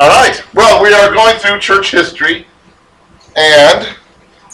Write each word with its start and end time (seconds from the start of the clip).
All 0.00 0.08
right. 0.08 0.42
Well, 0.54 0.82
we 0.82 0.94
are 0.94 1.12
going 1.12 1.36
through 1.36 1.58
church 1.58 1.90
history, 1.90 2.46
and 3.36 3.86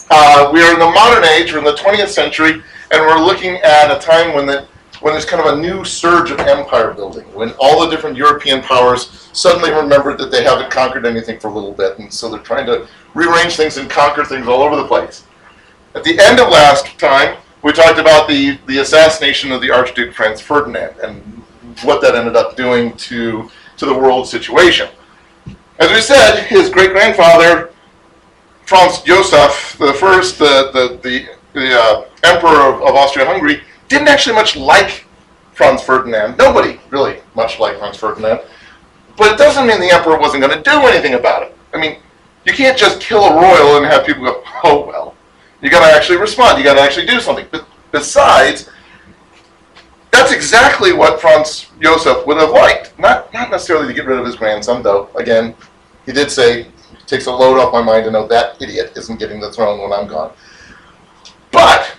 uh, 0.09 0.49
we 0.51 0.61
are 0.61 0.73
in 0.73 0.79
the 0.79 0.91
modern 0.91 1.23
age. 1.23 1.53
We're 1.53 1.59
in 1.59 1.63
the 1.63 1.71
20th 1.71 2.09
century, 2.09 2.61
and 2.91 2.99
we're 2.99 3.17
looking 3.17 3.55
at 3.63 3.89
a 3.89 3.97
time 3.97 4.35
when 4.35 4.45
the 4.45 4.67
when 4.99 5.13
there's 5.13 5.23
kind 5.23 5.41
of 5.41 5.57
a 5.57 5.61
new 5.61 5.85
surge 5.85 6.31
of 6.31 6.41
empire 6.41 6.93
building, 6.93 7.23
when 7.33 7.53
all 7.61 7.79
the 7.79 7.89
different 7.89 8.17
European 8.17 8.61
powers 8.61 9.29
suddenly 9.31 9.71
remembered 9.71 10.17
that 10.17 10.31
they 10.31 10.43
haven't 10.43 10.69
conquered 10.69 11.05
anything 11.05 11.39
for 11.39 11.47
a 11.47 11.53
little 11.53 11.71
bit, 11.71 11.97
and 11.97 12.13
so 12.13 12.29
they're 12.29 12.41
trying 12.41 12.65
to 12.65 12.85
rearrange 13.13 13.55
things 13.55 13.77
and 13.77 13.89
conquer 13.89 14.25
things 14.25 14.49
all 14.49 14.61
over 14.61 14.75
the 14.75 14.87
place. 14.87 15.23
At 15.95 16.03
the 16.03 16.19
end 16.19 16.41
of 16.41 16.49
last 16.49 16.99
time, 16.99 17.37
we 17.61 17.71
talked 17.71 17.99
about 17.99 18.27
the, 18.27 18.59
the 18.67 18.79
assassination 18.79 19.53
of 19.53 19.61
the 19.61 19.71
Archduke 19.71 20.13
Franz 20.13 20.41
Ferdinand 20.41 20.97
and 21.01 21.21
what 21.83 22.01
that 22.01 22.15
ended 22.15 22.35
up 22.35 22.57
doing 22.57 22.91
to, 22.97 23.49
to 23.77 23.85
the 23.85 23.93
world 23.93 24.27
situation. 24.27 24.89
As 25.79 25.91
we 25.91 26.01
said, 26.01 26.43
his 26.45 26.69
great 26.69 26.91
grandfather, 26.91 27.71
Franz 28.65 29.01
Joseph 29.01 29.77
the 29.79 29.93
First, 29.93 30.39
the, 30.39 30.71
the, 30.73 30.99
the, 31.03 31.27
the 31.53 31.79
uh, 31.79 32.05
Emperor 32.23 32.73
of, 32.73 32.81
of 32.81 32.95
Austria 32.95 33.25
Hungary, 33.25 33.61
didn't 33.87 34.07
actually 34.07 34.35
much 34.35 34.55
like 34.55 35.05
Franz 35.53 35.81
Ferdinand. 35.81 36.37
Nobody 36.37 36.79
really 36.89 37.21
much 37.35 37.59
liked 37.59 37.79
Franz 37.79 37.97
Ferdinand. 37.97 38.41
But 39.17 39.31
it 39.31 39.37
doesn't 39.37 39.65
mean 39.65 39.79
the 39.79 39.91
emperor 39.91 40.19
wasn't 40.19 40.43
going 40.43 40.55
to 40.55 40.63
do 40.63 40.85
anything 40.87 41.15
about 41.15 41.43
it. 41.43 41.57
I 41.73 41.79
mean, 41.79 41.97
you 42.45 42.53
can't 42.53 42.77
just 42.77 43.01
kill 43.01 43.23
a 43.23 43.33
royal 43.33 43.77
and 43.77 43.85
have 43.85 44.05
people 44.05 44.23
go, 44.23 44.43
oh, 44.63 44.85
well. 44.85 45.15
You 45.61 45.71
got 45.71 45.87
to 45.87 45.95
actually 45.95 46.19
respond. 46.19 46.59
You 46.59 46.63
got 46.63 46.75
to 46.75 46.81
actually 46.81 47.07
do 47.07 47.19
something. 47.19 47.47
But 47.51 47.67
besides, 47.91 48.69
that's 50.11 50.31
exactly 50.31 50.93
what 50.93 51.19
Franz 51.19 51.71
Josef 51.81 52.25
would 52.27 52.37
have 52.37 52.51
liked. 52.51 52.97
Not, 52.99 53.33
not 53.33 53.49
necessarily 53.49 53.87
to 53.87 53.93
get 53.93 54.05
rid 54.05 54.19
of 54.19 54.25
his 54.25 54.35
grandson, 54.35 54.83
though. 54.83 55.09
Again, 55.15 55.55
he 56.07 56.13
did 56.13 56.31
say, 56.31 56.65
takes 57.05 57.27
a 57.27 57.31
load 57.31 57.59
off 57.59 57.73
my 57.73 57.81
mind 57.83 58.05
to 58.05 58.11
know 58.11 58.25
that 58.27 58.59
idiot 58.61 58.93
isn't 58.95 59.19
getting 59.19 59.39
the 59.39 59.51
throne 59.51 59.79
when 59.81 59.91
I'm 59.91 60.07
gone. 60.07 60.33
But 61.51 61.95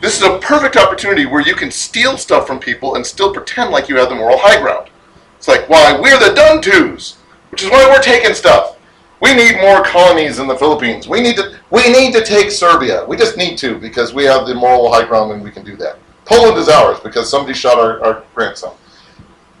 this 0.00 0.16
is 0.16 0.22
a 0.22 0.38
perfect 0.38 0.76
opportunity 0.76 1.26
where 1.26 1.42
you 1.42 1.54
can 1.54 1.70
steal 1.70 2.16
stuff 2.16 2.46
from 2.46 2.60
people 2.60 2.94
and 2.94 3.04
still 3.04 3.34
pretend 3.34 3.70
like 3.70 3.88
you 3.88 3.96
have 3.96 4.08
the 4.08 4.14
moral 4.14 4.38
high 4.38 4.60
ground. 4.60 4.90
It's 5.36 5.48
like, 5.48 5.68
why, 5.68 5.98
we're 6.00 6.18
the 6.20 6.34
Dun-Tus, 6.34 7.18
which 7.50 7.64
is 7.64 7.70
why 7.70 7.84
we're 7.88 8.00
taking 8.00 8.32
stuff. 8.32 8.78
We 9.20 9.34
need 9.34 9.60
more 9.60 9.84
colonies 9.84 10.38
in 10.38 10.46
the 10.46 10.56
Philippines. 10.56 11.08
We 11.08 11.20
need 11.20 11.36
to 11.36 11.56
we 11.70 11.92
need 11.92 12.12
to 12.14 12.24
take 12.24 12.50
Serbia. 12.50 13.04
We 13.06 13.16
just 13.16 13.36
need 13.36 13.56
to 13.58 13.78
because 13.78 14.12
we 14.12 14.24
have 14.24 14.48
the 14.48 14.54
moral 14.54 14.92
high 14.92 15.06
ground 15.06 15.30
and 15.30 15.44
we 15.44 15.52
can 15.52 15.64
do 15.64 15.76
that. 15.76 15.98
Poland 16.24 16.58
is 16.58 16.68
ours 16.68 16.98
because 17.00 17.30
somebody 17.30 17.54
shot 17.54 17.78
our, 17.78 18.02
our 18.04 18.24
grandson. 18.34 18.74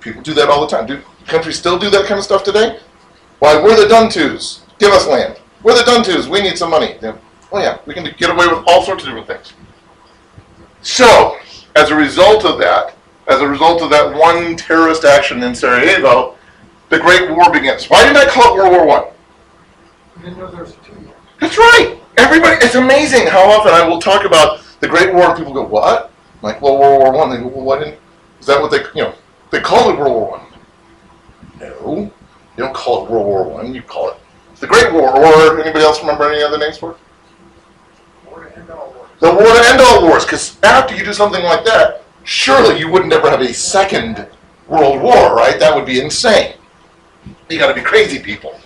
People 0.00 0.20
do 0.22 0.34
that 0.34 0.48
all 0.48 0.60
the 0.60 0.66
time. 0.66 0.86
Do 0.86 1.00
countries 1.26 1.58
still 1.58 1.78
do 1.78 1.90
that 1.90 2.06
kind 2.06 2.18
of 2.18 2.24
stuff 2.24 2.42
today? 2.42 2.80
Why, 3.42 3.60
we're 3.60 3.74
the 3.74 3.88
Dun-Tus. 3.88 4.62
Give 4.78 4.92
us 4.92 5.08
land. 5.08 5.36
We're 5.64 5.76
the 5.76 5.82
Dun-Tus. 5.82 6.28
We 6.28 6.42
need 6.42 6.56
some 6.56 6.70
money. 6.70 6.96
Oh 7.50 7.58
yeah, 7.58 7.80
we 7.86 7.92
can 7.92 8.04
get 8.16 8.30
away 8.30 8.46
with 8.46 8.62
all 8.68 8.84
sorts 8.84 9.02
of 9.02 9.08
different 9.08 9.26
things. 9.26 9.52
So, 10.82 11.38
as 11.74 11.90
a 11.90 11.96
result 11.96 12.44
of 12.44 12.60
that, 12.60 12.94
as 13.26 13.40
a 13.40 13.48
result 13.48 13.82
of 13.82 13.90
that 13.90 14.14
one 14.14 14.54
terrorist 14.54 15.04
action 15.04 15.42
in 15.42 15.56
Sarajevo, 15.56 16.36
the 16.88 17.00
Great 17.00 17.32
War 17.32 17.50
begins. 17.52 17.86
Why 17.90 18.04
didn't 18.04 18.18
I 18.18 18.26
call 18.26 18.54
it 18.54 18.58
World 18.58 18.76
War 18.76 18.86
One? 18.86 19.04
I 20.18 20.22
didn't 20.22 20.38
know 20.38 20.48
there 20.48 20.60
was 20.60 20.74
a 20.74 20.76
two. 20.76 20.94
That's 21.40 21.58
right. 21.58 21.98
Everybody, 22.18 22.64
it's 22.64 22.76
amazing 22.76 23.26
how 23.26 23.42
often 23.50 23.72
I 23.72 23.84
will 23.84 24.00
talk 24.00 24.24
about 24.24 24.60
the 24.78 24.86
Great 24.86 25.12
War 25.12 25.30
and 25.30 25.36
people 25.36 25.52
go, 25.52 25.64
"What?" 25.64 26.12
I'm 26.34 26.42
like, 26.42 26.62
well, 26.62 26.78
World 26.78 27.02
War 27.02 27.12
One. 27.12 27.30
They 27.30 27.38
go, 27.38 27.48
"Well, 27.48 27.64
why 27.64 27.80
didn't?" 27.80 27.98
Is 28.38 28.46
that 28.46 28.62
what 28.62 28.70
they, 28.70 28.84
you 28.94 29.02
know, 29.02 29.14
they 29.50 29.58
call 29.58 29.90
it 29.90 29.98
World 29.98 30.12
War 30.12 30.30
One? 30.30 30.46
No, 31.58 32.12
you 32.56 32.64
don't 32.64 32.74
call 32.74 33.04
it 33.04 33.10
World 33.10 33.26
War 33.26 33.44
One. 33.44 33.74
You 33.74 33.82
call 33.82 34.10
it 34.10 34.16
the 34.60 34.66
Great 34.66 34.92
War. 34.92 35.10
Or 35.10 35.60
anybody 35.60 35.84
else 35.84 36.00
remember 36.00 36.30
any 36.30 36.42
other 36.42 36.58
names 36.58 36.78
for 36.78 36.92
it? 36.92 36.96
War 38.30 38.44
to 38.44 38.56
end 38.56 38.70
all 38.70 38.92
wars. 38.96 39.10
The 39.20 39.32
war 39.32 39.42
to 39.42 39.68
end 39.68 39.80
all 39.80 40.02
wars. 40.02 40.24
Because 40.24 40.58
after 40.62 40.94
you 40.94 41.04
do 41.04 41.12
something 41.12 41.42
like 41.42 41.64
that, 41.64 42.02
surely 42.24 42.78
you 42.78 42.90
wouldn't 42.90 43.12
ever 43.12 43.30
have 43.30 43.40
a 43.40 43.52
second 43.52 44.26
World 44.68 45.02
War, 45.02 45.34
right? 45.34 45.58
That 45.58 45.74
would 45.74 45.86
be 45.86 46.00
insane. 46.00 46.54
You 47.48 47.58
got 47.58 47.68
to 47.68 47.74
be 47.74 47.82
crazy 47.82 48.18
people. 48.18 48.58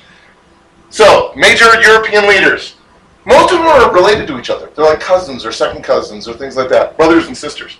So, 0.91 1.33
major 1.35 1.81
European 1.81 2.29
leaders. 2.29 2.77
Most 3.25 3.53
of 3.53 3.59
them 3.59 3.67
are 3.67 3.93
related 3.93 4.29
to 4.29 4.39
each 4.39 4.51
other. 4.51 4.71
They're 4.75 4.85
like 4.85 5.01
cousins 5.01 5.45
or 5.45 5.51
second 5.51 5.83
cousins 5.83 6.29
or 6.29 6.35
things 6.35 6.57
like 6.57 6.69
that, 6.69 6.97
brothers 6.97 7.27
and 7.27 7.37
sisters. 7.37 7.77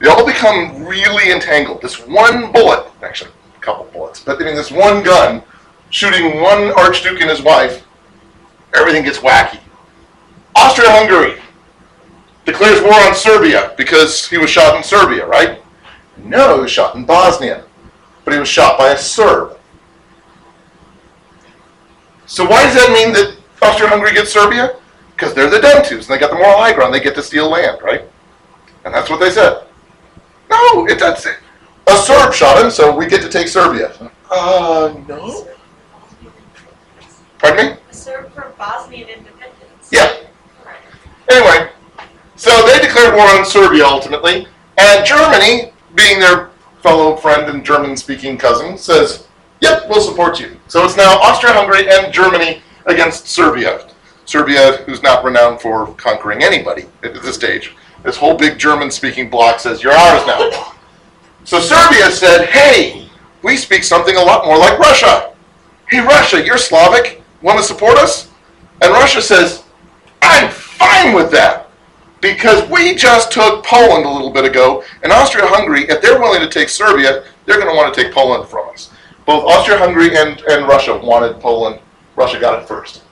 They 0.00 0.08
all 0.08 0.26
become 0.26 0.84
really 0.84 1.30
entangled. 1.30 1.82
This 1.82 2.04
one 2.06 2.50
bullet, 2.50 2.90
actually, 3.02 3.30
couple 3.60 3.84
bullets, 3.92 4.20
but 4.20 4.40
I 4.40 4.44
mean, 4.44 4.54
this 4.54 4.70
one 4.70 5.02
gun 5.02 5.42
shooting 5.90 6.40
one 6.40 6.72
archduke 6.72 7.20
and 7.20 7.28
his 7.30 7.42
wife, 7.42 7.84
everything 8.74 9.04
gets 9.04 9.18
wacky. 9.18 9.58
Austria-Hungary 10.54 11.40
declares 12.44 12.82
war 12.82 12.94
on 12.94 13.14
Serbia 13.14 13.74
because 13.76 14.28
he 14.28 14.38
was 14.38 14.50
shot 14.50 14.76
in 14.76 14.82
Serbia, 14.82 15.26
right? 15.26 15.60
No, 16.18 16.56
he 16.56 16.62
was 16.62 16.70
shot 16.70 16.94
in 16.94 17.04
Bosnia, 17.04 17.64
but 18.24 18.34
he 18.34 18.40
was 18.40 18.48
shot 18.48 18.78
by 18.78 18.90
a 18.90 18.96
Serb. 18.98 19.56
So 22.26 22.44
why 22.44 22.62
does 22.62 22.74
that 22.74 22.92
mean 22.92 23.12
that 23.12 23.36
Austria-Hungary 23.62 24.14
gets 24.14 24.32
Serbia? 24.32 24.76
Because 25.16 25.34
they're 25.34 25.50
the 25.50 25.60
Dun-Tus, 25.60 26.06
and 26.06 26.14
they 26.14 26.18
got 26.18 26.30
the 26.30 26.36
moral 26.36 26.58
high 26.58 26.72
ground. 26.72 26.94
They 26.94 27.00
get 27.00 27.14
to 27.16 27.22
steal 27.22 27.50
land, 27.50 27.82
right? 27.82 28.02
And 28.84 28.94
that's 28.94 29.10
what 29.10 29.20
they 29.20 29.30
said. 29.30 29.64
No, 30.48 30.86
it 30.86 30.98
doesn't. 30.98 31.36
A 31.90 31.96
Serb 31.96 32.32
shot 32.32 32.62
him, 32.62 32.70
so 32.70 32.94
we 32.94 33.06
get 33.06 33.20
to 33.22 33.28
take 33.28 33.48
Serbia. 33.48 33.92
Uh, 34.30 34.94
no. 35.08 35.48
Pardon 37.38 37.66
me? 37.66 37.76
Served 37.90 38.32
for 38.32 38.52
Bosnian 38.56 39.08
independence. 39.08 39.88
Yeah. 39.90 40.14
Anyway, 41.28 41.70
so 42.36 42.50
they 42.64 42.78
declared 42.78 43.16
war 43.16 43.26
on 43.26 43.44
Serbia 43.44 43.84
ultimately, 43.84 44.46
and 44.78 45.04
Germany, 45.04 45.72
being 45.96 46.20
their 46.20 46.50
fellow 46.80 47.16
friend 47.16 47.50
and 47.50 47.64
German-speaking 47.64 48.38
cousin, 48.38 48.78
says, 48.78 49.26
"Yep, 49.60 49.88
we'll 49.88 50.00
support 50.00 50.38
you." 50.38 50.60
So 50.68 50.84
it's 50.84 50.96
now 50.96 51.18
Austria-Hungary 51.18 51.90
and 51.90 52.12
Germany 52.12 52.62
against 52.86 53.26
Serbia. 53.26 53.88
Serbia, 54.26 54.78
who's 54.86 55.02
not 55.02 55.24
renowned 55.24 55.60
for 55.60 55.88
conquering 55.94 56.44
anybody 56.44 56.86
at 57.02 57.14
this 57.14 57.34
stage, 57.34 57.74
this 58.04 58.16
whole 58.16 58.34
big 58.36 58.58
German-speaking 58.58 59.28
bloc 59.28 59.58
says, 59.58 59.82
"You're 59.82 59.92
ours 59.92 60.24
now." 60.24 60.74
So 61.44 61.60
Serbia 61.60 62.10
said, 62.10 62.46
"Hey, 62.46 63.08
we 63.42 63.56
speak 63.56 63.84
something 63.84 64.16
a 64.16 64.22
lot 64.22 64.44
more 64.44 64.58
like 64.58 64.78
Russia. 64.78 65.32
Hey, 65.88 66.00
Russia, 66.00 66.44
you're 66.44 66.58
Slavic. 66.58 67.22
Want 67.42 67.58
to 67.58 67.64
support 67.64 67.98
us?" 67.98 68.28
And 68.82 68.92
Russia 68.92 69.22
says, 69.22 69.64
"I'm 70.22 70.50
fine 70.50 71.14
with 71.14 71.30
that." 71.32 71.70
because 72.20 72.68
we 72.68 72.94
just 72.94 73.32
took 73.32 73.64
Poland 73.64 74.04
a 74.04 74.08
little 74.08 74.30
bit 74.30 74.44
ago, 74.44 74.84
and 75.02 75.12
Austria-Hungary, 75.12 75.84
if 75.88 76.02
they're 76.02 76.20
willing 76.20 76.40
to 76.40 76.48
take 76.48 76.68
Serbia, 76.68 77.24
they're 77.46 77.56
going 77.56 77.68
to 77.68 77.74
want 77.74 77.94
to 77.94 78.02
take 78.02 78.12
Poland 78.12 78.48
from 78.48 78.68
us. 78.68 78.90
Both 79.26 79.44
Austria-Hungary 79.44 80.16
and, 80.16 80.40
and 80.42 80.66
Russia 80.66 80.96
wanted 80.96 81.40
Poland. 81.40 81.80
Russia 82.16 82.38
got 82.38 82.62
it 82.62 82.68
first. 82.68 83.02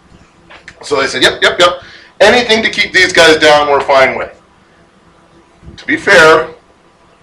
So 0.83 1.01
they 1.01 1.07
said, 1.07 1.23
yep, 1.23 1.41
yep, 1.43 1.59
yep. 1.59 1.83
Anything 2.21 2.63
to 2.63 2.71
keep 2.71 2.93
these 2.93 3.13
guys 3.13 3.39
down, 3.39 3.69
we're 3.69 3.81
fine 3.81 4.19
with. 4.19 4.35
To 5.77 5.87
be 5.87 5.97
fair, 5.97 6.55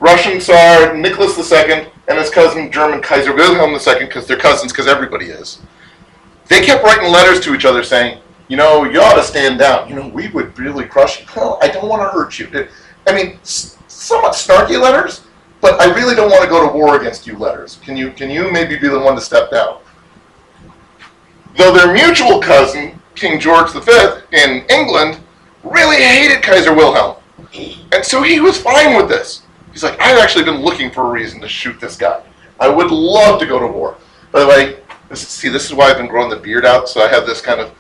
Russian 0.06 0.40
Tsar 0.40 0.96
Nicholas 0.96 1.36
II 1.52 1.88
and 2.08 2.20
his 2.20 2.30
cousin 2.30 2.72
German 2.72 3.02
Kaiser 3.02 3.34
Wilhelm 3.34 3.72
II, 3.72 4.06
because 4.06 4.28
they're 4.28 4.38
cousins, 4.38 4.72
because 4.72 4.86
everybody 4.86 5.26
is, 5.26 5.60
they 6.48 6.62
kept 6.62 6.84
writing 6.84 7.12
letters 7.12 7.40
to 7.40 7.56
each 7.56 7.66
other 7.66 7.82
saying, 7.82 8.20
you 8.48 8.56
know, 8.56 8.84
you 8.84 9.02
ought 9.02 9.16
to 9.16 9.24
stand 9.24 9.58
down. 9.58 9.90
You 9.90 9.96
know, 9.96 10.08
we 10.10 10.28
would 10.28 10.60
really 10.60 10.86
crush 10.86 11.22
you. 11.22 11.26
Well, 11.36 11.58
I 11.60 11.70
don't 11.70 11.90
want 11.90 12.04
to 12.04 12.10
hurt 12.10 12.38
you. 12.38 12.68
I 13.08 13.16
mean, 13.16 13.40
somewhat 13.42 14.34
snarky 14.34 14.80
letters, 14.80 15.24
but 15.60 15.82
I 15.82 15.92
really 15.96 16.14
don't 16.14 16.30
want 16.30 16.44
to 16.44 16.50
go 16.50 16.68
to 16.68 16.72
war 16.72 17.02
against 17.02 17.26
you 17.26 17.36
letters. 17.40 17.80
Can 17.84 17.98
you, 17.98 18.12
can 18.12 18.30
you 18.30 18.52
maybe 18.52 18.78
be 18.78 18.88
the 18.88 19.00
one 19.00 19.16
to 19.16 19.22
step 19.22 19.50
down? 19.50 19.80
Though 21.58 21.74
their 21.74 21.92
mutual 21.92 22.40
cousin, 22.40 23.02
King 23.16 23.40
George 23.40 23.72
V 23.72 23.82
in 24.34 24.66
England, 24.70 25.20
really 25.64 25.96
hated 25.96 26.44
Kaiser 26.44 26.76
Wilhelm. 26.76 27.16
And 27.92 28.06
so 28.06 28.22
he 28.22 28.40
was 28.40 28.62
fine 28.62 28.96
with 28.96 29.10
this. 29.10 29.42
He's 29.76 29.84
like, 29.84 30.00
I've 30.00 30.18
actually 30.20 30.46
been 30.46 30.62
looking 30.62 30.90
for 30.90 31.06
a 31.06 31.10
reason 31.10 31.42
to 31.42 31.50
shoot 31.50 31.82
this 31.82 31.98
guy. 31.98 32.24
I 32.62 32.70
would 32.70 32.92
love 32.92 33.42
to 33.42 33.46
go 33.46 33.60
to 33.60 33.68
war. 33.68 33.98
By 34.32 34.40
the 34.40 34.48
way, 34.48 34.80
this 35.10 35.22
is, 35.22 35.28
see, 35.28 35.50
this 35.50 35.66
is 35.66 35.74
why 35.74 35.90
I've 35.90 35.98
been 35.98 36.08
growing 36.08 36.30
the 36.30 36.38
beard 36.38 36.66
out, 36.66 36.88
so 36.88 37.02
I 37.02 37.10
have 37.10 37.26
this 37.26 37.42
kind 37.42 37.60
of 37.60 37.76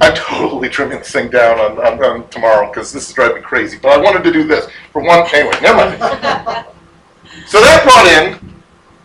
I'm 0.00 0.12
totally 0.16 0.68
trimming 0.68 0.98
this 0.98 1.12
thing 1.12 1.30
down 1.30 1.60
on, 1.60 1.78
on, 1.78 2.02
on 2.02 2.28
tomorrow 2.30 2.68
because 2.68 2.92
this 2.92 3.08
is 3.08 3.14
driving 3.14 3.36
me 3.36 3.42
crazy. 3.42 3.78
But 3.80 3.92
I 3.92 3.98
wanted 3.98 4.24
to 4.24 4.32
do 4.32 4.44
this 4.44 4.68
for 4.90 5.02
one. 5.02 5.24
Anyway, 5.32 5.56
never 5.62 5.76
mind. 5.76 5.98
so 7.46 7.60
that 7.60 7.84
brought 7.84 8.06
in, 8.06 8.60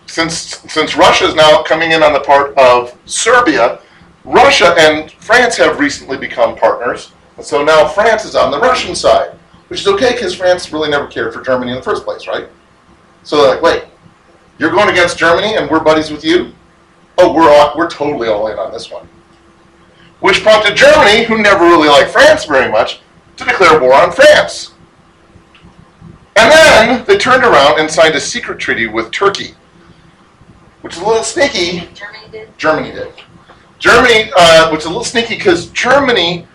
since 0.08 0.58
since 0.72 0.98
Russia 0.98 1.26
is 1.26 1.36
now 1.36 1.62
coming 1.62 1.92
in 1.92 2.02
on 2.02 2.14
the 2.14 2.22
part 2.22 2.58
of 2.58 2.98
Serbia, 3.06 3.82
Russia 4.24 4.74
and 4.80 5.12
France 5.12 5.58
have 5.58 5.80
recently 5.80 6.18
become 6.18 6.56
partners. 6.56 7.12
And 7.38 7.46
so 7.46 7.64
now 7.64 7.88
France 7.88 8.26
is 8.26 8.36
on 8.36 8.50
the 8.50 8.60
Russian 8.60 8.96
side, 8.96 9.38
which 9.70 9.82
is 9.82 9.88
okay 9.88 10.14
because 10.14 10.36
France 10.36 10.72
really 10.72 10.90
never 10.90 11.08
cared 11.08 11.34
for 11.34 11.42
Germany 11.42 11.72
in 11.72 11.78
the 11.78 11.84
first 11.84 12.04
place, 12.04 12.28
right? 12.28 12.48
So 13.24 13.38
they're 13.38 13.56
like, 13.56 13.62
wait, 13.62 13.84
you're 14.58 14.72
going 14.72 14.90
against 14.90 15.18
Germany 15.18 15.56
and 15.56 15.70
we're 15.70 15.80
buddies 15.80 16.12
with 16.12 16.24
you? 16.24 16.54
oh, 17.20 17.34
we're 17.34 17.50
all, 17.50 17.74
we're 17.78 17.90
totally 17.90 18.28
all 18.28 18.48
in 18.48 18.58
on 18.58 18.72
this 18.72 18.90
one. 18.90 19.08
Which 20.22 20.42
prompted 20.42 20.76
Germany, 20.76 21.24
who 21.26 21.42
never 21.42 21.66
really 21.66 21.88
liked 21.88 22.12
France 22.12 22.46
very 22.46 22.72
much, 22.72 23.02
to 23.38 23.46
declare 23.46 23.80
war 23.80 23.94
on 23.94 24.12
France. 24.12 24.74
And 26.36 26.52
then 26.52 27.06
they 27.06 27.18
turned 27.18 27.44
around 27.44 27.80
and 27.80 27.90
signed 27.90 28.16
a 28.16 28.20
secret 28.20 28.60
treaty 28.60 28.88
with 28.88 29.12
Turkey, 29.12 29.56
which 30.82 30.96
is 30.96 31.02
a 31.02 31.06
little 31.06 31.24
sneaky. 31.24 31.88
Germany 31.94 32.28
did? 32.32 32.58
Germany 32.58 32.92
did. 32.92 33.14
Germany, 33.78 34.32
uh, 34.38 34.70
which 34.72 34.82
is 34.82 34.86
a 34.86 34.90
little 34.90 35.04
sneaky 35.04 35.36
because 35.36 35.68
Germany 35.70 36.48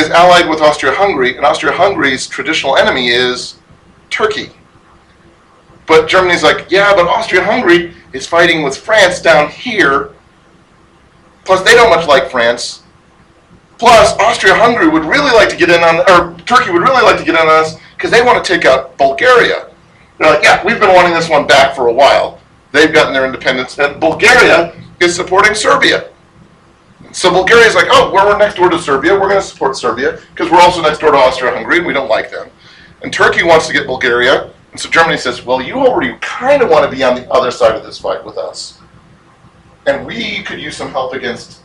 is 0.00 0.10
allied 0.10 0.48
with 0.48 0.60
Austria-Hungary, 0.60 1.36
and 1.36 1.44
Austria-Hungary's 1.44 2.26
traditional 2.26 2.76
enemy 2.76 3.08
is 3.08 3.56
Turkey. 4.08 4.50
But 5.86 6.08
Germany's 6.08 6.42
like, 6.42 6.70
yeah, 6.70 6.94
but 6.94 7.06
Austria-Hungary 7.06 7.94
is 8.12 8.26
fighting 8.26 8.62
with 8.62 8.76
France 8.76 9.20
down 9.20 9.50
here. 9.50 10.10
Plus, 11.44 11.62
they 11.62 11.74
don't 11.74 11.90
much 11.90 12.06
like 12.06 12.30
France. 12.30 12.82
Plus, 13.78 14.12
Austria-Hungary 14.18 14.88
would 14.88 15.04
really 15.04 15.32
like 15.32 15.48
to 15.48 15.56
get 15.56 15.70
in 15.70 15.82
on, 15.82 16.00
or 16.10 16.38
Turkey 16.40 16.70
would 16.70 16.82
really 16.82 17.02
like 17.02 17.18
to 17.18 17.24
get 17.24 17.34
in 17.34 17.40
on 17.40 17.48
us 17.48 17.76
because 17.96 18.10
they 18.10 18.22
want 18.22 18.42
to 18.42 18.52
take 18.52 18.64
out 18.64 18.96
Bulgaria. 18.98 19.70
They're 20.18 20.30
like, 20.30 20.42
yeah, 20.42 20.64
we've 20.64 20.78
been 20.78 20.94
wanting 20.94 21.14
this 21.14 21.28
one 21.28 21.46
back 21.46 21.74
for 21.74 21.88
a 21.88 21.92
while. 21.92 22.40
They've 22.72 22.92
gotten 22.92 23.12
their 23.12 23.24
independence, 23.24 23.78
and 23.78 24.00
Bulgaria 24.00 24.74
is 25.00 25.16
supporting 25.16 25.54
Serbia. 25.54 26.09
So 27.12 27.30
Bulgaria's 27.30 27.74
like, 27.74 27.88
oh, 27.90 28.12
well, 28.12 28.26
we're 28.26 28.38
next 28.38 28.54
door 28.54 28.70
to 28.70 28.78
Serbia. 28.78 29.12
We're 29.14 29.28
going 29.28 29.40
to 29.40 29.42
support 29.42 29.76
Serbia 29.76 30.20
because 30.32 30.50
we're 30.50 30.60
also 30.60 30.80
next 30.80 30.98
door 30.98 31.10
to 31.10 31.16
Austria-Hungary, 31.16 31.78
and 31.78 31.86
we 31.86 31.92
don't 31.92 32.08
like 32.08 32.30
them. 32.30 32.48
And 33.02 33.12
Turkey 33.12 33.42
wants 33.42 33.66
to 33.66 33.72
get 33.72 33.86
Bulgaria, 33.86 34.52
and 34.70 34.80
so 34.80 34.88
Germany 34.88 35.16
says, 35.16 35.44
well, 35.44 35.60
you 35.60 35.74
already 35.74 36.16
kind 36.20 36.62
of 36.62 36.68
want 36.68 36.88
to 36.88 36.96
be 36.96 37.02
on 37.02 37.16
the 37.16 37.28
other 37.30 37.50
side 37.50 37.74
of 37.74 37.82
this 37.82 37.98
fight 37.98 38.24
with 38.24 38.38
us, 38.38 38.78
and 39.86 40.06
we 40.06 40.42
could 40.44 40.60
use 40.60 40.76
some 40.76 40.90
help 40.90 41.12
against 41.12 41.62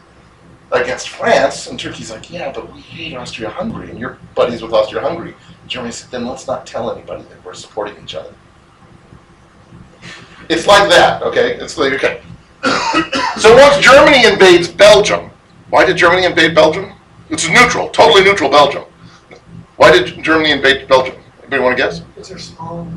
against 0.71 1.09
France. 1.09 1.67
And 1.67 1.79
Turkey's 1.79 2.09
like, 2.09 2.31
yeah, 2.31 2.51
but 2.51 2.73
we 2.73 2.81
hate 2.81 3.15
Austria-Hungary, 3.15 3.91
and 3.91 3.99
you're 3.99 4.17
buddies 4.33 4.63
with 4.63 4.73
Austria-Hungary. 4.73 5.35
Germany 5.67 5.91
said, 5.91 6.09
then 6.09 6.25
let's 6.25 6.47
not 6.47 6.65
tell 6.65 6.91
anybody 6.91 7.23
that 7.23 7.45
we're 7.45 7.53
supporting 7.53 8.01
each 8.03 8.15
other. 8.15 8.33
It's 10.49 10.67
like 10.67 10.89
that, 10.89 11.21
okay? 11.21 11.55
It's 11.55 11.77
like 11.77 11.93
okay. 11.93 12.21
So 13.37 13.53
once 13.53 13.83
Germany 13.83 14.25
invades 14.25 14.69
Belgium, 14.69 15.29
why 15.69 15.85
did 15.85 15.97
Germany 15.97 16.25
invade 16.25 16.55
Belgium? 16.55 16.93
It's 17.29 17.47
neutral, 17.49 17.89
totally 17.89 18.23
neutral 18.23 18.49
Belgium. 18.49 18.83
Why 19.77 19.91
did 19.91 20.23
Germany 20.23 20.51
invade 20.51 20.87
Belgium? 20.87 21.15
Anybody 21.39 21.61
want 21.61 21.77
to 21.77 21.83
guess? 21.83 21.99
Because 21.99 22.29
they're 22.29 22.39
small, 22.39 22.87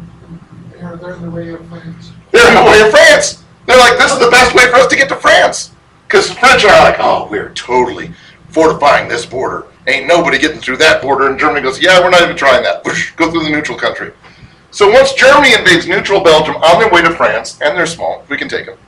they're, 0.73 0.97
they're 0.97 1.15
in 1.15 1.23
the 1.23 1.31
way 1.31 1.49
of 1.51 1.67
France. 1.69 2.13
They're 2.31 2.49
in 2.49 2.65
the 2.65 2.71
way 2.71 2.81
of 2.83 2.91
France. 2.91 3.43
They're 3.67 3.79
like, 3.79 3.99
this 3.99 4.13
is 4.13 4.19
the 4.19 4.31
best 4.31 4.55
way 4.55 4.67
for 4.71 4.77
us 4.77 4.87
to 4.89 4.97
get 4.97 5.09
to 5.09 5.17
France. 5.17 5.73
Because 6.07 6.29
the 6.29 6.35
French 6.35 6.65
are 6.65 6.81
like, 6.81 6.97
oh, 6.99 7.29
we're 7.31 7.53
totally 7.55 8.13
fortifying 8.49 9.09
this 9.09 9.27
border. 9.27 9.67
Ain't 9.87 10.07
nobody 10.07 10.39
getting 10.39 10.61
through 10.61 10.79
that 10.79 11.03
border. 11.03 11.29
And 11.29 11.39
Germany 11.39 11.63
goes, 11.63 11.81
yeah, 11.81 12.01
we're 12.01 12.11
not 12.11 12.23
even 12.23 12.37
trying 12.37 12.63
that. 12.63 12.85
Go 13.17 13.31
through 13.31 13.45
the 13.45 13.51
neutral 13.51 13.77
country. 13.77 14.13
So 14.71 14.91
once 14.91 15.15
Germany 15.15 15.55
invades 15.55 15.87
neutral 15.87 16.21
Belgium 16.21 16.57
on 16.57 16.79
their 16.79 16.91
way 16.91 17.03
to 17.03 17.11
France, 17.11 17.59
and 17.61 17.77
they're 17.77 17.87
small, 17.87 18.25
we 18.29 18.37
can 18.37 18.49
take 18.49 18.67
them. 18.67 18.79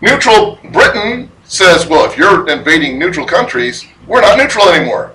Neutral 0.00 0.58
Britain 0.72 1.30
says, 1.44 1.86
well, 1.86 2.08
if 2.10 2.16
you're 2.16 2.48
invading 2.48 2.98
neutral 2.98 3.26
countries, 3.26 3.84
we're 4.06 4.20
not 4.20 4.38
neutral 4.38 4.68
anymore. 4.68 5.14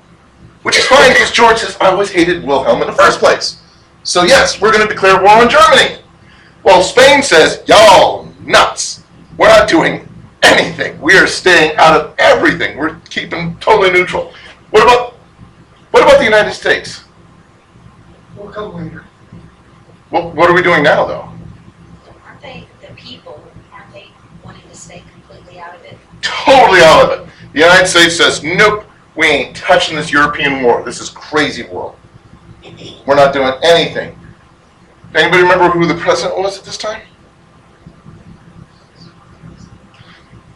Which 0.64 0.78
is 0.78 0.86
fine 0.86 1.12
because 1.14 1.31
George 1.31 1.58
says, 1.58 1.78
I 1.80 1.88
always 1.88 2.12
hated 2.12 2.44
Wilhelm 2.44 2.81
in 2.81 2.88
the 2.88 2.94
first 2.94 3.20
place. 3.20 3.62
So 4.04 4.24
yes, 4.24 4.62
we're 4.62 4.72
going 4.72 4.88
to 4.88 4.94
declare 4.94 5.22
war 5.22 5.42
on 5.42 5.50
Germany. 5.50 6.02
Well, 6.64 6.84
Spain 6.84 7.24
says, 7.24 7.64
y'all 7.68 8.28
nuts. 8.42 9.04
We're 9.38 9.48
not 9.48 9.70
doing 9.70 10.08
anything. 10.44 11.00
We 11.02 11.18
are 11.18 11.28
staying 11.28 11.78
out 11.78 12.00
of 12.00 12.16
everything. 12.18 12.78
We're 12.78 12.96
keeping 13.10 13.58
totally 13.60 13.92
neutral. 13.92 14.34
What 14.72 14.84
about 14.84 15.14
what 15.92 16.04
about 16.04 16.20
the 16.20 16.25
United 16.25 16.54
States? 16.54 17.04
We'll 18.36 18.52
come 18.52 18.75
later. 18.75 19.04
Well, 20.12 20.32
what 20.32 20.50
are 20.50 20.54
we 20.54 20.62
doing 20.62 20.84
now, 20.84 21.06
though? 21.06 21.30
Aren't 22.25 22.42
they, 22.42 22.68
the 22.82 22.94
people, 22.94 23.44
aren't 23.74 23.92
they 23.92 24.08
wanting 24.44 24.62
to 24.70 24.75
stay 24.75 25.04
completely 25.12 25.60
out 25.60 25.75
of 25.75 25.84
it? 25.84 25.98
Totally 26.30 26.81
out 26.81 27.12
of 27.12 27.20
it. 27.20 27.34
The 27.54 27.60
United 27.60 27.88
States 27.88 28.16
says, 28.16 28.44
nope, 28.44 28.86
we 29.16 29.26
ain't 29.28 29.56
touching 29.56 29.96
this 29.96 30.12
European 30.12 30.62
war. 30.64 30.84
This 30.84 31.02
is 31.02 31.10
crazy 31.10 31.64
world. 31.64 31.96
We're 33.06 33.16
not 33.16 33.34
doing 33.34 33.54
anything. 33.64 34.18
Anybody 35.16 35.42
remember 35.42 35.70
who 35.70 35.88
the 35.88 35.96
president 35.96 36.38
was 36.38 36.60
at 36.60 36.66
this 36.66 36.78
time? 36.78 37.02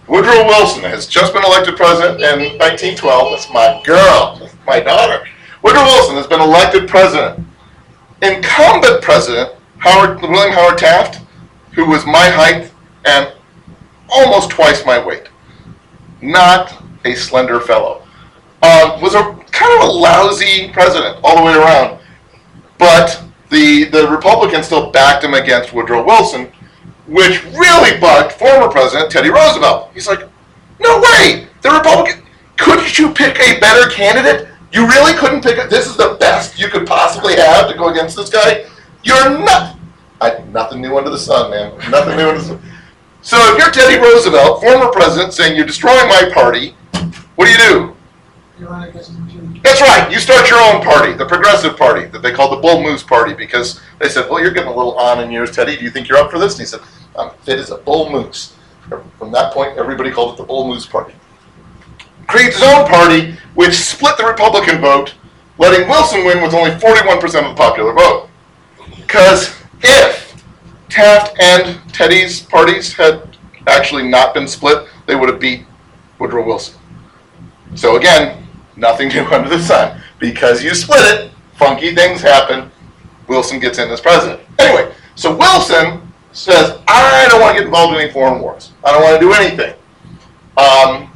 Woodrow 0.07 0.45
Wilson 0.45 0.83
has 0.83 1.07
just 1.07 1.33
been 1.33 1.43
elected 1.43 1.75
president 1.75 2.21
in 2.21 2.59
1912. 2.59 3.31
That's 3.31 3.51
my 3.51 3.81
girl, 3.83 4.37
That's 4.39 4.55
my 4.67 4.79
daughter. 4.79 5.25
Woodrow 5.63 5.83
Wilson 5.83 6.15
has 6.15 6.27
been 6.27 6.41
elected 6.41 6.87
president. 6.87 7.47
Incumbent 8.21 9.01
president 9.01 9.53
Howard 9.79 10.21
William 10.21 10.53
Howard 10.53 10.77
Taft, 10.77 11.21
who 11.71 11.85
was 11.85 12.05
my 12.05 12.29
height 12.29 12.71
and 13.05 13.33
almost 14.09 14.49
twice 14.49 14.85
my 14.85 15.03
weight, 15.03 15.27
not 16.23 16.81
a 17.05 17.15
slender 17.15 17.59
fellow, 17.59 18.07
uh, 18.61 18.97
was 19.01 19.13
a 19.13 19.23
kind 19.51 19.81
of 19.81 19.89
a 19.89 19.91
lousy 19.91 20.71
president 20.71 21.19
all 21.23 21.37
the 21.37 21.43
way 21.43 21.53
around. 21.53 21.99
But 22.77 23.21
the 23.49 23.85
the 23.85 24.07
Republicans 24.07 24.65
still 24.65 24.89
backed 24.89 25.23
him 25.23 25.33
against 25.33 25.73
Woodrow 25.73 26.03
Wilson, 26.03 26.51
which 27.07 27.43
really 27.45 27.99
bugged 27.99 28.33
former 28.33 28.69
President 28.69 29.11
Teddy 29.11 29.29
Roosevelt. 29.29 29.91
He's 29.93 30.07
like, 30.07 30.21
no 30.79 30.99
way, 30.99 31.47
the 31.61 31.69
Republican, 31.69 32.23
couldn't 32.57 32.97
you 32.97 33.13
pick 33.13 33.39
a 33.39 33.59
better 33.59 33.89
candidate? 33.89 34.47
You 34.71 34.87
really 34.87 35.13
couldn't 35.13 35.43
pick 35.43 35.63
a, 35.63 35.67
this 35.67 35.85
is 35.85 35.97
the 35.97 36.17
best 36.19 36.57
you 36.59 36.67
could 36.67 36.87
possibly 36.87 37.35
have 37.35 37.69
to 37.69 37.77
go 37.77 37.89
against 37.89 38.15
this 38.15 38.29
guy? 38.29 38.65
You're 39.03 39.37
not, 39.37 39.77
I, 40.19 40.39
nothing 40.51 40.81
new 40.81 40.97
under 40.97 41.09
the 41.09 41.17
sun, 41.17 41.51
man, 41.51 41.77
nothing 41.91 42.17
new 42.17 42.29
under 42.29 42.41
the 42.41 42.47
sun. 42.47 42.72
So 43.23 43.37
if 43.37 43.57
you're 43.57 43.71
Teddy 43.71 44.01
Roosevelt, 44.01 44.61
former 44.61 44.91
president, 44.91 45.33
saying 45.33 45.55
you're 45.55 45.65
destroying 45.65 46.09
my 46.09 46.29
party, 46.33 46.75
what 47.35 47.45
do 47.45 47.51
you 47.51 47.57
do? 47.57 47.95
You 48.59 48.67
run 48.67 48.89
against 48.89 49.13
them 49.13 49.29
too. 49.29 49.61
That's 49.63 49.79
right. 49.79 50.11
You 50.11 50.19
start 50.19 50.49
your 50.49 50.59
own 50.59 50.83
party, 50.83 51.13
the 51.13 51.25
Progressive 51.25 51.77
Party, 51.77 52.05
that 52.07 52.21
they 52.21 52.33
call 52.33 52.53
the 52.53 52.61
Bull 52.61 52.83
Moose 52.83 53.01
Party, 53.01 53.33
because 53.33 53.79
they 53.99 54.09
said, 54.09 54.29
"Well, 54.29 54.41
you're 54.41 54.51
getting 54.51 54.69
a 54.69 54.75
little 54.75 54.97
on 54.97 55.23
in 55.23 55.31
years, 55.31 55.51
Teddy. 55.51 55.77
Do 55.77 55.83
you 55.83 55.89
think 55.89 56.09
you're 56.09 56.17
up 56.17 56.31
for 56.31 56.37
this?" 56.37 56.53
And 56.53 56.59
he 56.59 56.65
said, 56.65 56.81
um, 57.15 57.29
"I'm 57.29 57.35
fit 57.43 57.59
as 57.59 57.71
a 57.71 57.77
bull 57.77 58.11
moose." 58.11 58.55
From 59.17 59.31
that 59.31 59.53
point, 59.53 59.77
everybody 59.77 60.11
called 60.11 60.33
it 60.33 60.37
the 60.37 60.43
Bull 60.43 60.67
Moose 60.67 60.85
Party. 60.85 61.13
Creates 62.27 62.57
his 62.57 62.63
own 62.63 62.85
party, 62.85 63.37
which 63.55 63.73
split 63.73 64.17
the 64.17 64.25
Republican 64.25 64.81
vote, 64.81 65.13
letting 65.57 65.87
Wilson 65.87 66.25
win 66.25 66.41
with 66.41 66.53
only 66.53 66.71
41% 66.71 67.23
of 67.23 67.31
the 67.31 67.55
popular 67.55 67.93
vote. 67.93 68.29
Because 68.97 69.55
if 69.81 70.22
Taft 70.93 71.35
and 71.41 71.79
Teddy's 71.91 72.41
parties 72.41 72.93
had 72.93 73.35
actually 73.65 74.07
not 74.07 74.35
been 74.35 74.47
split, 74.47 74.87
they 75.07 75.15
would 75.15 75.27
have 75.27 75.39
beat 75.39 75.65
Woodrow 76.19 76.45
Wilson. 76.45 76.79
So 77.73 77.95
again, 77.95 78.47
nothing 78.75 79.07
new 79.13 79.25
under 79.25 79.49
the 79.49 79.59
sun. 79.59 79.99
Because 80.19 80.63
you 80.63 80.75
split 80.75 81.01
it, 81.01 81.31
funky 81.55 81.95
things 81.95 82.21
happen. 82.21 82.69
Wilson 83.27 83.59
gets 83.59 83.79
in 83.79 83.89
as 83.89 84.01
president. 84.01 84.41
Anyway, 84.59 84.93
so 85.15 85.35
Wilson 85.35 86.13
says, 86.31 86.77
I 86.87 87.25
don't 87.27 87.41
want 87.41 87.55
to 87.55 87.61
get 87.61 87.65
involved 87.65 87.95
in 87.95 88.01
any 88.01 88.11
foreign 88.11 88.39
wars. 88.39 88.71
I 88.83 88.91
don't 88.91 89.01
want 89.01 89.19
to 89.19 89.27
do 89.27 89.33
anything. 89.33 89.73
Um, 90.57 91.09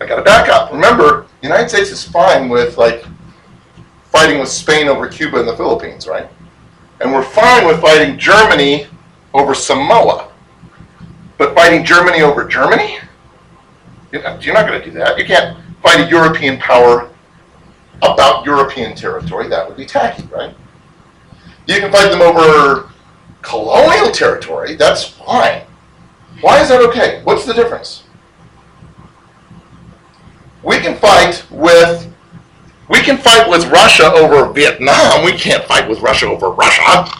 I 0.00 0.06
got 0.06 0.16
to 0.16 0.22
back 0.22 0.48
up. 0.48 0.72
Remember, 0.72 1.26
the 1.42 1.46
United 1.46 1.68
States 1.68 1.90
is 1.90 2.02
fine 2.02 2.48
with 2.48 2.78
like 2.78 3.04
fighting 4.04 4.38
with 4.38 4.48
Spain 4.48 4.88
over 4.88 5.08
Cuba 5.08 5.40
and 5.40 5.48
the 5.48 5.56
Philippines, 5.56 6.06
right? 6.06 6.30
And 7.00 7.12
we're 7.12 7.22
fine 7.22 7.66
with 7.66 7.80
fighting 7.80 8.18
Germany 8.18 8.86
over 9.34 9.54
Samoa. 9.54 10.32
But 11.36 11.54
fighting 11.54 11.84
Germany 11.84 12.22
over 12.22 12.44
Germany? 12.44 12.98
You're 14.10 14.22
not, 14.22 14.44
not 14.44 14.66
going 14.66 14.80
to 14.80 14.84
do 14.84 14.90
that. 14.98 15.18
You 15.18 15.24
can't 15.24 15.56
fight 15.82 16.00
a 16.00 16.10
European 16.10 16.58
power 16.58 17.10
about 18.02 18.44
European 18.44 18.94
territory. 18.94 19.48
That 19.48 19.68
would 19.68 19.76
be 19.76 19.86
tacky, 19.86 20.24
right? 20.24 20.54
You 21.66 21.80
can 21.80 21.92
fight 21.92 22.10
them 22.10 22.22
over 22.22 22.90
colonial 23.42 24.10
territory. 24.10 24.74
That's 24.74 25.04
fine. 25.04 25.62
Why 26.40 26.60
is 26.60 26.68
that 26.68 26.80
okay? 26.80 27.20
What's 27.24 27.44
the 27.44 27.52
difference? 27.52 28.04
We 30.62 30.78
can 30.78 30.96
fight 30.96 31.44
with 31.50 32.12
we 32.88 33.00
can 33.00 33.18
fight 33.18 33.48
with 33.48 33.66
Russia 33.66 34.10
over 34.12 34.52
Vietnam. 34.52 35.24
We 35.24 35.32
can't 35.32 35.64
fight 35.64 35.88
with 35.88 36.00
Russia 36.00 36.26
over 36.26 36.50
Russia. 36.50 37.10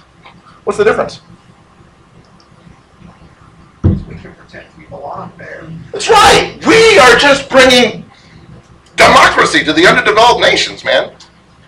What's 0.64 0.78
the 0.78 0.84
difference? 0.84 1.20
We 3.82 4.16
can 4.16 4.34
there. 5.36 5.68
That's 5.92 6.08
right. 6.08 6.56
We 6.66 6.98
are 6.98 7.16
just 7.16 7.48
bringing 7.48 8.04
democracy 8.96 9.64
to 9.64 9.72
the 9.72 9.86
underdeveloped 9.86 10.40
nations, 10.40 10.84
man. 10.84 11.12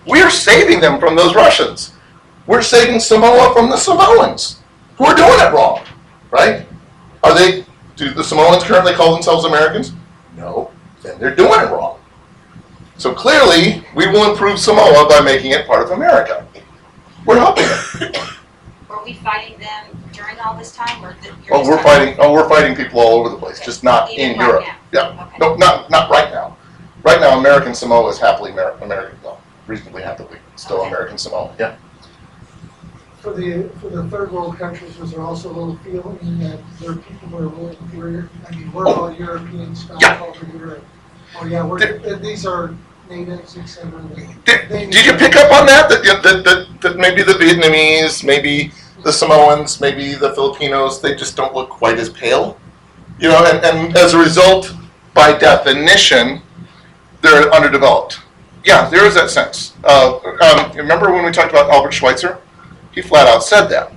We're 0.06 0.30
saving 0.30 0.80
them 0.80 0.98
from 0.98 1.14
those 1.14 1.34
Russians. 1.34 1.92
We're 2.46 2.62
saving 2.62 3.00
Samoa 3.00 3.52
from 3.52 3.70
the 3.70 3.76
Samoans 3.76 4.60
who 4.96 5.04
are 5.04 5.14
doing 5.14 5.38
it 5.38 5.52
wrong, 5.52 5.84
right? 6.30 6.66
Are 7.22 7.34
they 7.34 7.64
Do 7.96 8.10
the 8.10 8.24
Samoans 8.24 8.64
currently 8.64 8.94
call 8.94 9.12
themselves 9.12 9.44
Americans? 9.44 9.92
No. 10.36 10.70
Then 11.02 11.18
they're 11.18 11.34
doing 11.34 11.60
it 11.60 11.70
wrong. 11.70 11.99
So 13.00 13.14
clearly, 13.14 13.82
we 13.94 14.06
will 14.08 14.30
improve 14.30 14.58
Samoa 14.58 15.08
by 15.08 15.22
making 15.22 15.52
it 15.52 15.66
part 15.66 15.82
of 15.82 15.92
America. 15.92 16.46
We're 17.24 17.38
helping 17.38 17.64
it. 17.64 18.20
Were 18.90 19.02
we 19.02 19.14
fighting 19.14 19.58
them 19.58 20.04
during 20.12 20.38
all 20.40 20.54
this 20.54 20.76
time, 20.76 21.02
or? 21.02 21.16
the- 21.22 21.28
you're 21.46 21.54
Oh, 21.54 21.58
just 21.60 21.70
we're 21.70 21.76
talking- 21.78 21.82
fighting. 21.84 22.16
Oh, 22.18 22.34
we're 22.34 22.46
fighting 22.46 22.76
people 22.76 23.00
all 23.00 23.20
over 23.20 23.30
the 23.30 23.38
place, 23.38 23.58
just 23.58 23.82
not 23.82 24.10
Even 24.10 24.32
in 24.32 24.38
right 24.38 24.46
Europe. 24.46 24.64
now? 24.66 24.74
Yeah. 25.16 25.22
Okay. 25.28 25.36
No, 25.40 25.54
not 25.54 25.88
not 25.88 26.10
right 26.10 26.30
now. 26.30 26.58
Right 27.02 27.18
now, 27.22 27.38
American 27.38 27.72
Samoa 27.74 28.06
is 28.10 28.18
happily 28.18 28.50
Amer- 28.50 28.76
American, 28.82 29.18
well, 29.24 29.40
reasonably 29.66 30.02
happily 30.02 30.36
still 30.56 30.80
Okay. 30.80 30.88
American 30.88 31.16
Samoa. 31.16 31.54
Yeah. 31.58 31.76
For 33.22 33.32
the, 33.32 33.70
for 33.80 33.88
the 33.88 34.04
third 34.10 34.30
world 34.30 34.58
countries, 34.58 34.98
was 34.98 35.12
there 35.12 35.22
also 35.22 35.48
a 35.48 35.54
little 35.56 35.76
feeling 35.78 36.38
that 36.40 36.58
there 36.80 36.90
are 36.90 36.96
people 36.96 37.28
who 37.28 37.36
are 37.38 37.48
willing 37.48 37.76
to, 37.92 38.28
I 38.46 38.54
mean, 38.54 38.70
we're 38.74 38.86
oh. 38.88 38.92
all 38.92 39.12
European 39.12 39.74
style 39.74 39.96
Yeah. 40.02 40.20
over 40.22 40.46
Europe. 40.58 40.84
Oh, 41.40 41.46
yeah, 41.46 41.64
we're, 41.64 42.16
these 42.18 42.44
are 42.44 42.74
did 44.90 45.04
you 45.04 45.14
pick 45.14 45.34
up 45.34 45.52
on 45.52 45.66
that? 45.66 45.88
That, 45.88 46.22
that, 46.22 46.44
that, 46.44 46.80
that 46.80 46.96
maybe 46.96 47.24
the 47.24 47.32
Vietnamese, 47.32 48.24
maybe 48.24 48.70
the 49.02 49.12
Samoans, 49.12 49.80
maybe 49.80 50.14
the 50.14 50.32
Filipinos, 50.32 51.00
they 51.02 51.16
just 51.16 51.36
don't 51.36 51.52
look 51.52 51.70
quite 51.70 51.98
as 51.98 52.08
pale? 52.08 52.56
You 53.18 53.28
know, 53.28 53.44
and, 53.44 53.64
and 53.64 53.96
as 53.96 54.14
a 54.14 54.18
result, 54.18 54.72
by 55.12 55.36
definition, 55.36 56.40
they're 57.20 57.52
underdeveloped. 57.52 58.20
Yeah, 58.64 58.88
there 58.88 59.04
is 59.04 59.14
that 59.14 59.30
sense. 59.30 59.74
Uh, 59.82 60.18
um, 60.42 60.72
remember 60.76 61.12
when 61.12 61.24
we 61.24 61.32
talked 61.32 61.50
about 61.50 61.68
Albert 61.70 61.92
Schweitzer? 61.92 62.38
He 62.92 63.02
flat 63.02 63.26
out 63.26 63.42
said 63.42 63.66
that. 63.68 63.92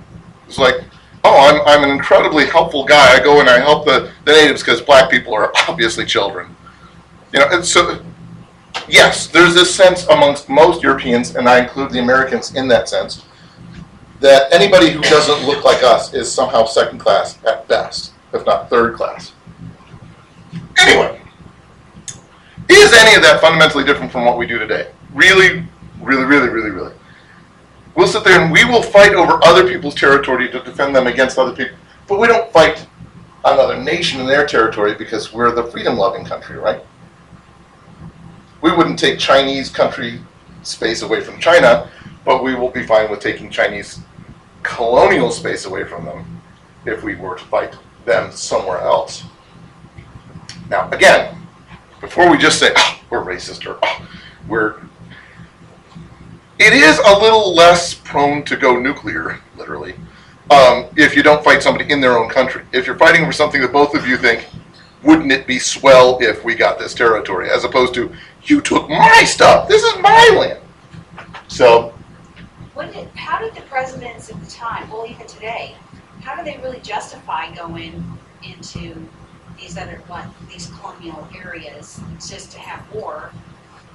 It's 0.48 0.58
like, 0.58 0.76
oh, 1.22 1.36
I'm, 1.36 1.62
I'm 1.68 1.88
an 1.88 1.94
incredibly 1.94 2.46
helpful 2.46 2.84
guy. 2.84 3.14
I 3.14 3.20
go 3.22 3.40
and 3.40 3.48
I 3.48 3.60
help 3.60 3.84
the, 3.84 4.10
the 4.24 4.32
natives 4.32 4.62
because 4.62 4.80
black 4.80 5.08
people 5.08 5.34
are 5.34 5.52
obviously 5.68 6.04
children. 6.04 6.56
You 7.32 7.40
know, 7.40 7.48
and 7.50 7.64
so 7.64 8.02
yes, 8.88 9.26
there's 9.26 9.54
this 9.54 9.74
sense 9.74 10.06
amongst 10.08 10.48
most 10.48 10.82
Europeans, 10.82 11.36
and 11.36 11.48
I 11.48 11.60
include 11.60 11.90
the 11.90 12.00
Americans 12.00 12.54
in 12.54 12.68
that 12.68 12.88
sense, 12.88 13.24
that 14.20 14.52
anybody 14.52 14.90
who 14.90 15.00
doesn't 15.02 15.46
look 15.46 15.64
like 15.64 15.82
us 15.82 16.14
is 16.14 16.30
somehow 16.30 16.64
second 16.64 16.98
class 16.98 17.38
at 17.44 17.66
best, 17.68 18.12
if 18.32 18.44
not 18.46 18.70
third 18.70 18.94
class. 18.94 19.32
Anyway, 20.78 21.20
is 22.68 22.92
any 22.92 23.14
of 23.16 23.22
that 23.22 23.40
fundamentally 23.40 23.84
different 23.84 24.10
from 24.10 24.24
what 24.24 24.38
we 24.38 24.46
do 24.46 24.58
today? 24.58 24.90
Really, 25.12 25.64
really, 26.00 26.24
really, 26.24 26.48
really, 26.48 26.70
really. 26.70 26.94
We'll 27.94 28.08
sit 28.08 28.24
there 28.24 28.40
and 28.40 28.50
we 28.50 28.64
will 28.64 28.82
fight 28.82 29.14
over 29.14 29.38
other 29.44 29.68
people's 29.68 29.94
territory 29.94 30.50
to 30.50 30.60
defend 30.62 30.96
them 30.96 31.06
against 31.06 31.38
other 31.38 31.54
people, 31.54 31.76
but 32.08 32.18
we 32.18 32.26
don't 32.26 32.52
fight 32.52 32.86
another 33.44 33.80
nation 33.80 34.20
in 34.20 34.26
their 34.26 34.46
territory 34.46 34.94
because 34.94 35.32
we're 35.32 35.52
the 35.52 35.64
freedom 35.64 35.96
loving 35.96 36.24
country, 36.24 36.56
right? 36.56 36.82
We 38.64 38.72
wouldn't 38.72 38.98
take 38.98 39.18
Chinese 39.18 39.68
country 39.68 40.18
space 40.62 41.02
away 41.02 41.20
from 41.20 41.38
China, 41.38 41.90
but 42.24 42.42
we 42.42 42.54
will 42.54 42.70
be 42.70 42.82
fine 42.82 43.10
with 43.10 43.20
taking 43.20 43.50
Chinese 43.50 44.00
colonial 44.62 45.30
space 45.30 45.66
away 45.66 45.84
from 45.84 46.06
them 46.06 46.40
if 46.86 47.02
we 47.02 47.14
were 47.14 47.36
to 47.36 47.44
fight 47.44 47.76
them 48.06 48.32
somewhere 48.32 48.78
else. 48.78 49.24
Now, 50.70 50.88
again, 50.92 51.36
before 52.00 52.30
we 52.30 52.38
just 52.38 52.58
say, 52.58 52.72
oh, 52.74 53.00
we're 53.10 53.22
racist 53.22 53.66
or 53.66 53.78
oh, 53.82 54.08
we're. 54.48 54.76
It 56.58 56.72
is 56.72 56.98
a 57.00 57.18
little 57.18 57.54
less 57.54 57.92
prone 57.92 58.44
to 58.44 58.56
go 58.56 58.80
nuclear, 58.80 59.40
literally, 59.58 59.94
um, 60.50 60.86
if 60.96 61.14
you 61.14 61.22
don't 61.22 61.44
fight 61.44 61.62
somebody 61.62 61.92
in 61.92 62.00
their 62.00 62.16
own 62.16 62.30
country. 62.30 62.64
If 62.72 62.86
you're 62.86 62.96
fighting 62.96 63.24
over 63.24 63.32
something 63.32 63.60
that 63.60 63.72
both 63.72 63.94
of 63.94 64.06
you 64.06 64.16
think, 64.16 64.48
wouldn't 65.04 65.30
it 65.32 65.46
be 65.46 65.58
swell 65.58 66.18
if 66.20 66.44
we 66.44 66.54
got 66.54 66.78
this 66.78 66.94
territory, 66.94 67.50
as 67.50 67.64
opposed 67.64 67.94
to, 67.94 68.12
you 68.44 68.60
took 68.60 68.88
my 68.88 69.22
stuff. 69.26 69.68
This 69.68 69.82
is 69.82 69.94
my 70.00 70.36
land. 70.38 70.60
So 71.48 71.94
What 72.74 72.92
did, 72.92 73.08
how 73.14 73.38
did 73.38 73.54
the 73.54 73.60
presidents 73.62 74.30
at 74.30 74.40
the 74.40 74.50
time, 74.50 74.90
well, 74.90 75.06
even 75.08 75.26
today, 75.26 75.74
how 76.22 76.34
do 76.36 76.42
they 76.44 76.58
really 76.58 76.80
justify 76.80 77.54
going 77.54 78.02
into 78.42 79.06
these 79.60 79.76
other, 79.78 80.02
what, 80.08 80.26
these 80.50 80.70
colonial 80.80 81.28
areas 81.36 82.00
just 82.26 82.50
to 82.52 82.58
have 82.58 82.82
war? 82.92 83.30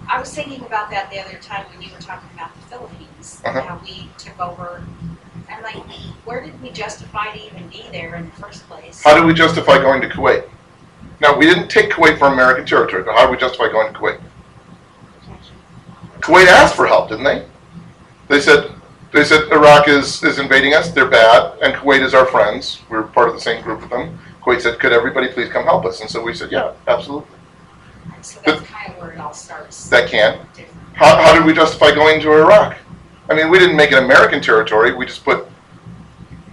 I 0.08 0.20
was 0.20 0.34
thinking 0.34 0.64
about 0.66 0.90
that 0.92 1.12
the 1.12 1.20
other 1.20 1.38
time 1.40 1.66
when 1.72 1.82
you 1.82 1.94
were 1.94 2.00
talking 2.00 2.30
about 2.36 2.56
the 2.56 2.62
Philippines, 2.68 3.42
Uh-huh. 3.44 3.62
how 3.62 3.82
we 3.84 4.10
took 4.18 4.40
over. 4.40 4.84
I'm 5.52 5.62
like, 5.64 5.76
where 6.26 6.42
did 6.44 6.60
we 6.62 6.70
justify 6.70 7.32
to 7.32 7.46
even 7.46 7.68
be 7.70 7.84
there 7.92 8.16
in 8.16 8.26
the 8.26 8.36
first 8.42 8.68
place? 8.70 9.04
how 9.04 9.20
do 9.20 9.26
we 9.26 9.34
justify 9.34 9.78
going 9.80 10.02
to 10.02 10.08
Kuwait? 10.08 10.48
Now 11.22 11.38
we 11.38 11.46
didn't 11.46 11.68
take 11.68 11.92
Kuwait 11.92 12.18
for 12.18 12.28
American 12.28 12.66
territory, 12.66 13.04
but 13.04 13.16
how 13.16 13.26
do 13.26 13.32
we 13.32 13.38
justify 13.38 13.70
going 13.70 13.94
to 13.94 14.00
Kuwait? 14.00 14.22
Kuwait 16.22 16.48
asked 16.48 16.76
for 16.76 16.88
help, 16.88 17.10
didn't 17.10 17.26
they? 17.26 17.46
They 18.28 18.40
said 18.40 18.72
they 19.12 19.24
said 19.24 19.52
Iraq 19.52 19.88
is, 19.88 20.24
is 20.24 20.38
invading 20.38 20.76
us, 20.76 20.92
they're 20.92 21.10
bad, 21.10 21.58
and 21.64 21.74
Kuwait 21.74 22.04
is 22.04 22.14
our 22.14 22.26
friends. 22.26 22.82
We're 22.90 23.04
part 23.04 23.28
of 23.28 23.34
the 23.34 23.42
same 23.42 23.64
group 23.64 23.82
with 23.82 23.90
them. 23.90 24.20
Kuwait 24.44 24.62
said, 24.62 24.80
Could 24.80 24.94
everybody 24.94 25.30
please 25.30 25.50
come 25.50 25.64
help 25.64 25.86
us? 25.86 26.02
And 26.02 26.10
so 26.10 26.22
we 26.22 26.34
said, 26.34 26.52
Yeah, 26.52 26.74
absolutely. 26.88 27.30
So 28.22 28.40
that's 28.46 28.62
kind 28.62 28.94
of 28.94 29.00
where 29.00 29.12
it 29.12 29.20
all 29.20 29.34
starts. 29.34 29.90
That 29.90 30.10
can. 30.10 30.40
How, 30.94 31.16
how 31.16 31.34
did 31.34 31.46
we 31.46 31.54
justify 31.54 31.94
going 31.94 32.22
to 32.22 32.32
Iraq? 32.32 32.78
I 33.30 33.36
mean, 33.36 33.50
we 33.50 33.60
didn't 33.60 33.78
make 33.78 33.92
it 33.92 33.98
American 33.98 34.42
territory. 34.42 34.94
We 34.94 35.06
just 35.06 35.24
put, 35.24 35.48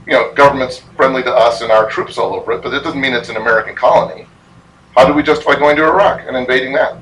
you 0.06 0.12
know, 0.12 0.32
governments 0.35 0.82
friendly 0.96 1.23
to 1.25 1.32
us 1.32 1.62
and 1.62 1.73
our 1.73 1.88
troops 1.90 2.16
all 2.18 2.35
over 2.35 2.52
it, 2.52 2.62
but 2.62 2.73
it 2.73 2.85
doesn't 2.85 3.00
mean 3.00 3.12
it's 3.12 3.28
an 3.28 3.37
American 3.37 3.75
colony. 3.75 4.26
How 4.97 5.07
do 5.07 5.12
we 5.12 5.23
justify 5.23 5.57
going 5.57 5.76
to 5.76 5.85
Iraq 5.85 6.26
and 6.26 6.37
invading 6.37 6.73
that? 6.73 6.97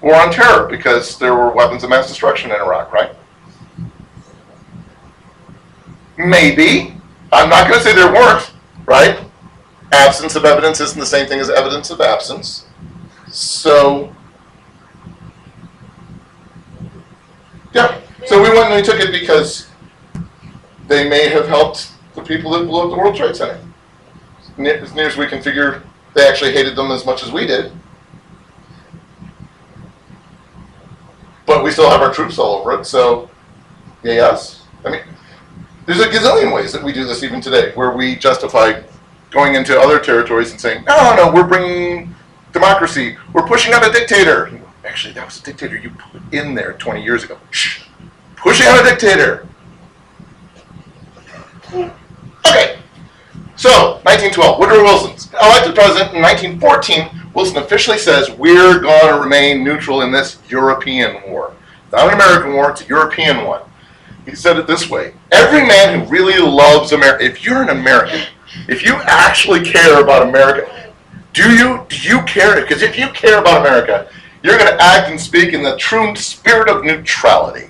War 0.00 0.14
on 0.14 0.32
terror, 0.32 0.68
because 0.68 1.18
there 1.18 1.34
were 1.34 1.50
weapons 1.50 1.84
of 1.84 1.90
mass 1.90 2.08
destruction 2.08 2.50
in 2.50 2.56
Iraq, 2.56 2.92
right? 2.92 3.14
Maybe. 6.16 6.96
I'm 7.32 7.50
not 7.50 7.68
going 7.68 7.78
to 7.78 7.84
say 7.84 7.94
there 7.94 8.12
weren't, 8.12 8.52
right? 8.86 9.18
Absence 9.92 10.34
of 10.34 10.44
evidence 10.44 10.80
isn't 10.80 10.98
the 10.98 11.06
same 11.06 11.26
thing 11.26 11.40
as 11.40 11.50
evidence 11.50 11.90
of 11.90 12.00
absence. 12.00 12.66
So, 13.28 14.14
yeah. 17.74 18.00
So 18.26 18.42
we 18.42 18.48
went 18.48 18.70
and 18.70 18.76
we 18.76 18.82
took 18.82 19.00
it 19.00 19.12
because 19.12 19.68
they 20.86 21.08
may 21.08 21.28
have 21.28 21.48
helped 21.48 21.92
the 22.14 22.22
people 22.22 22.52
that 22.52 22.66
blew 22.66 22.82
up 22.82 22.90
the 22.90 22.96
World 22.96 23.16
Trade 23.16 23.36
Center. 23.36 23.60
As 24.58 24.94
near 24.94 25.06
as 25.06 25.16
we 25.16 25.26
can 25.26 25.42
figure, 25.42 25.82
they 26.14 26.26
actually 26.26 26.52
hated 26.52 26.76
them 26.76 26.90
as 26.90 27.04
much 27.04 27.22
as 27.22 27.32
we 27.32 27.46
did. 27.46 27.72
But 31.46 31.62
we 31.62 31.70
still 31.70 31.90
have 31.90 32.00
our 32.00 32.12
troops 32.12 32.38
all 32.38 32.56
over 32.56 32.72
it, 32.80 32.86
so 32.86 33.28
us. 34.04 34.62
I 34.84 34.90
mean, 34.90 35.00
there's 35.86 36.00
a 36.00 36.08
gazillion 36.08 36.54
ways 36.54 36.72
that 36.72 36.82
we 36.82 36.92
do 36.92 37.04
this 37.04 37.22
even 37.22 37.40
today, 37.40 37.72
where 37.74 37.96
we 37.96 38.16
justify 38.16 38.82
going 39.30 39.54
into 39.54 39.78
other 39.78 39.98
territories 39.98 40.50
and 40.50 40.60
saying, 40.60 40.84
no, 40.84 41.16
no, 41.16 41.32
we're 41.32 41.46
bringing 41.46 42.14
democracy. 42.52 43.16
We're 43.32 43.46
pushing 43.46 43.72
out 43.74 43.86
a 43.86 43.92
dictator. 43.92 44.60
Actually, 44.84 45.14
that 45.14 45.24
was 45.26 45.40
a 45.40 45.42
dictator 45.42 45.76
you 45.76 45.90
put 45.90 46.22
in 46.32 46.54
there 46.54 46.74
20 46.74 47.02
years 47.02 47.24
ago. 47.24 47.38
Shh. 47.50 47.84
Pushing 48.36 48.66
out 48.66 48.84
a 48.84 48.88
dictator. 48.88 49.48
Okay. 52.46 52.78
So, 53.56 54.00
1912, 54.02 54.58
Woodrow 54.58 54.82
Wilson's 54.82 55.32
elected 55.34 55.74
president 55.74 56.14
in 56.14 56.22
1914. 56.22 57.30
Wilson 57.34 57.58
officially 57.58 57.98
says, 57.98 58.30
We're 58.30 58.80
going 58.80 59.14
to 59.14 59.20
remain 59.20 59.62
neutral 59.62 60.02
in 60.02 60.10
this 60.10 60.38
European 60.48 61.22
war. 61.30 61.54
Not 61.92 62.08
an 62.08 62.14
American 62.14 62.54
war, 62.54 62.70
it's 62.70 62.82
a 62.82 62.86
European 62.86 63.44
one. 63.44 63.62
He 64.24 64.34
said 64.34 64.56
it 64.56 64.66
this 64.66 64.90
way 64.90 65.14
Every 65.30 65.66
man 65.66 66.00
who 66.00 66.10
really 66.10 66.38
loves 66.38 66.92
America, 66.92 67.24
if 67.24 67.44
you're 67.44 67.62
an 67.62 67.68
American, 67.68 68.22
if 68.68 68.84
you 68.84 68.94
actually 69.02 69.64
care 69.64 70.00
about 70.02 70.28
America, 70.28 70.92
do 71.32 71.50
you 71.54 71.86
do 71.88 71.96
you 71.96 72.22
care? 72.22 72.60
Because 72.60 72.82
if 72.82 72.98
you 72.98 73.08
care 73.08 73.38
about 73.38 73.60
America, 73.60 74.08
you're 74.42 74.58
going 74.58 74.70
to 74.70 74.82
act 74.82 75.10
and 75.10 75.20
speak 75.20 75.52
in 75.52 75.62
the 75.62 75.76
true 75.76 76.14
spirit 76.16 76.68
of 76.68 76.84
neutrality, 76.84 77.68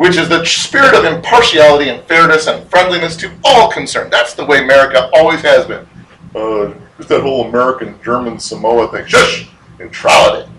which 0.00 0.16
is 0.16 0.30
the 0.30 0.42
spirit 0.46 0.94
of 0.94 1.04
impartiality 1.04 1.90
and 1.90 2.02
fairness 2.04 2.46
and 2.46 2.66
friendliness 2.70 3.18
to 3.18 3.30
all 3.44 3.70
concerned. 3.70 4.10
That's 4.10 4.32
the 4.32 4.46
way 4.46 4.64
America 4.64 5.10
always 5.12 5.42
has 5.42 5.66
been. 5.66 5.86
Uh, 6.34 6.72
it's 6.98 7.08
that 7.08 7.20
whole 7.20 7.46
American 7.46 8.00
German 8.02 8.38
Samoa 8.38 8.90
thing. 8.90 9.04
Shush! 9.04 9.50
Neutrality. 9.78 10.50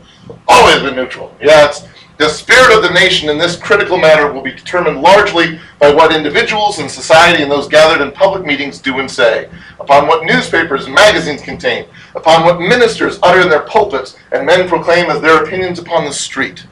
Always 0.48 0.84
been 0.84 0.96
neutral. 0.96 1.36
Yeah, 1.42 1.66
it's 1.66 1.88
the 2.20 2.30
spirit 2.30 2.72
of 2.72 2.84
the 2.84 2.94
nation 2.94 3.30
in 3.30 3.40
this 3.40 3.58
critical 3.58 3.98
matter 3.98 4.32
will 4.32 4.44
be 4.44 4.52
determined 4.52 5.02
largely 5.02 5.60
by 5.80 5.92
what 5.92 6.16
individuals 6.16 6.78
and 6.78 6.90
society 6.90 7.42
and 7.42 7.52
those 7.52 7.68
gathered 7.68 8.06
in 8.06 8.12
public 8.12 8.46
meetings 8.46 8.78
do 8.78 9.00
and 9.00 9.10
say, 9.10 9.50
upon 9.80 10.06
what 10.06 10.24
newspapers 10.24 10.86
and 10.86 10.94
magazines 10.94 11.42
contain, 11.42 11.88
upon 12.14 12.46
what 12.46 12.60
ministers 12.60 13.18
utter 13.24 13.42
in 13.42 13.50
their 13.50 13.62
pulpits 13.62 14.18
and 14.34 14.46
men 14.46 14.70
proclaim 14.70 15.10
as 15.10 15.20
their 15.20 15.44
opinions 15.44 15.80
upon 15.80 16.06
the 16.06 16.14
street, 16.14 16.64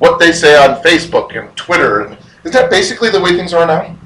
what 0.00 0.18
they 0.18 0.32
say 0.32 0.56
on 0.56 0.82
Facebook 0.82 1.38
and 1.38 1.54
Twitter. 1.56 2.02
And 2.02 2.18
isn't 2.44 2.52
that 2.52 2.70
basically 2.70 3.10
the 3.10 3.20
way 3.20 3.36
things 3.36 3.54
are 3.54 3.66
now? 3.66 3.96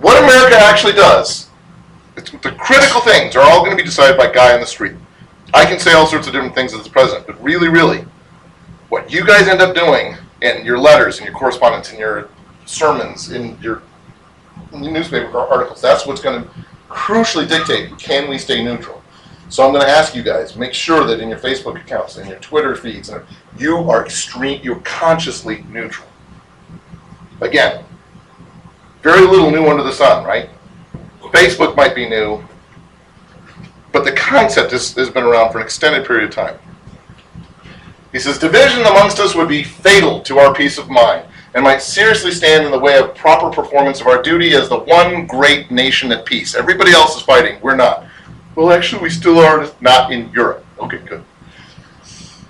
What 0.00 0.22
America 0.22 0.56
actually 0.56 0.92
does 0.92 1.50
the 2.14 2.54
critical 2.58 3.00
things 3.00 3.36
are 3.36 3.42
all 3.42 3.64
going 3.64 3.70
to 3.70 3.76
be 3.76 3.82
decided 3.82 4.16
by 4.16 4.30
guy 4.30 4.54
on 4.54 4.60
the 4.60 4.66
street. 4.66 4.94
I 5.54 5.64
can 5.64 5.78
say 5.78 5.92
all 5.92 6.06
sorts 6.06 6.26
of 6.26 6.32
different 6.32 6.54
things 6.54 6.74
as 6.74 6.84
the 6.84 6.90
president, 6.90 7.26
but 7.26 7.42
really, 7.42 7.68
really, 7.68 8.04
what 8.88 9.10
you 9.12 9.26
guys 9.26 9.48
end 9.48 9.60
up 9.60 9.74
doing 9.74 10.16
in 10.42 10.64
your 10.64 10.78
letters, 10.78 11.18
in 11.18 11.24
your 11.24 11.34
correspondence, 11.34 11.92
in 11.92 11.98
your 11.98 12.28
sermons, 12.66 13.30
in 13.32 13.58
your 13.60 13.82
newspaper 14.72 15.38
articles, 15.38 15.80
that's 15.80 16.06
what's 16.06 16.20
going 16.20 16.42
to 16.42 16.50
crucially 16.88 17.48
dictate 17.48 17.96
can 17.98 18.28
we 18.28 18.38
stay 18.38 18.62
neutral. 18.62 18.99
So 19.50 19.66
I'm 19.66 19.72
going 19.72 19.84
to 19.84 19.90
ask 19.90 20.14
you 20.14 20.22
guys, 20.22 20.54
make 20.54 20.72
sure 20.72 21.04
that 21.04 21.18
in 21.18 21.28
your 21.28 21.38
Facebook 21.38 21.78
accounts, 21.78 22.16
in 22.16 22.28
your 22.28 22.38
Twitter 22.38 22.76
feeds, 22.76 23.08
and 23.08 23.24
you 23.58 23.76
are 23.90 24.04
extreme, 24.04 24.60
you're 24.62 24.78
consciously 24.80 25.64
neutral. 25.68 26.06
Again, 27.40 27.84
very 29.02 29.26
little 29.26 29.50
new 29.50 29.66
under 29.66 29.82
the 29.82 29.92
sun, 29.92 30.24
right? 30.24 30.48
Facebook 31.20 31.76
might 31.76 31.96
be 31.96 32.08
new, 32.08 32.42
but 33.92 34.04
the 34.04 34.12
concept 34.12 34.70
has 34.70 34.94
been 34.94 35.24
around 35.24 35.50
for 35.50 35.58
an 35.58 35.64
extended 35.64 36.06
period 36.06 36.28
of 36.28 36.34
time. 36.34 36.58
He 38.12 38.20
says, 38.20 38.38
division 38.38 38.80
amongst 38.80 39.18
us 39.18 39.34
would 39.34 39.48
be 39.48 39.64
fatal 39.64 40.20
to 40.22 40.38
our 40.38 40.54
peace 40.54 40.78
of 40.78 40.88
mind 40.88 41.26
and 41.54 41.64
might 41.64 41.82
seriously 41.82 42.30
stand 42.30 42.64
in 42.64 42.70
the 42.70 42.78
way 42.78 42.98
of 42.98 43.16
proper 43.16 43.50
performance 43.50 44.00
of 44.00 44.06
our 44.06 44.22
duty 44.22 44.54
as 44.54 44.68
the 44.68 44.78
one 44.78 45.26
great 45.26 45.72
nation 45.72 46.12
at 46.12 46.24
peace. 46.24 46.54
Everybody 46.54 46.92
else 46.92 47.16
is 47.16 47.22
fighting, 47.22 47.60
we're 47.60 47.74
not. 47.74 48.06
Well, 48.60 48.72
actually, 48.72 49.00
we 49.00 49.08
still 49.08 49.38
are 49.38 49.72
not 49.80 50.12
in 50.12 50.30
Europe. 50.32 50.66
Okay, 50.78 50.98
good. 50.98 51.24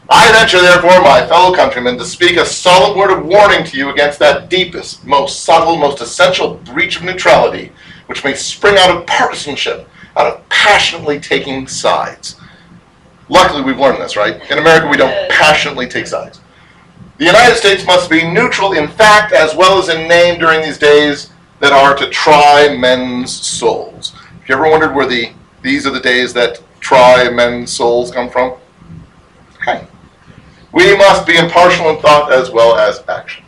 I 0.08 0.32
venture, 0.32 0.60
therefore, 0.60 1.00
my 1.02 1.24
fellow 1.24 1.54
countrymen, 1.54 1.98
to 1.98 2.04
speak 2.04 2.36
a 2.36 2.44
solemn 2.44 2.98
word 2.98 3.16
of 3.16 3.24
warning 3.24 3.62
to 3.66 3.76
you 3.76 3.90
against 3.90 4.18
that 4.18 4.50
deepest, 4.50 5.06
most 5.06 5.44
subtle, 5.44 5.76
most 5.76 6.00
essential 6.00 6.54
breach 6.54 6.96
of 6.96 7.04
neutrality, 7.04 7.70
which 8.06 8.24
may 8.24 8.34
spring 8.34 8.74
out 8.76 8.90
of 8.90 9.06
partisanship, 9.06 9.88
out 10.16 10.26
of 10.26 10.48
passionately 10.48 11.20
taking 11.20 11.68
sides. 11.68 12.34
Luckily, 13.28 13.62
we've 13.62 13.78
learned 13.78 14.02
this, 14.02 14.16
right? 14.16 14.34
In 14.50 14.58
America, 14.58 14.88
we 14.88 14.96
don't 14.96 15.30
passionately 15.30 15.86
take 15.86 16.08
sides. 16.08 16.40
The 17.18 17.26
United 17.26 17.54
States 17.54 17.86
must 17.86 18.10
be 18.10 18.28
neutral 18.28 18.72
in 18.72 18.88
fact 18.88 19.32
as 19.32 19.54
well 19.54 19.78
as 19.78 19.88
in 19.88 20.08
name 20.08 20.40
during 20.40 20.60
these 20.60 20.76
days 20.76 21.30
that 21.60 21.72
are 21.72 21.94
to 21.94 22.10
try 22.10 22.76
men's 22.76 23.32
souls. 23.32 24.12
If 24.42 24.48
you 24.48 24.56
ever 24.56 24.68
wondered 24.68 24.92
where 24.92 25.06
the 25.06 25.34
these 25.62 25.86
are 25.86 25.90
the 25.90 26.00
days 26.00 26.32
that 26.34 26.62
try 26.80 27.28
men's 27.30 27.72
souls 27.72 28.10
come 28.10 28.30
from? 28.30 28.54
Okay. 29.56 29.86
We 30.72 30.96
must 30.96 31.26
be 31.26 31.36
impartial 31.36 31.90
in 31.90 32.00
thought 32.00 32.32
as 32.32 32.50
well 32.50 32.76
as 32.76 33.02
action. 33.08 33.44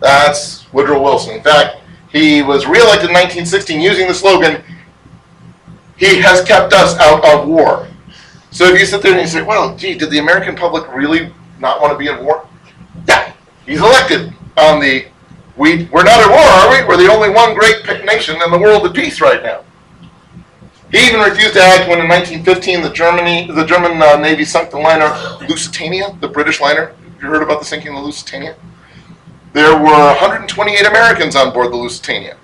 That's 0.00 0.70
Woodrow 0.72 1.02
Wilson. 1.02 1.34
In 1.36 1.42
fact, 1.42 1.78
he 2.10 2.42
was 2.42 2.66
reelected 2.66 3.08
in 3.08 3.14
1916 3.14 3.80
using 3.80 4.08
the 4.08 4.14
slogan, 4.14 4.62
He 5.96 6.20
has 6.20 6.44
kept 6.44 6.72
us 6.72 6.98
out 6.98 7.24
of 7.24 7.48
war. 7.48 7.88
So 8.50 8.64
if 8.64 8.78
you 8.78 8.86
sit 8.86 9.02
there 9.02 9.12
and 9.12 9.20
you 9.20 9.26
say, 9.26 9.42
well, 9.42 9.76
gee, 9.76 9.98
did 9.98 10.10
the 10.10 10.18
American 10.18 10.54
public 10.54 10.90
really 10.94 11.32
not 11.58 11.80
want 11.80 11.92
to 11.92 11.98
be 11.98 12.08
at 12.08 12.22
war? 12.22 12.46
Yeah, 13.08 13.32
he's 13.66 13.80
elected 13.80 14.32
on 14.56 14.80
the, 14.80 15.06
we, 15.56 15.84
we're 15.86 16.04
not 16.04 16.20
at 16.20 16.28
war, 16.28 16.38
are 16.38 16.70
we? 16.70 16.88
We're 16.88 17.02
the 17.02 17.12
only 17.12 17.30
one 17.30 17.54
great 17.54 17.84
nation 18.04 18.40
in 18.42 18.50
the 18.50 18.58
world 18.58 18.86
at 18.86 18.94
peace 18.94 19.20
right 19.20 19.42
now. 19.42 19.62
He 20.90 20.98
even 21.06 21.20
refused 21.20 21.54
to 21.54 21.62
act 21.62 21.88
when 21.88 22.00
in 22.00 22.08
1915 22.08 22.82
the 22.82 22.90
Germany, 22.90 23.50
the 23.50 23.64
German 23.64 24.00
uh, 24.00 24.16
Navy 24.16 24.44
sunk 24.44 24.70
the 24.70 24.78
liner 24.78 25.08
Lusitania, 25.48 26.16
the 26.20 26.28
British 26.28 26.60
liner. 26.60 26.94
You 27.20 27.28
heard 27.28 27.42
about 27.42 27.58
the 27.58 27.66
sinking 27.66 27.88
of 27.88 27.96
the 27.96 28.02
Lusitania? 28.02 28.56
There 29.52 29.74
were 29.74 30.14
128 30.20 30.86
Americans 30.86 31.34
on 31.34 31.52
board 31.52 31.72
the 31.72 31.76
Lusitania, 31.76 32.36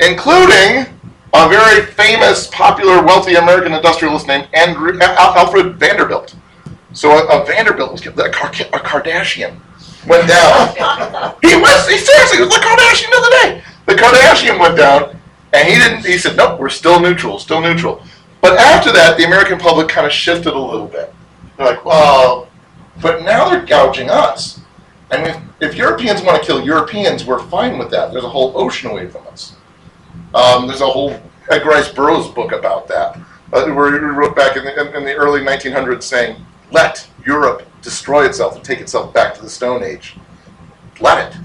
including 0.00 0.86
a 1.34 1.48
very 1.48 1.86
famous, 1.86 2.46
popular, 2.48 3.02
wealthy 3.02 3.34
American 3.34 3.72
industrialist 3.72 4.26
named 4.26 4.48
Andrew, 4.52 4.98
Al- 5.00 5.34
Alfred 5.38 5.76
Vanderbilt. 5.76 6.34
So 6.92 7.10
a, 7.10 7.42
a 7.42 7.46
Vanderbilt 7.46 7.90
was 7.90 8.00
killed. 8.00 8.18
A, 8.20 8.30
Car- 8.30 8.50
a 8.50 8.78
Kardashian 8.78 9.58
went 10.06 10.28
down. 10.28 10.68
he 11.42 11.56
was 11.56 11.88
he 11.88 11.96
seriously 11.96 12.40
was 12.40 12.50
the 12.50 12.60
Kardashian 12.60 13.16
of 13.16 13.24
the 13.24 13.38
day. 13.42 13.62
The 13.86 13.94
Kardashian 13.94 14.60
went 14.60 14.76
down, 14.76 15.18
and 15.52 15.68
he 15.68 15.74
didn't. 15.74 16.04
He 16.04 16.18
said, 16.18 16.36
"Nope, 16.36 16.58
we're 16.58 16.68
still 16.68 17.00
neutral, 17.00 17.38
still 17.38 17.60
neutral." 17.60 18.02
But 18.40 18.58
after 18.58 18.92
that, 18.92 19.16
the 19.16 19.24
American 19.24 19.58
public 19.58 19.88
kind 19.88 20.06
of 20.06 20.12
shifted 20.12 20.54
a 20.54 20.58
little 20.58 20.86
bit. 20.86 21.14
They're 21.56 21.66
like, 21.66 21.84
"Well," 21.84 22.48
but 23.00 23.22
now 23.22 23.48
they're 23.48 23.64
gouging 23.64 24.10
us. 24.10 24.60
And 25.10 25.26
if, 25.26 25.36
if 25.60 25.74
Europeans 25.76 26.22
want 26.22 26.40
to 26.40 26.46
kill 26.46 26.64
Europeans, 26.64 27.24
we're 27.24 27.42
fine 27.42 27.78
with 27.78 27.90
that. 27.90 28.12
There's 28.12 28.24
a 28.24 28.28
whole 28.28 28.52
ocean 28.56 28.90
away 28.90 29.08
from 29.08 29.26
us. 29.26 29.54
Um, 30.34 30.66
there's 30.66 30.80
a 30.80 30.86
whole 30.86 31.20
Edgar 31.50 31.70
Rice 31.70 31.92
Burroughs 31.92 32.28
book 32.28 32.52
about 32.52 32.88
that, 32.88 33.18
uh, 33.52 33.66
where 33.66 33.92
he 33.92 33.98
wrote 33.98 34.34
back 34.34 34.56
in 34.56 34.64
the, 34.64 34.80
in, 34.80 34.96
in 34.96 35.04
the 35.04 35.14
early 35.14 35.40
1900s 35.40 36.02
saying, 36.02 36.36
"Let 36.70 37.06
Europe 37.26 37.62
destroy 37.82 38.24
itself 38.24 38.56
and 38.56 38.64
take 38.64 38.80
itself 38.80 39.12
back 39.12 39.34
to 39.34 39.42
the 39.42 39.50
Stone 39.50 39.84
Age. 39.84 40.16
Let 41.00 41.32
it." 41.32 41.38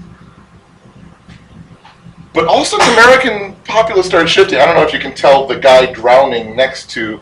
But 2.34 2.46
also, 2.46 2.76
the 2.76 2.92
American 2.92 3.54
populace 3.64 4.06
started 4.06 4.28
shifting. 4.28 4.58
I 4.58 4.66
don't 4.66 4.74
know 4.74 4.82
if 4.82 4.92
you 4.92 4.98
can 4.98 5.14
tell 5.14 5.46
the 5.46 5.58
guy 5.58 5.92
drowning 5.92 6.54
next 6.54 6.90
to 6.90 7.20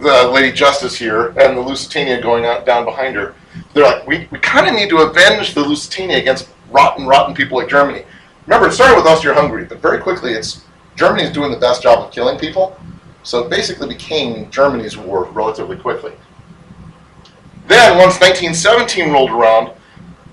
the 0.00 0.28
Lady 0.28 0.52
Justice 0.52 0.96
here 0.96 1.28
and 1.38 1.56
the 1.56 1.60
Lusitania 1.60 2.20
going 2.20 2.44
out 2.44 2.64
down 2.64 2.84
behind 2.84 3.16
her. 3.16 3.34
They're 3.72 3.84
like, 3.84 4.06
we, 4.06 4.28
we 4.30 4.38
kind 4.38 4.68
of 4.68 4.74
need 4.74 4.90
to 4.90 4.98
avenge 4.98 5.54
the 5.54 5.60
Lusitania 5.60 6.18
against 6.18 6.48
rotten, 6.70 7.06
rotten 7.06 7.34
people 7.34 7.58
like 7.58 7.68
Germany. 7.68 8.04
Remember, 8.46 8.68
it 8.68 8.72
started 8.72 8.96
with 8.96 9.06
Austria-Hungary, 9.06 9.64
but 9.64 9.78
very 9.80 9.98
quickly, 9.98 10.32
it's 10.32 10.62
Germany's 10.94 11.30
doing 11.30 11.50
the 11.50 11.58
best 11.58 11.82
job 11.82 12.04
of 12.04 12.12
killing 12.12 12.38
people. 12.38 12.78
So 13.22 13.44
it 13.44 13.50
basically 13.50 13.88
became 13.88 14.50
Germany's 14.50 14.96
war 14.96 15.24
relatively 15.24 15.76
quickly. 15.76 16.12
Then, 17.66 17.98
once 17.98 18.18
1917 18.20 19.12
rolled 19.12 19.30
around, 19.30 19.72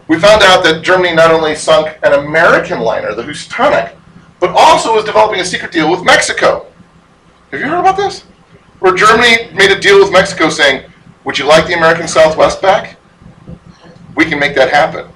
we 0.08 0.20
found 0.20 0.44
out 0.44 0.64
that 0.64 0.84
Germany 0.84 1.16
not 1.16 1.32
only 1.32 1.56
sunk 1.56 1.98
an 2.04 2.14
American 2.14 2.80
liner, 2.82 3.14
the 3.16 3.24
Housatonic, 3.24 3.96
but 4.40 4.52
also 4.52 4.94
was 4.94 5.04
developing 5.04 5.40
a 5.40 5.46
secret 5.46 5.72
deal 5.72 5.90
with 5.90 6.04
Mexico. 6.04 6.68
Have 7.52 7.60
you 7.60 7.68
heard 7.68 7.80
about 7.80 7.98
this? 7.98 8.22
Where 8.80 8.94
Germany 8.94 9.52
made 9.54 9.72
a 9.72 9.80
deal 9.80 10.00
with 10.00 10.12
Mexico 10.12 10.50
saying, 10.50 10.84
Would 11.24 11.40
you 11.40 11.46
like 11.46 11.66
the 11.66 11.74
American 11.74 12.08
Southwest 12.08 12.62
back? 12.62 12.98
We 14.16 14.26
can 14.26 14.40
make 14.40 14.56
that 14.56 14.70
happen. 14.70 15.08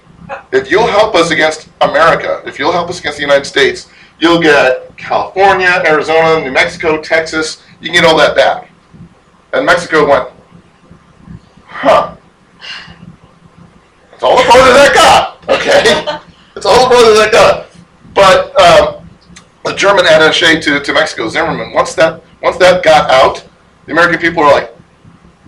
If 0.52 0.72
you'll 0.72 0.88
help 0.88 1.16
us 1.16 1.32
against 1.32 1.70
America, 1.82 2.42
if 2.46 2.58
you'll 2.58 2.72
help 2.72 2.90
us 2.90 3.00
against 3.00 3.18
the 3.18 3.24
United 3.24 3.46
States, 3.46 3.90
you'll 4.20 4.42
get 4.42 4.96
California, 4.98 5.84
Arizona, 5.86 6.44
New 6.44 6.52
Mexico, 6.52 7.02
Texas, 7.02 7.64
you 7.82 7.88
can 7.92 8.02
get 8.02 8.06
all 8.06 8.18
that 8.18 8.36
back. 8.36 8.70
And 9.54 9.66
Mexico 9.66 10.08
went, 10.08 10.30
Huh. 11.66 12.16
That's 14.20 14.24
all 14.26 14.36
the 14.36 14.52
further 14.52 14.74
that 14.74 14.94
got, 14.94 15.50
okay? 15.50 16.20
That's 16.54 16.66
all 16.66 16.90
the 16.90 16.94
further 16.94 17.14
that 17.16 17.32
got. 17.32 17.70
But 18.14 18.60
um, 18.60 19.10
the 19.64 19.74
German 19.76 20.04
attaché 20.04 20.62
to, 20.62 20.82
to 20.82 20.94
Mexico, 20.94 21.30
Zimmerman, 21.30 21.72
once 21.72 21.94
that 21.96 22.22
once 22.42 22.58
that 22.58 22.84
got 22.84 23.10
out, 23.10 23.48
the 23.86 23.94
American 23.94 24.20
people 24.20 24.44
are 24.44 24.52
like, 24.52 24.76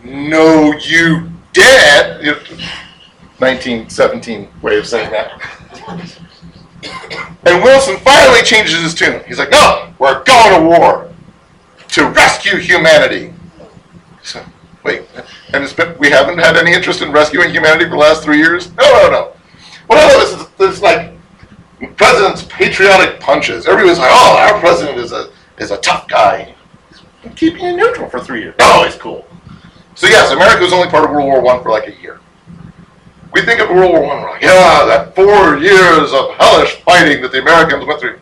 "No, 0.05 0.71
you 0.77 1.29
dead." 1.51 2.21
1917 3.39 4.47
way 4.61 4.77
of 4.77 4.87
saying 4.87 5.11
that. 5.11 5.31
And 7.43 7.61
Wilson 7.61 7.97
finally 7.97 8.41
changes 8.43 8.81
his 8.81 8.93
tune. 8.93 9.21
He's 9.27 9.37
like, 9.37 9.51
"No, 9.51 9.93
we're 9.99 10.23
going 10.23 10.61
to 10.61 10.65
war 10.65 11.09
to 11.89 12.07
rescue 12.07 12.57
humanity." 12.57 13.33
So, 14.23 14.41
wait, 14.83 15.03
and 15.53 15.63
it's 15.63 15.73
been, 15.73 15.97
we 15.97 16.09
haven't 16.09 16.37
had 16.37 16.57
any 16.57 16.73
interest 16.73 17.01
in 17.01 17.11
rescuing 17.11 17.51
humanity 17.51 17.85
for 17.85 17.91
the 17.91 17.97
last 17.97 18.23
three 18.23 18.37
years? 18.37 18.71
No, 18.75 18.83
no, 18.83 19.09
no. 19.09 19.33
What 19.87 19.99
I 19.99 20.13
love 20.13 20.41
is 20.41 20.47
this 20.57 20.81
like 20.81 21.13
president's 21.97 22.43
patriotic 22.43 23.19
punches. 23.19 23.67
Everybody's 23.67 23.99
like, 23.99 24.11
"Oh, 24.11 24.37
our 24.37 24.59
president 24.59 24.97
is 24.97 25.11
a 25.11 25.31
is 25.57 25.71
a 25.71 25.77
tough 25.77 26.07
guy." 26.07 26.55
He's 26.89 27.33
keeping 27.35 27.65
it 27.65 27.75
neutral 27.75 28.09
for 28.09 28.19
three 28.19 28.41
years. 28.41 28.55
Oh, 28.59 28.85
he's 28.85 28.95
cool. 28.95 29.27
So 29.95 30.07
yes, 30.07 30.31
America 30.31 30.63
was 30.63 30.73
only 30.73 30.89
part 30.89 31.03
of 31.03 31.11
World 31.11 31.25
War 31.25 31.41
One 31.41 31.61
for 31.61 31.69
like 31.69 31.87
a 31.87 32.01
year. 32.01 32.19
We 33.33 33.41
think 33.41 33.59
of 33.59 33.69
World 33.69 33.91
War 33.91 34.01
One, 34.01 34.23
like, 34.23 34.41
yeah, 34.41 34.85
that 34.85 35.15
four 35.15 35.57
years 35.57 36.13
of 36.13 36.31
hellish 36.35 36.75
fighting 36.81 37.21
that 37.21 37.31
the 37.31 37.41
Americans 37.41 37.85
went 37.85 37.99
through. 37.99 38.19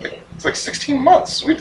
It's 0.00 0.44
like 0.46 0.56
16 0.56 0.98
months. 0.98 1.44
We 1.44 1.58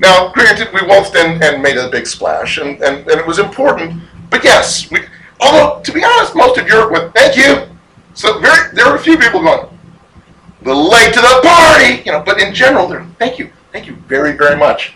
now, 0.00 0.32
granted, 0.32 0.68
we 0.72 0.80
waltzed 0.86 1.14
in 1.14 1.42
and 1.42 1.62
made 1.62 1.76
a 1.76 1.90
big 1.90 2.06
splash, 2.06 2.56
and, 2.56 2.80
and, 2.82 3.06
and 3.06 3.20
it 3.20 3.26
was 3.26 3.38
important. 3.38 4.02
But 4.30 4.42
yes, 4.42 4.90
we, 4.90 5.00
although 5.40 5.80
to 5.82 5.92
be 5.92 6.02
honest, 6.02 6.34
most 6.34 6.58
of 6.58 6.66
Europe 6.66 6.90
went, 6.90 7.14
"Thank 7.14 7.36
you." 7.36 7.68
So 8.14 8.40
very, 8.40 8.74
there 8.74 8.86
were 8.86 8.96
a 8.96 8.98
few 8.98 9.18
people 9.18 9.40
going, 9.40 9.60
"A 9.60 10.64
little 10.64 10.90
late 10.90 11.12
to 11.12 11.20
the 11.20 11.40
party," 11.44 12.02
you 12.06 12.12
know. 12.12 12.22
But 12.24 12.40
in 12.40 12.54
general, 12.54 12.88
they're, 12.88 13.06
"Thank 13.18 13.38
you, 13.38 13.50
thank 13.72 13.86
you 13.86 13.94
very, 14.08 14.32
very 14.32 14.56
much." 14.56 14.94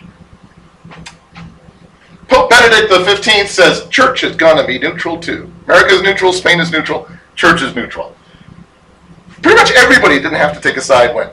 Pope 2.27 2.49
Benedict 2.49 2.91
XV 2.91 3.47
says 3.47 3.87
church 3.89 4.23
is 4.23 4.35
gonna 4.35 4.65
be 4.65 4.79
neutral 4.79 5.19
too. 5.19 5.51
America 5.67 5.93
is 5.93 6.01
neutral, 6.01 6.33
Spain 6.33 6.59
is 6.59 6.71
neutral, 6.71 7.07
church 7.35 7.61
is 7.61 7.75
neutral. 7.75 8.15
Pretty 9.43 9.55
much 9.55 9.71
everybody 9.73 10.15
didn't 10.15 10.39
have 10.39 10.55
to 10.55 10.59
take 10.59 10.77
a 10.77 10.81
side 10.81 11.13
when 11.13 11.29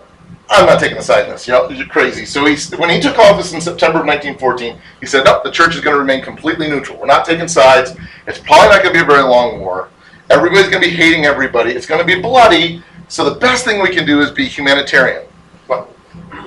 I'm 0.52 0.66
not 0.66 0.78
taking 0.78 0.98
a 0.98 1.02
side 1.02 1.24
in 1.24 1.30
this. 1.30 1.46
You 1.46 1.54
know, 1.54 1.68
you're 1.70 1.86
crazy. 1.86 2.26
So 2.26 2.44
he's, 2.44 2.70
when 2.72 2.90
he 2.90 3.00
took 3.00 3.18
office 3.18 3.54
in 3.54 3.60
September 3.60 4.00
of 4.00 4.06
1914, 4.06 4.78
he 5.00 5.06
said, 5.06 5.24
no, 5.24 5.40
the 5.42 5.50
church 5.50 5.74
is 5.74 5.80
going 5.80 5.94
to 5.94 6.00
remain 6.00 6.22
completely 6.22 6.68
neutral. 6.68 6.98
We're 6.98 7.06
not 7.06 7.24
taking 7.24 7.48
sides. 7.48 7.96
It's 8.26 8.38
probably 8.38 8.68
not 8.68 8.82
going 8.82 8.94
to 8.94 9.00
be 9.00 9.02
a 9.02 9.06
very 9.06 9.22
long 9.22 9.60
war. 9.60 9.88
Everybody's 10.28 10.68
going 10.68 10.82
to 10.82 10.88
be 10.88 10.94
hating 10.94 11.24
everybody. 11.24 11.72
It's 11.72 11.86
going 11.86 12.00
to 12.00 12.06
be 12.06 12.20
bloody. 12.20 12.82
So 13.08 13.28
the 13.28 13.40
best 13.40 13.64
thing 13.64 13.80
we 13.80 13.90
can 13.90 14.06
do 14.06 14.20
is 14.20 14.30
be 14.30 14.46
humanitarian. 14.46 15.26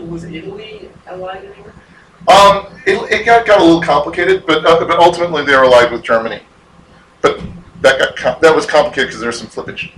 Was 0.01 0.23
Italy 0.23 0.89
allied 1.07 1.45
anywhere? 1.45 1.73
Um, 2.27 2.67
it, 2.85 3.11
it 3.11 3.25
got, 3.25 3.45
got 3.45 3.59
a 3.59 3.63
little 3.63 3.81
complicated, 3.81 4.45
but 4.45 4.65
uh, 4.65 4.85
but 4.85 4.99
ultimately 4.99 5.43
they 5.43 5.55
were 5.55 5.63
allied 5.63 5.91
with 5.91 6.03
Germany. 6.03 6.41
But 7.21 7.41
that 7.81 7.99
got 7.99 8.15
com- 8.15 8.37
that 8.41 8.55
was 8.55 8.65
complicated 8.65 9.09
because 9.09 9.19
there 9.19 9.29
was 9.29 9.39
some 9.39 9.47
flippage. 9.47 9.91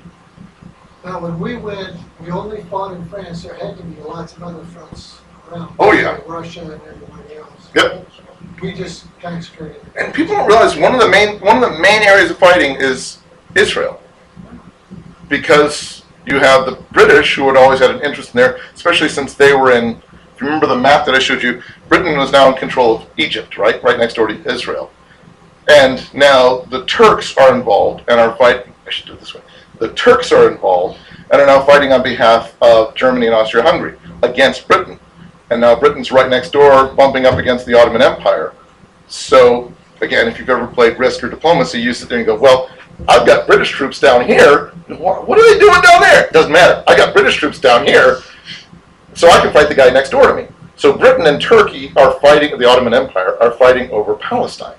Now, 1.07 1.21
when 1.21 1.39
we 1.39 1.55
went, 1.55 1.95
we 2.19 2.31
only 2.31 2.63
fought 2.63 2.93
in 2.93 3.05
France, 3.05 3.41
there 3.41 3.53
had 3.53 3.77
to 3.77 3.83
be 3.83 4.01
lots 4.01 4.35
of 4.35 4.43
other 4.43 4.61
fronts 4.65 5.21
around. 5.49 5.73
Oh, 5.79 5.93
yeah. 5.93 6.09
like 6.09 6.27
Russia 6.27 6.63
and 6.63 6.81
everybody 6.81 7.35
else. 7.37 7.69
Yep. 7.73 8.09
We 8.61 8.73
just 8.73 9.05
concentrated. 9.21 9.81
And 9.97 10.13
people 10.13 10.35
don't 10.35 10.47
realize 10.47 10.75
one 10.75 10.93
of 10.93 10.99
the 10.99 11.07
main 11.07 11.39
one 11.39 11.63
of 11.63 11.71
the 11.71 11.79
main 11.79 12.01
areas 12.01 12.29
of 12.29 12.37
fighting 12.37 12.75
is 12.75 13.19
Israel, 13.55 14.01
because 15.29 16.03
you 16.25 16.39
have 16.39 16.65
the 16.65 16.73
British 16.91 17.35
who 17.35 17.47
had 17.47 17.55
always 17.55 17.79
had 17.79 17.91
an 17.91 18.01
interest 18.01 18.33
in 18.33 18.39
there, 18.39 18.59
especially 18.75 19.07
since 19.07 19.33
they 19.33 19.53
were 19.53 19.71
in. 19.71 20.01
If 20.35 20.41
you 20.41 20.47
remember 20.47 20.67
the 20.67 20.75
map 20.75 21.05
that 21.05 21.15
I 21.15 21.19
showed 21.19 21.41
you, 21.41 21.61
Britain 21.87 22.17
was 22.17 22.33
now 22.33 22.51
in 22.51 22.57
control 22.57 22.97
of 22.97 23.07
Egypt, 23.15 23.57
right, 23.57 23.81
right 23.81 23.97
next 23.97 24.15
door 24.15 24.27
to 24.27 24.53
Israel, 24.53 24.91
and 25.69 26.13
now 26.13 26.63
the 26.63 26.85
Turks 26.85 27.37
are 27.37 27.55
involved 27.55 28.03
and 28.09 28.19
are 28.19 28.35
fighting. 28.35 28.73
I 28.85 28.89
should 28.89 29.05
do 29.05 29.13
it 29.13 29.21
this 29.21 29.33
way. 29.33 29.41
The 29.79 29.93
Turks 29.93 30.31
are 30.31 30.51
involved 30.51 30.99
and 31.31 31.41
are 31.41 31.45
now 31.45 31.61
fighting 31.63 31.91
on 31.91 32.01
behalf 32.01 32.55
of 32.61 32.95
Germany 32.95 33.27
and 33.27 33.35
Austria-Hungary 33.35 33.97
against 34.23 34.67
Britain, 34.67 34.99
and 35.49 35.61
now 35.61 35.75
Britain's 35.75 36.11
right 36.11 36.29
next 36.29 36.51
door, 36.51 36.87
bumping 36.87 37.25
up 37.25 37.37
against 37.37 37.65
the 37.65 37.73
Ottoman 37.73 38.01
Empire. 38.01 38.53
So 39.07 39.71
again, 40.01 40.27
if 40.27 40.39
you've 40.39 40.49
ever 40.49 40.67
played 40.67 40.97
Risk 40.97 41.23
or 41.23 41.29
Diplomacy, 41.29 41.79
you 41.79 41.93
sit 41.93 42.09
there 42.09 42.17
and 42.17 42.25
go, 42.25 42.35
well, 42.35 42.69
I've 43.07 43.27
got 43.27 43.45
British 43.45 43.69
troops 43.69 43.99
down 43.99 44.25
here. 44.25 44.69
What 44.87 45.37
are 45.37 45.53
they 45.53 45.59
doing 45.59 45.81
down 45.81 46.01
there? 46.01 46.29
Doesn't 46.31 46.51
matter. 46.51 46.83
I 46.87 46.97
got 46.97 47.13
British 47.13 47.35
troops 47.35 47.59
down 47.59 47.85
here, 47.85 48.21
so 49.13 49.29
I 49.29 49.39
can 49.41 49.53
fight 49.53 49.69
the 49.69 49.75
guy 49.75 49.89
next 49.89 50.09
door 50.09 50.27
to 50.27 50.33
me. 50.33 50.47
So 50.75 50.97
Britain 50.97 51.27
and 51.27 51.41
Turkey 51.41 51.91
are 51.95 52.19
fighting, 52.19 52.57
the 52.57 52.67
Ottoman 52.67 52.93
Empire 52.93 53.37
are 53.41 53.51
fighting 53.51 53.91
over 53.91 54.15
Palestine. 54.15 54.77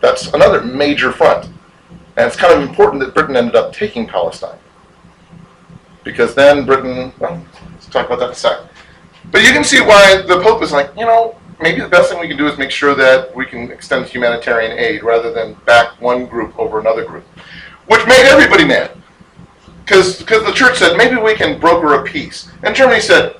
That's 0.00 0.32
another 0.34 0.62
major 0.62 1.12
front. 1.12 1.48
And 2.16 2.26
it's 2.26 2.36
kind 2.36 2.54
of 2.54 2.66
important 2.66 3.02
that 3.02 3.14
Britain 3.14 3.36
ended 3.36 3.56
up 3.56 3.72
taking 3.72 4.06
Palestine. 4.06 4.58
Because 6.02 6.34
then 6.34 6.64
Britain, 6.64 7.12
well, 7.18 7.44
let's 7.72 7.86
talk 7.86 8.06
about 8.06 8.20
that 8.20 8.26
in 8.26 8.32
a 8.32 8.34
sec. 8.34 8.58
But 9.30 9.42
you 9.42 9.52
can 9.52 9.64
see 9.64 9.80
why 9.80 10.22
the 10.22 10.40
Pope 10.42 10.62
is 10.62 10.72
like, 10.72 10.90
you 10.96 11.04
know, 11.04 11.36
maybe 11.60 11.80
the 11.80 11.88
best 11.88 12.10
thing 12.10 12.20
we 12.20 12.28
can 12.28 12.36
do 12.36 12.46
is 12.46 12.56
make 12.58 12.70
sure 12.70 12.94
that 12.94 13.34
we 13.34 13.44
can 13.44 13.70
extend 13.70 14.06
humanitarian 14.06 14.78
aid 14.78 15.02
rather 15.02 15.32
than 15.32 15.54
back 15.66 16.00
one 16.00 16.26
group 16.26 16.58
over 16.58 16.78
another 16.80 17.04
group, 17.04 17.24
which 17.86 18.06
made 18.06 18.24
everybody 18.26 18.64
mad. 18.64 18.92
Because 19.84 20.18
the 20.18 20.52
church 20.54 20.78
said, 20.78 20.96
maybe 20.96 21.16
we 21.16 21.34
can 21.34 21.60
broker 21.60 21.94
a 21.94 22.02
peace. 22.02 22.50
And 22.62 22.74
Germany 22.74 23.00
said, 23.00 23.36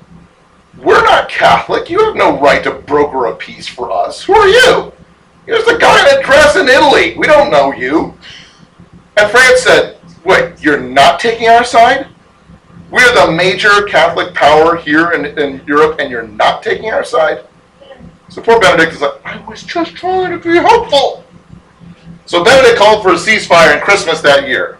we're 0.79 1.03
not 1.03 1.29
Catholic. 1.29 1.89
You 1.89 2.05
have 2.05 2.15
no 2.17 2.39
right 2.41 2.63
to 2.65 2.73
broker 2.73 3.27
a 3.27 3.35
peace 3.35 3.67
for 3.67 3.91
us. 3.91 4.23
Who 4.23 4.35
are 4.35 4.49
you? 4.49 4.93
You're 5.47 5.59
a 5.59 5.79
guy 5.79 6.09
in 6.09 6.19
a 6.19 6.23
dress 6.23 6.57
in 6.57 6.69
Italy. 6.69 7.17
We 7.17 7.27
don't 7.27 7.51
know 7.51 7.73
you. 7.73 8.15
And 9.17 9.31
France 9.31 9.63
said, 9.63 9.99
wait, 10.25 10.61
you're 10.63 10.81
not 10.81 11.19
taking 11.21 11.49
our 11.49 11.65
side? 11.65 12.09
We're 12.91 13.15
the 13.15 13.33
major 13.33 13.83
Catholic 13.83 14.35
power 14.35 14.77
here 14.77 15.13
in, 15.13 15.27
in 15.39 15.63
Europe, 15.67 15.99
and 15.99 16.11
you're 16.11 16.27
not 16.27 16.63
taking 16.63 16.91
our 16.91 17.05
side? 17.05 17.45
So 18.29 18.43
poor 18.43 18.61
Benedict 18.61 18.93
is 18.93 19.01
like, 19.01 19.25
I 19.25 19.45
was 19.49 19.63
just 19.63 19.95
trying 19.95 20.31
to 20.31 20.39
be 20.39 20.57
helpful. 20.57 21.25
So 22.27 22.45
Benedict 22.45 22.77
called 22.77 23.03
for 23.03 23.11
a 23.11 23.15
ceasefire 23.15 23.77
in 23.77 23.83
Christmas 23.83 24.21
that 24.21 24.47
year. 24.49 24.79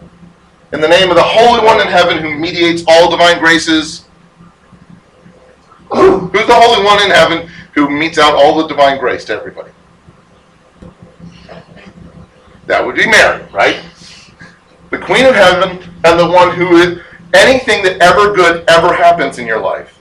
In 0.73 0.81
the 0.81 0.87
name 0.87 1.09
of 1.09 1.15
the 1.15 1.23
Holy 1.23 1.65
One 1.65 1.79
in 1.79 1.87
heaven 1.87 2.17
who 2.19 2.35
mediates 2.35 2.83
all 2.87 3.09
divine 3.09 3.39
graces. 3.39 4.05
Who's 5.89 6.45
the 6.45 6.53
Holy 6.53 6.83
One 6.83 7.01
in 7.03 7.09
heaven 7.09 7.49
who 7.73 7.89
metes 7.89 8.17
out 8.17 8.35
all 8.35 8.57
the 8.57 8.67
divine 8.67 8.99
grace 8.99 9.23
to 9.25 9.33
everybody? 9.33 9.71
That 12.65 12.85
would 12.85 12.97
be 12.97 13.07
Mary, 13.07 13.45
right? 13.53 13.81
The 14.89 14.97
Queen 14.97 15.25
of 15.25 15.35
Heaven 15.35 15.79
and 16.05 16.19
the 16.19 16.29
one 16.29 16.55
who 16.55 16.77
is 16.77 16.99
anything 17.33 17.83
that 17.83 18.01
ever 18.01 18.33
good 18.33 18.63
ever 18.69 18.93
happens 18.93 19.37
in 19.37 19.45
your 19.45 19.59
life 19.59 19.99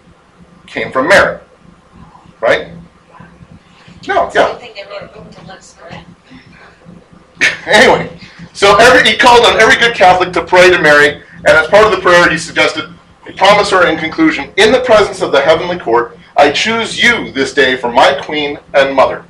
came 0.67 0.93
from 0.93 1.09
Mary. 1.09 1.41
Right? 2.41 2.69
No, 4.07 4.31
yeah. 4.35 4.53
Same 4.53 4.59
thing 4.59 4.75
they 4.75 4.85
wrote 4.85 5.15
into 5.17 5.37
Anyway, 7.67 8.17
so 8.53 8.77
every, 8.79 9.11
he 9.11 9.17
called 9.17 9.45
on 9.45 9.61
every 9.61 9.77
good 9.77 9.95
Catholic 9.95 10.33
to 10.35 10.45
pray 10.45 10.71
to 10.71 10.81
Mary, 10.81 11.23
and 11.39 11.49
as 11.49 11.67
part 11.67 11.85
of 11.85 11.91
the 11.91 12.01
prayer, 12.01 12.31
he 12.31 12.39
suggested, 12.39 12.89
he 13.27 13.33
promised 13.33 13.73
her 13.73 13.89
in 13.89 13.99
conclusion, 13.99 14.53
in 14.57 14.71
the 14.71 14.81
presence 14.81 15.21
of 15.21 15.33
the 15.33 15.41
heavenly 15.41 15.79
court, 15.79 16.17
I 16.37 16.53
choose 16.53 17.03
you 17.03 17.33
this 17.33 17.53
day 17.53 17.77
for 17.77 17.91
my 17.91 18.19
queen 18.23 18.59
and 18.75 18.95
mother. 18.95 19.25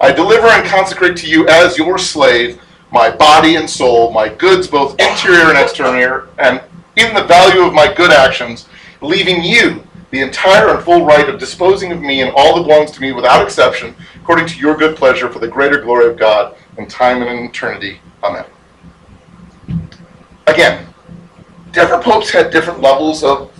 I 0.00 0.12
deliver 0.12 0.46
and 0.46 0.66
consecrate 0.66 1.16
to 1.18 1.28
you 1.28 1.46
as 1.48 1.76
your 1.76 1.98
slave 1.98 2.60
my 2.94 3.10
body 3.10 3.56
and 3.56 3.68
soul, 3.68 4.12
my 4.12 4.28
goods 4.28 4.68
both 4.68 4.92
interior 5.00 5.48
and 5.50 5.58
exterior, 5.58 6.28
and 6.38 6.62
even 6.96 7.12
the 7.12 7.24
value 7.24 7.62
of 7.62 7.74
my 7.74 7.92
good 7.92 8.12
actions, 8.12 8.68
leaving 9.02 9.42
you 9.42 9.84
the 10.12 10.20
entire 10.20 10.68
and 10.68 10.84
full 10.84 11.04
right 11.04 11.28
of 11.28 11.40
disposing 11.40 11.90
of 11.90 12.00
me 12.00 12.22
and 12.22 12.30
all 12.36 12.54
that 12.54 12.62
belongs 12.62 12.92
to 12.92 13.00
me 13.00 13.10
without 13.10 13.44
exception, 13.44 13.96
according 14.22 14.46
to 14.46 14.60
your 14.60 14.76
good 14.76 14.96
pleasure 14.96 15.28
for 15.28 15.40
the 15.40 15.48
greater 15.48 15.80
glory 15.80 16.06
of 16.06 16.16
God 16.16 16.54
in 16.78 16.86
time 16.86 17.20
and 17.20 17.36
in 17.36 17.46
eternity. 17.46 17.98
Amen. 18.22 18.44
Again, 20.46 20.86
different 21.72 22.04
popes 22.04 22.30
had 22.30 22.52
different 22.52 22.80
levels 22.80 23.24
of 23.24 23.50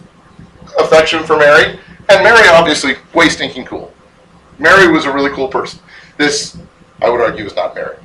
affection 0.79 1.25
for 1.25 1.37
Mary, 1.37 1.81
and 2.09 2.23
Mary 2.23 2.47
obviously 2.53 2.95
way 3.13 3.29
stinking 3.29 3.65
cool. 3.65 3.93
Mary 4.61 4.87
was 4.93 5.07
a 5.07 5.13
really 5.13 5.31
cool 5.31 5.49
person. 5.49 5.81
This, 6.19 6.57
I 7.03 7.11
would 7.11 7.21
argue, 7.21 7.45
is 7.45 7.57
not 7.57 7.75
Mary. 7.75 7.97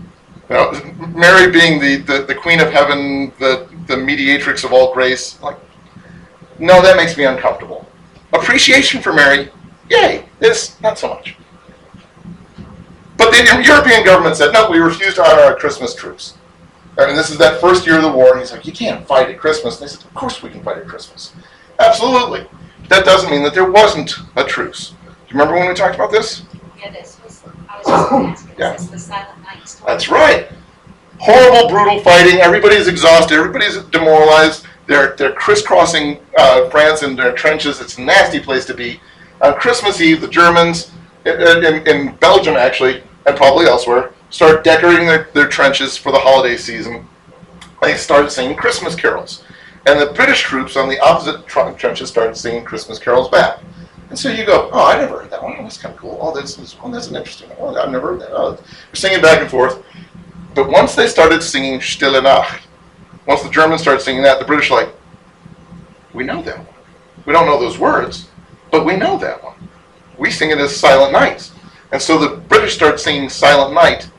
Know, 0.50 0.72
Mary 1.16 1.52
being 1.52 1.80
the, 1.80 1.98
the, 1.98 2.26
the 2.26 2.36
queen 2.36 2.60
of 2.60 2.72
heaven, 2.72 3.32
the, 3.38 3.70
the 3.88 3.96
mediatrix 3.96 4.64
of 4.64 4.74
all 4.74 4.94
grace, 4.94 5.40
like, 5.42 5.58
no, 6.58 6.82
that 6.82 6.98
makes 6.98 7.16
me 7.16 7.26
uncomfortable. 7.26 7.88
Appreciation 8.34 9.02
for 9.02 9.14
Mary, 9.14 9.50
yay. 9.90 10.26
This, 10.40 10.80
not 10.82 10.98
so 10.98 11.10
much. 11.10 11.36
But 13.18 13.32
the 13.32 13.64
European 13.64 14.04
government 14.06 14.38
said, 14.38 14.52
no, 14.52 14.70
we 14.70 14.80
refuse 14.80 15.16
to 15.16 15.24
honor 15.24 15.42
our 15.42 15.56
Christmas 15.56 15.94
truce. 15.94 16.36
I 16.98 17.06
mean, 17.06 17.16
this 17.16 17.30
is 17.30 17.38
that 17.38 17.62
first 17.62 17.86
year 17.86 17.98
of 17.98 18.04
the 18.04 18.12
war, 18.12 18.32
and 18.32 18.40
he's 18.40 18.52
like, 18.52 18.66
you 18.66 18.74
can't 18.74 19.06
fight 19.06 19.30
at 19.30 19.40
Christmas. 19.40 19.80
And 19.80 19.88
they 19.88 19.94
said, 19.94 20.04
of 20.04 20.14
course 20.14 20.42
we 20.42 20.50
can 20.50 20.64
fight 20.64 20.78
at 20.78 20.88
Christmas. 20.88 21.34
Absolutely. 21.80 22.48
That 22.88 23.06
doesn't 23.06 23.30
mean 23.30 23.44
that 23.44 23.54
there 23.54 23.70
wasn't 23.70 24.16
a 24.36 24.44
truce. 24.44 24.90
Do 24.90 24.96
you 25.28 25.40
remember 25.40 25.54
when 25.54 25.68
we 25.68 25.76
talked 25.76 25.96
about 25.96 26.12
this? 26.12 26.44
Yeah, 26.80 26.92
this 26.92 27.20
was, 27.24 27.44
I 27.68 27.78
was 27.78 27.88
just 27.88 28.10
gonna 28.10 28.28
ask, 28.30 28.48
Yeah. 28.58 28.74
is 28.76 28.90
the 28.90 29.00
Silent 29.00 29.44
Night 29.44 29.68
story? 29.68 29.92
That's 29.92 30.10
right. 30.10 30.48
Horrible, 31.20 31.70
brutal 31.70 32.00
fighting. 32.00 32.40
Everybody's 32.40 32.88
exhausted. 32.88 33.36
Everybody's 33.38 33.78
demoralized. 33.86 34.66
They're 34.88 35.16
they're 35.18 35.34
crisscrossing 35.34 36.20
uh, 36.38 36.70
France 36.70 37.04
in 37.04 37.16
their 37.16 37.34
trenches. 37.34 37.82
It's 37.82 37.98
a 37.98 38.02
nasty 38.02 38.40
place 38.40 38.66
to 38.66 38.74
be. 38.74 39.00
On 39.42 39.54
Christmas 39.56 40.00
Eve, 40.02 40.22
the 40.22 40.28
Germans 40.28 40.92
in, 41.26 41.64
in, 41.66 41.88
in 41.88 42.16
Belgium 42.16 42.56
actually, 42.56 43.04
and 43.26 43.36
probably 43.36 43.66
elsewhere, 43.66 44.14
start 44.30 44.64
decorating 44.64 45.08
their, 45.08 45.30
their 45.34 45.48
trenches 45.48 45.98
for 45.98 46.12
the 46.12 46.20
holiday 46.20 46.56
season. 46.58 47.08
They 47.82 47.96
start 47.96 48.32
singing 48.32 48.58
Christmas 48.58 48.96
carols, 48.96 49.44
and 49.86 50.00
the 50.00 50.14
British 50.14 50.42
troops 50.42 50.76
on 50.76 50.90
the 50.90 51.00
opposite 51.00 51.46
tr- 51.48 51.72
trenches 51.78 52.10
started 52.10 52.36
singing 52.36 52.64
Christmas 52.64 52.98
carols 53.00 53.30
back. 53.30 53.60
And 54.10 54.18
so 54.18 54.30
you 54.30 54.46
go, 54.46 54.70
oh, 54.74 54.86
I 54.86 54.98
never 54.98 55.20
heard 55.22 55.30
that 55.30 55.44
one. 55.44 55.56
Oh, 55.58 55.64
that's 55.64 55.78
kind 55.78 55.94
of 55.94 56.02
cool. 56.02 56.18
Oh, 56.20 56.34
this 56.34 56.58
is, 56.58 56.76
oh, 56.82 56.92
that's 56.92 57.08
an 57.08 57.16
interesting 57.16 57.50
one. 57.52 57.76
Oh, 57.76 57.80
I've 57.80 57.92
never 57.92 58.12
heard 58.12 58.22
that. 58.22 58.32
Oh, 58.32 58.54
they're 58.54 58.66
singing 58.94 59.22
back 59.22 59.42
and 59.42 59.50
forth. 59.50 59.84
But 60.56 60.70
once 60.70 60.96
they 60.96 61.08
started 61.08 61.44
singing 61.44 61.80
Stille 61.80 62.22
Nacht, 62.22 62.62
once 63.28 63.44
the 63.44 63.50
Germans 63.52 63.82
started 63.82 64.02
singing 64.02 64.24
that, 64.24 64.40
the 64.40 64.46
British 64.46 64.72
are 64.72 64.82
like, 64.82 64.96
we 66.14 66.24
know 66.24 66.42
that 66.42 66.58
one. 66.58 66.68
We 67.26 67.34
don't 67.34 67.46
know 67.46 67.60
those 67.60 67.78
words, 67.78 68.30
but 68.72 68.84
we 68.84 68.96
know 68.96 69.18
that 69.20 69.44
one. 69.44 69.70
We 70.18 70.32
sing 70.32 70.50
it 70.50 70.58
as 70.58 70.76
Silent 70.76 71.14
Night. 71.14 71.52
And 71.92 72.02
so 72.02 72.18
the 72.18 72.38
British 72.38 72.74
start 72.74 73.00
singing 73.00 73.30
Silent 73.30 73.76
Night 73.76 74.10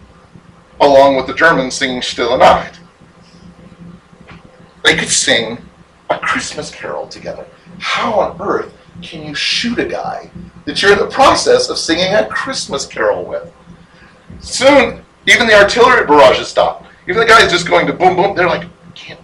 along 0.80 1.16
with 1.16 1.26
the 1.26 1.34
Germans 1.34 1.74
singing 1.74 2.00
Stille 2.00 2.38
Nacht. 2.38 2.78
They 4.84 4.96
could 4.96 5.08
sing 5.08 5.58
a 6.08 6.18
Christmas 6.18 6.70
carol 6.70 7.08
together. 7.08 7.46
How 7.80 8.20
on 8.20 8.40
earth 8.40 8.74
can 9.02 9.26
you 9.26 9.34
shoot 9.34 9.78
a 9.78 9.86
guy 9.86 10.30
that 10.64 10.82
you're 10.82 10.92
in 10.92 10.98
the 10.98 11.06
process 11.06 11.68
of 11.68 11.78
singing 11.78 12.12
a 12.14 12.26
Christmas 12.26 12.86
carol 12.86 13.24
with? 13.24 13.52
Soon, 14.40 15.02
even 15.26 15.46
the 15.46 15.54
artillery 15.54 16.06
barrages 16.06 16.48
stop. 16.48 16.84
Even 17.08 17.20
the 17.20 17.26
guys 17.26 17.50
just 17.50 17.68
going 17.68 17.86
to 17.86 17.92
boom 17.92 18.16
boom, 18.16 18.36
they're 18.36 18.46
like, 18.46 18.68
can't 18.94 19.20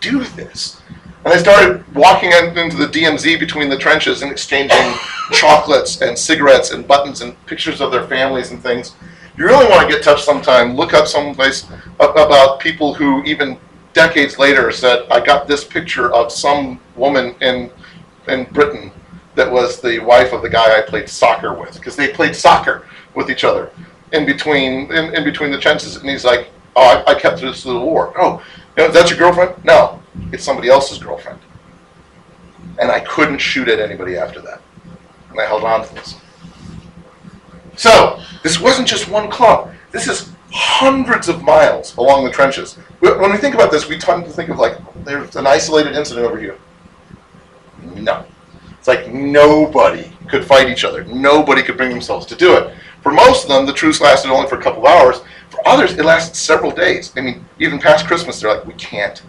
do 0.00 0.24
this. 0.24 0.80
And 1.24 1.32
they 1.32 1.38
started 1.38 1.84
walking 1.94 2.32
into 2.32 2.76
the 2.76 2.86
DMZ 2.86 3.40
between 3.40 3.70
the 3.70 3.78
trenches 3.78 4.22
and 4.22 4.30
exchanging 4.30 4.94
chocolates 5.32 6.02
and 6.02 6.18
cigarettes 6.18 6.70
and 6.70 6.86
buttons 6.86 7.22
and 7.22 7.34
pictures 7.46 7.80
of 7.80 7.90
their 7.90 8.06
families 8.06 8.50
and 8.50 8.62
things. 8.62 8.94
You 9.36 9.46
really 9.46 9.66
want 9.66 9.88
to 9.88 9.92
get 9.92 10.04
touched 10.04 10.24
sometime, 10.24 10.76
look 10.76 10.92
up 10.92 11.06
someplace 11.06 11.66
about 11.98 12.60
people 12.60 12.94
who 12.94 13.24
even 13.24 13.58
decades 13.94 14.38
later 14.38 14.70
said, 14.70 15.06
I 15.10 15.20
got 15.20 15.48
this 15.48 15.64
picture 15.64 16.12
of 16.12 16.30
some 16.30 16.78
woman 16.94 17.34
in, 17.40 17.70
in 18.28 18.44
Britain 18.52 18.92
that 19.34 19.50
was 19.50 19.80
the 19.80 19.98
wife 19.98 20.32
of 20.32 20.42
the 20.42 20.48
guy 20.48 20.78
I 20.78 20.82
played 20.82 21.08
soccer 21.08 21.54
with, 21.54 21.74
because 21.74 21.96
they 21.96 22.08
played 22.08 22.36
soccer 22.36 22.86
with 23.14 23.30
each 23.30 23.44
other 23.44 23.70
in 24.12 24.26
between 24.26 24.92
in, 24.92 25.14
in 25.14 25.24
between 25.24 25.50
the 25.50 25.58
trenches. 25.58 25.96
And 25.96 26.08
he's 26.08 26.24
like, 26.24 26.50
"Oh, 26.76 27.04
I, 27.06 27.12
I 27.12 27.14
kept 27.18 27.40
this 27.40 27.62
through 27.62 27.74
the 27.74 27.80
war. 27.80 28.12
Oh, 28.16 28.42
you 28.76 28.84
know, 28.84 28.92
that's 28.92 29.10
your 29.10 29.18
girlfriend? 29.18 29.62
No, 29.64 30.00
it's 30.32 30.44
somebody 30.44 30.68
else's 30.68 30.98
girlfriend." 30.98 31.40
And 32.78 32.90
I 32.90 33.00
couldn't 33.00 33.38
shoot 33.38 33.68
at 33.68 33.78
anybody 33.78 34.16
after 34.16 34.40
that, 34.42 34.60
and 35.30 35.40
I 35.40 35.46
held 35.46 35.64
on 35.64 35.86
to 35.86 35.94
this. 35.94 36.16
So 37.76 38.20
this 38.42 38.60
wasn't 38.60 38.88
just 38.88 39.08
one 39.08 39.30
club. 39.30 39.72
This 39.90 40.08
is 40.08 40.30
hundreds 40.52 41.28
of 41.28 41.42
miles 41.42 41.96
along 41.96 42.24
the 42.24 42.30
trenches. 42.30 42.74
When 43.00 43.30
we 43.32 43.36
think 43.38 43.54
about 43.54 43.70
this, 43.70 43.88
we 43.88 43.98
tend 43.98 44.24
to 44.24 44.30
think 44.30 44.50
of 44.50 44.58
like 44.58 44.78
there's 45.04 45.36
an 45.36 45.46
isolated 45.46 45.96
incident 45.96 46.26
over 46.26 46.38
here. 46.38 46.56
No. 47.82 48.24
It's 48.84 48.88
like 48.88 49.10
nobody 49.10 50.12
could 50.28 50.44
fight 50.44 50.68
each 50.68 50.84
other. 50.84 51.04
Nobody 51.04 51.62
could 51.62 51.78
bring 51.78 51.88
themselves 51.88 52.26
to 52.26 52.34
do 52.34 52.54
it. 52.54 52.76
For 53.02 53.12
most 53.12 53.44
of 53.44 53.48
them, 53.48 53.64
the 53.64 53.72
truce 53.72 53.98
lasted 53.98 54.30
only 54.30 54.46
for 54.46 54.58
a 54.58 54.62
couple 54.62 54.86
of 54.86 54.92
hours. 54.92 55.22
For 55.48 55.66
others, 55.66 55.94
it 55.94 56.04
lasted 56.04 56.36
several 56.36 56.70
days. 56.70 57.10
I 57.16 57.22
mean, 57.22 57.46
even 57.58 57.78
past 57.78 58.06
Christmas, 58.06 58.38
they're 58.38 58.54
like, 58.54 58.66
we 58.66 58.74
can't 58.74 59.22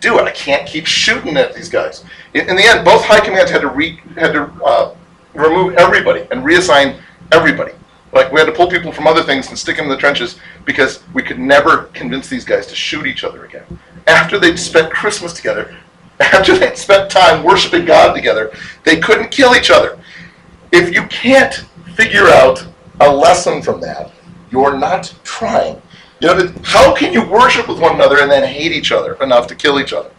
do 0.00 0.18
it. 0.18 0.24
I 0.24 0.32
can't 0.32 0.68
keep 0.68 0.84
shooting 0.84 1.38
at 1.38 1.54
these 1.54 1.70
guys. 1.70 2.04
In, 2.34 2.46
in 2.46 2.56
the 2.56 2.62
end, 2.62 2.84
both 2.84 3.02
high 3.02 3.20
commands 3.20 3.50
had 3.50 3.62
to 3.62 3.68
re, 3.68 3.98
had 4.16 4.34
to 4.34 4.42
uh, 4.62 4.94
remove 5.32 5.76
everybody 5.76 6.26
and 6.30 6.44
reassign 6.44 7.00
everybody. 7.32 7.72
Like 8.12 8.32
we 8.32 8.38
had 8.38 8.46
to 8.46 8.52
pull 8.52 8.68
people 8.68 8.92
from 8.92 9.06
other 9.06 9.22
things 9.22 9.48
and 9.48 9.58
stick 9.58 9.78
them 9.78 9.86
in 9.86 9.92
the 9.92 9.96
trenches 9.96 10.38
because 10.66 11.02
we 11.14 11.22
could 11.22 11.38
never 11.38 11.84
convince 11.94 12.28
these 12.28 12.44
guys 12.44 12.66
to 12.66 12.74
shoot 12.74 13.06
each 13.06 13.24
other 13.24 13.46
again. 13.46 13.64
After 14.06 14.38
they'd 14.38 14.58
spent 14.58 14.92
Christmas 14.92 15.32
together, 15.32 15.74
after 16.20 16.56
they'd 16.56 16.78
spent 16.78 17.10
time 17.10 17.42
worshiping 17.42 17.84
God 17.84 18.14
together, 18.14 18.52
they 18.84 18.98
couldn't 19.00 19.30
kill 19.30 19.54
each 19.54 19.70
other. 19.70 19.98
If 20.72 20.94
you 20.94 21.06
can't 21.06 21.54
figure 21.94 22.26
out 22.26 22.66
a 23.00 23.12
lesson 23.12 23.62
from 23.62 23.80
that, 23.80 24.12
you're 24.50 24.76
not 24.76 25.14
trying. 25.24 25.80
You 26.20 26.28
know, 26.28 26.52
how 26.62 26.94
can 26.94 27.12
you 27.12 27.28
worship 27.28 27.68
with 27.68 27.80
one 27.80 27.96
another 27.96 28.20
and 28.20 28.30
then 28.30 28.46
hate 28.46 28.72
each 28.72 28.92
other 28.92 29.14
enough 29.22 29.46
to 29.48 29.54
kill 29.54 29.80
each 29.80 29.92
other? 29.92 30.10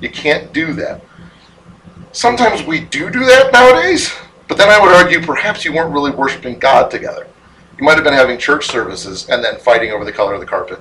You 0.00 0.10
can't 0.10 0.52
do 0.52 0.72
that. 0.74 1.00
Sometimes 2.12 2.62
we 2.62 2.80
do 2.80 3.10
do 3.10 3.20
that 3.20 3.52
nowadays, 3.52 4.12
but 4.48 4.58
then 4.58 4.68
I 4.68 4.80
would 4.80 4.94
argue 4.94 5.20
perhaps 5.20 5.64
you 5.64 5.72
weren't 5.72 5.92
really 5.92 6.10
worshiping 6.10 6.58
God 6.58 6.90
together. 6.90 7.26
You 7.78 7.84
might 7.84 7.94
have 7.94 8.04
been 8.04 8.14
having 8.14 8.38
church 8.38 8.66
services 8.66 9.28
and 9.28 9.44
then 9.44 9.58
fighting 9.58 9.92
over 9.92 10.04
the 10.04 10.12
color 10.12 10.34
of 10.34 10.40
the 10.40 10.46
carpet. 10.46 10.80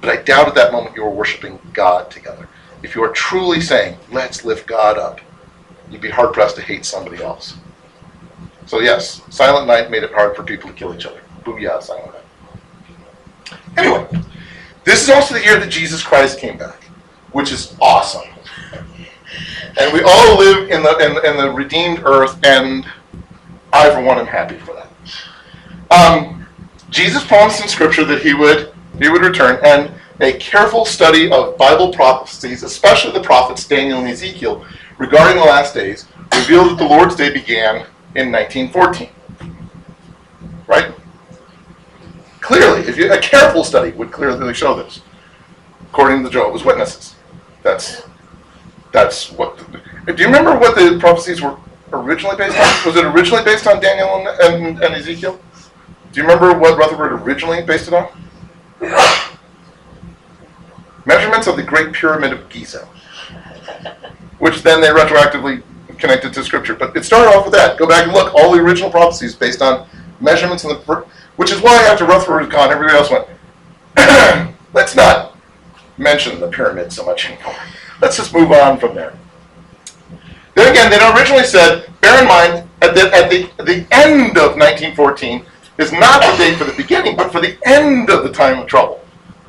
But 0.00 0.10
I 0.10 0.22
doubt 0.22 0.48
at 0.48 0.54
that 0.54 0.72
moment 0.72 0.96
you 0.96 1.02
were 1.02 1.10
worshiping 1.10 1.58
God 1.72 2.10
together. 2.10 2.48
If 2.82 2.94
you 2.94 3.02
are 3.04 3.12
truly 3.12 3.60
saying, 3.60 3.96
let's 4.10 4.44
lift 4.44 4.66
God 4.66 4.98
up, 4.98 5.20
you'd 5.90 6.00
be 6.00 6.10
hard 6.10 6.32
pressed 6.32 6.56
to 6.56 6.62
hate 6.62 6.84
somebody 6.84 7.22
else. 7.22 7.56
So, 8.66 8.80
yes, 8.80 9.22
Silent 9.30 9.66
Night 9.66 9.90
made 9.90 10.02
it 10.02 10.12
hard 10.12 10.36
for 10.36 10.42
people 10.42 10.70
to 10.70 10.74
kill 10.74 10.94
each 10.94 11.06
other. 11.06 11.20
Booyah, 11.44 11.82
Silent 11.82 12.12
Night. 12.12 13.58
Anyway, 13.76 14.06
this 14.84 15.02
is 15.02 15.10
also 15.10 15.34
the 15.34 15.42
year 15.42 15.58
that 15.58 15.70
Jesus 15.70 16.02
Christ 16.02 16.38
came 16.38 16.58
back, 16.58 16.84
which 17.32 17.52
is 17.52 17.76
awesome. 17.80 18.28
And 19.78 19.92
we 19.92 20.02
all 20.02 20.38
live 20.38 20.70
in 20.70 20.82
the, 20.82 20.96
in, 20.98 21.24
in 21.24 21.36
the 21.38 21.50
redeemed 21.50 22.02
earth, 22.04 22.38
and 22.44 22.86
I, 23.72 23.90
for 23.90 24.02
one, 24.02 24.18
am 24.18 24.26
happy 24.26 24.56
for 24.56 24.74
that. 24.74 24.88
Um, 25.90 26.46
Jesus 26.90 27.24
promised 27.24 27.62
in 27.62 27.68
Scripture 27.68 28.04
that 28.04 28.22
he 28.22 28.34
would 28.34 28.72
he 29.00 29.08
would 29.08 29.22
return, 29.22 29.58
and 29.64 29.90
a 30.20 30.32
careful 30.34 30.84
study 30.84 31.30
of 31.30 31.56
Bible 31.56 31.92
prophecies, 31.92 32.62
especially 32.62 33.12
the 33.12 33.22
prophets 33.22 33.66
Daniel 33.66 33.98
and 33.98 34.08
Ezekiel, 34.08 34.64
regarding 34.98 35.36
the 35.36 35.44
last 35.44 35.74
days, 35.74 36.06
revealed 36.34 36.70
that 36.70 36.78
the 36.78 36.84
Lord's 36.84 37.16
Day 37.16 37.32
began 37.32 37.86
in 38.14 38.30
1914. 38.30 39.08
Right? 40.66 40.92
Clearly, 42.40 42.80
if 42.82 42.96
you, 42.96 43.12
a 43.12 43.18
careful 43.18 43.64
study 43.64 43.92
would 43.92 44.10
clearly 44.10 44.52
show 44.54 44.74
this, 44.74 45.00
according 45.90 46.18
to 46.18 46.24
the 46.24 46.30
Jehovah's 46.30 46.64
Witnesses. 46.64 47.14
That's 47.62 48.02
that's 48.92 49.32
what. 49.32 49.56
The, 50.06 50.12
do 50.12 50.22
you 50.22 50.26
remember 50.26 50.56
what 50.58 50.74
the 50.74 50.98
prophecies 50.98 51.40
were 51.40 51.56
originally 51.92 52.36
based 52.36 52.58
on? 52.58 52.86
Was 52.86 52.96
it 52.96 53.04
originally 53.04 53.44
based 53.44 53.66
on 53.66 53.80
Daniel 53.80 54.16
and, 54.16 54.28
and, 54.66 54.82
and 54.82 54.94
Ezekiel? 54.94 55.40
Do 56.12 56.20
you 56.20 56.26
remember 56.26 56.58
what 56.58 56.76
Rutherford 56.76 57.12
originally 57.12 57.62
based 57.62 57.88
it 57.88 57.94
on? 57.94 58.08
Measurements 61.04 61.46
of 61.46 61.56
the 61.56 61.62
Great 61.62 61.92
Pyramid 61.92 62.32
of 62.32 62.48
Giza, 62.48 62.86
which 64.38 64.62
then 64.62 64.80
they 64.80 64.88
retroactively 64.88 65.62
connected 65.98 66.32
to 66.34 66.44
Scripture. 66.44 66.74
But 66.74 66.96
it 66.96 67.04
started 67.04 67.30
off 67.30 67.44
with 67.44 67.54
that. 67.54 67.78
Go 67.78 67.86
back 67.86 68.04
and 68.04 68.12
look. 68.12 68.34
All 68.34 68.52
the 68.52 68.60
original 68.60 68.90
prophecies 68.90 69.34
based 69.34 69.62
on 69.62 69.86
measurements 70.20 70.64
in 70.64 70.70
the, 70.70 71.04
which 71.36 71.50
is 71.50 71.60
why 71.60 71.76
after 71.84 72.04
Rutherford 72.04 72.42
was 72.42 72.52
gone, 72.52 72.70
everybody 72.70 72.96
else 72.96 73.10
went. 73.10 73.26
Let's 74.72 74.94
not 74.94 75.36
mention 75.98 76.40
the 76.40 76.48
pyramid 76.48 76.92
so 76.92 77.04
much 77.04 77.28
anymore. 77.28 77.54
Let's 78.00 78.16
just 78.16 78.32
move 78.32 78.52
on 78.52 78.78
from 78.78 78.94
there. 78.94 79.14
Then 80.54 80.70
again, 80.70 80.90
they 80.90 80.98
originally 81.14 81.44
said, 81.44 81.88
bear 82.00 82.20
in 82.20 82.28
mind, 82.28 82.68
at 82.82 82.94
the, 82.94 83.14
at 83.14 83.30
the, 83.30 83.48
the 83.64 83.86
end 83.90 84.36
of 84.36 84.56
1914 84.56 85.46
is 85.78 85.92
not 85.92 86.20
the 86.20 86.36
date 86.36 86.56
for 86.56 86.64
the 86.64 86.74
beginning, 86.76 87.16
but 87.16 87.32
for 87.32 87.40
the 87.40 87.56
end 87.64 88.10
of 88.10 88.22
the 88.24 88.32
time 88.32 88.58
of 88.58 88.66
trouble, 88.66 89.00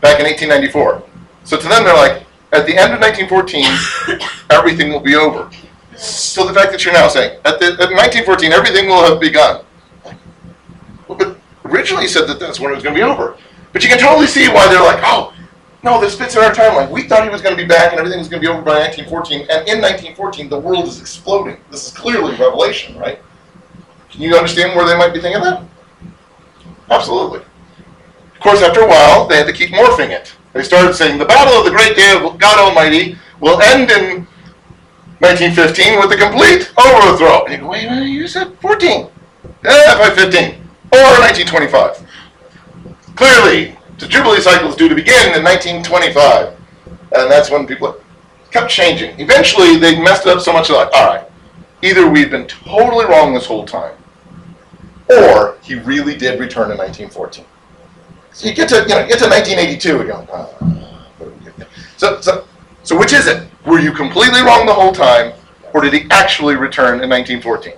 back 0.01 0.19
in 0.19 0.25
1894. 0.25 1.03
So 1.43 1.57
to 1.57 1.67
them, 1.67 1.83
they're 1.83 1.93
like, 1.95 2.25
at 2.51 2.65
the 2.65 2.77
end 2.77 2.93
of 2.93 3.01
1914, 3.01 3.65
everything 4.49 4.91
will 4.91 4.99
be 4.99 5.15
over. 5.15 5.49
So 5.95 6.45
the 6.45 6.53
fact 6.53 6.71
that 6.71 6.83
you're 6.85 6.93
now 6.93 7.07
saying, 7.07 7.39
at, 7.45 7.59
the, 7.59 7.73
at 7.73 7.89
1914, 7.91 8.51
everything 8.51 8.87
will 8.87 9.03
have 9.03 9.19
begun. 9.19 9.63
Well, 11.07 11.17
but 11.17 11.37
originally 11.65 12.03
you 12.03 12.09
said 12.09 12.27
that 12.27 12.39
that's 12.39 12.59
when 12.59 12.71
it 12.71 12.75
was 12.75 12.83
going 12.83 12.95
to 12.95 12.99
be 12.99 13.03
over. 13.03 13.37
But 13.71 13.83
you 13.83 13.89
can 13.89 13.99
totally 13.99 14.27
see 14.27 14.47
why 14.47 14.67
they're 14.67 14.83
like, 14.83 15.01
oh, 15.03 15.33
no, 15.83 15.99
this 15.99 16.17
fits 16.17 16.35
in 16.35 16.43
our 16.43 16.51
timeline. 16.51 16.89
We 16.89 17.03
thought 17.03 17.23
he 17.23 17.29
was 17.29 17.41
going 17.41 17.55
to 17.55 17.61
be 17.61 17.67
back 17.67 17.91
and 17.91 17.99
everything 17.99 18.19
was 18.19 18.29
going 18.29 18.41
to 18.41 18.47
be 18.47 18.51
over 18.51 18.61
by 18.61 18.79
1914. 18.79 19.41
And 19.41 19.67
in 19.67 19.81
1914, 19.81 20.49
the 20.49 20.59
world 20.59 20.87
is 20.87 21.01
exploding. 21.01 21.57
This 21.71 21.87
is 21.87 21.93
clearly 21.93 22.31
Revelation, 22.31 22.97
right? 22.97 23.19
Can 24.09 24.21
you 24.21 24.35
understand 24.35 24.77
where 24.77 24.87
they 24.87 24.97
might 24.97 25.13
be 25.13 25.19
thinking 25.19 25.41
that? 25.41 25.63
Absolutely. 26.89 27.39
Of 27.39 28.39
course, 28.39 28.61
after 28.61 28.81
a 28.81 28.87
while, 28.87 29.27
they 29.27 29.37
had 29.37 29.47
to 29.47 29.53
keep 29.53 29.71
morphing 29.71 30.09
it. 30.09 30.35
They 30.53 30.63
started 30.63 30.93
saying 30.93 31.17
the 31.17 31.25
battle 31.25 31.53
of 31.53 31.65
the 31.65 31.71
great 31.71 31.95
day 31.95 32.15
of 32.15 32.37
God 32.37 32.59
Almighty 32.59 33.17
will 33.39 33.61
end 33.61 33.89
in 33.91 34.27
1915 35.19 35.99
with 35.99 36.11
a 36.11 36.17
complete 36.17 36.71
overthrow. 36.77 37.45
And 37.45 37.53
you 37.53 37.59
go, 37.59 37.69
wait 37.69 37.85
a 37.85 37.89
minute, 37.89 38.09
you 38.09 38.27
said 38.27 38.53
14. 38.59 39.09
Eh, 39.65 39.97
by 39.97 40.09
15. 40.13 40.55
Or 40.91 41.19
1925. 41.19 42.05
Clearly, 43.15 43.77
the 43.97 44.07
Jubilee 44.07 44.41
cycle 44.41 44.69
is 44.69 44.75
due 44.75 44.89
to 44.89 44.95
begin 44.95 45.33
in 45.35 45.43
1925. 45.43 46.55
And 47.15 47.31
that's 47.31 47.49
when 47.49 47.65
people 47.65 47.95
kept 48.51 48.69
changing. 48.69 49.19
Eventually, 49.19 49.77
they 49.77 49.99
messed 49.99 50.25
it 50.27 50.35
up 50.35 50.41
so 50.41 50.53
much, 50.53 50.67
they're 50.67 50.77
like, 50.77 50.93
all 50.93 51.07
right, 51.07 51.25
either 51.81 52.09
we've 52.09 52.31
been 52.31 52.47
totally 52.47 53.05
wrong 53.05 53.33
this 53.33 53.45
whole 53.45 53.65
time, 53.65 53.95
or 55.09 55.57
he 55.63 55.75
really 55.75 56.15
did 56.15 56.39
return 56.39 56.71
in 56.71 56.77
1914. 56.77 57.45
So 58.33 58.47
you 58.47 58.55
get 58.55 58.67
to, 58.69 58.81
you 58.81 58.89
know, 58.89 59.07
get 59.07 59.19
to 59.19 59.29
1982 59.29 60.01
and 60.01 60.11
oh, 60.11 60.99
did 61.19 61.39
we 61.39 61.45
get? 61.45 61.69
So, 61.97 62.19
so, 62.19 62.47
so 62.81 62.97
which 62.97 63.13
is 63.13 63.27
it? 63.27 63.47
Were 63.65 63.79
you 63.79 63.91
completely 63.91 64.41
wrong 64.41 64.65
the 64.65 64.73
whole 64.73 64.91
time, 64.91 65.33
or 65.73 65.81
did 65.81 65.93
he 65.93 66.07
actually 66.09 66.55
return 66.55 67.01
in 67.01 67.09
1914? 67.09 67.73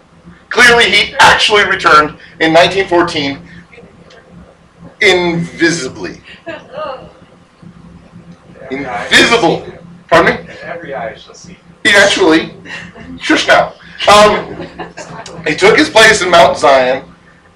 Clearly, 0.50 0.86
he 0.90 1.14
actually 1.20 1.66
returned 1.66 2.18
in 2.40 2.54
1914 2.54 3.40
invisibly. 5.02 6.22
Invisible. 8.72 9.68
Pardon 10.10 10.48
me? 10.48 10.54
Every 10.64 10.96
eye 10.96 11.16
shall 11.16 11.36
see. 11.36 11.58
He 11.84 11.92
actually, 11.92 12.54
shush 13.20 13.48
now. 13.48 13.74
Um, 14.08 14.68
he 15.46 15.56
took 15.56 15.78
his 15.78 15.90
place 15.90 16.22
in 16.22 16.32
Mount 16.32 16.58
Zion, 16.58 17.04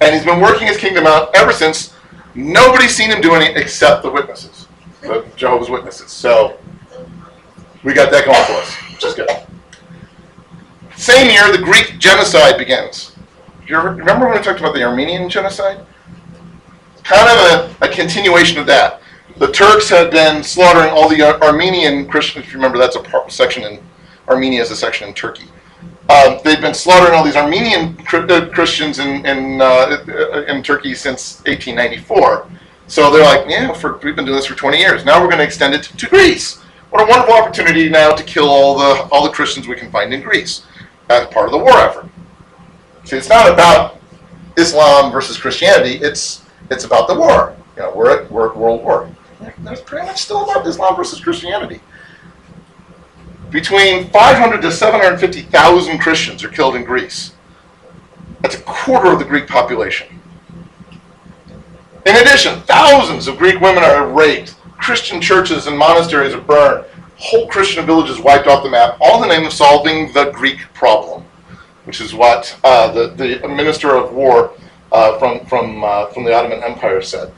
and 0.01 0.13
he's 0.13 0.25
been 0.25 0.41
working 0.41 0.67
his 0.67 0.77
kingdom 0.77 1.07
out 1.07 1.33
ever 1.35 1.53
since. 1.53 1.95
Nobody's 2.35 2.95
seen 2.95 3.09
him 3.09 3.21
do 3.21 3.33
anything 3.33 3.57
except 3.57 4.03
the 4.03 4.11
witnesses, 4.11 4.67
the 5.01 5.25
Jehovah's 5.35 5.69
Witnesses. 5.69 6.11
So 6.11 6.57
we 7.83 7.93
got 7.93 8.11
that 8.11 8.25
going 8.25 8.45
for 8.45 8.53
us, 8.53 9.03
is 9.03 9.13
good. 9.15 9.29
Same 10.95 11.29
year, 11.29 11.51
the 11.51 11.63
Greek 11.63 11.97
genocide 11.97 12.57
begins. 12.57 13.15
You 13.67 13.79
remember 13.79 14.27
when 14.27 14.37
we 14.37 14.43
talked 14.43 14.59
about 14.59 14.73
the 14.73 14.83
Armenian 14.83 15.29
genocide? 15.29 15.85
Kind 17.03 17.29
of 17.29 17.75
a, 17.81 17.85
a 17.85 17.89
continuation 17.89 18.59
of 18.59 18.65
that. 18.67 19.01
The 19.37 19.51
Turks 19.51 19.89
had 19.89 20.11
been 20.11 20.43
slaughtering 20.43 20.89
all 20.89 21.07
the 21.07 21.21
Ar- 21.21 21.41
Armenian 21.41 22.07
Christians. 22.07 22.45
If 22.45 22.51
you 22.51 22.57
remember, 22.57 22.77
that's 22.77 22.97
a 22.97 23.29
section 23.29 23.63
in 23.63 23.79
Armenia 24.27 24.61
is 24.61 24.71
a 24.71 24.75
section 24.75 25.07
in 25.07 25.13
Turkey. 25.13 25.45
Um, 26.09 26.39
they've 26.43 26.59
been 26.59 26.73
slaughtering 26.73 27.13
all 27.13 27.23
these 27.23 27.35
Armenian 27.35 27.95
uh, 28.11 28.49
Christians 28.51 28.97
in 28.99 29.25
in, 29.25 29.61
uh, 29.61 30.45
in 30.47 30.63
Turkey 30.63 30.95
since 30.95 31.37
1894. 31.45 32.47
So 32.87 33.11
they're 33.11 33.23
like, 33.23 33.47
yeah, 33.47 33.71
we've 33.71 34.15
been 34.15 34.25
doing 34.25 34.35
this 34.35 34.47
for 34.47 34.55
20 34.55 34.79
years. 34.79 35.05
Now 35.05 35.21
we're 35.21 35.27
going 35.27 35.37
to 35.37 35.43
extend 35.43 35.75
it 35.75 35.83
to 35.83 36.07
Greece. 36.07 36.57
What 36.89 37.03
a 37.03 37.05
wonderful 37.05 37.35
opportunity 37.35 37.87
now 37.87 38.13
to 38.13 38.23
kill 38.23 38.49
all 38.49 38.77
the 38.79 39.07
all 39.11 39.23
the 39.23 39.29
Christians 39.29 39.67
we 39.67 39.75
can 39.75 39.91
find 39.91 40.11
in 40.11 40.21
Greece 40.21 40.65
as 41.09 41.27
part 41.27 41.45
of 41.45 41.51
the 41.51 41.59
war 41.59 41.77
effort. 41.77 42.09
See, 43.03 43.15
it's 43.15 43.29
not 43.29 43.51
about 43.51 43.99
Islam 44.57 45.11
versus 45.11 45.37
Christianity. 45.37 45.97
It's 46.01 46.43
it's 46.71 46.85
about 46.85 47.07
the 47.07 47.13
war. 47.13 47.55
You 47.75 47.83
know, 47.83 47.93
we're 47.95 48.23
at, 48.23 48.31
we're 48.31 48.49
at 48.49 48.57
World 48.57 48.83
War. 48.83 49.09
That's 49.59 49.81
pretty 49.81 50.07
much 50.07 50.21
still 50.23 50.43
about 50.43 50.65
Islam 50.65 50.95
versus 50.95 51.19
Christianity. 51.19 51.81
Between 53.51 54.09
500 54.09 54.61
to 54.61 54.71
750,000 54.71 55.97
Christians 55.99 56.43
are 56.43 56.49
killed 56.49 56.75
in 56.75 56.83
Greece. 56.83 57.33
That's 58.41 58.55
a 58.55 58.61
quarter 58.61 59.11
of 59.11 59.19
the 59.19 59.25
Greek 59.25 59.47
population. 59.47 60.19
In 62.05 62.15
addition, 62.15 62.61
thousands 62.61 63.27
of 63.27 63.37
Greek 63.37 63.59
women 63.59 63.83
are 63.83 64.07
raped. 64.07 64.55
Christian 64.77 65.19
churches 65.19 65.67
and 65.67 65.77
monasteries 65.77 66.33
are 66.33 66.41
burned. 66.41 66.85
Whole 67.17 67.47
Christian 67.47 67.85
villages 67.85 68.19
wiped 68.19 68.47
off 68.47 68.63
the 68.63 68.69
map, 68.69 68.97
all 69.01 69.21
in 69.21 69.27
the 69.27 69.35
name 69.35 69.45
of 69.45 69.51
solving 69.51 70.13
the 70.13 70.31
Greek 70.31 70.59
problem, 70.73 71.23
which 71.83 71.99
is 71.99 72.13
what 72.13 72.57
uh, 72.63 72.91
the, 72.91 73.07
the 73.41 73.47
minister 73.47 73.95
of 73.95 74.13
war 74.13 74.53
uh, 74.91 75.19
from, 75.19 75.45
from, 75.45 75.83
uh, 75.83 76.05
from 76.07 76.23
the 76.23 76.33
Ottoman 76.33 76.63
Empire 76.63 77.01
said. 77.01 77.29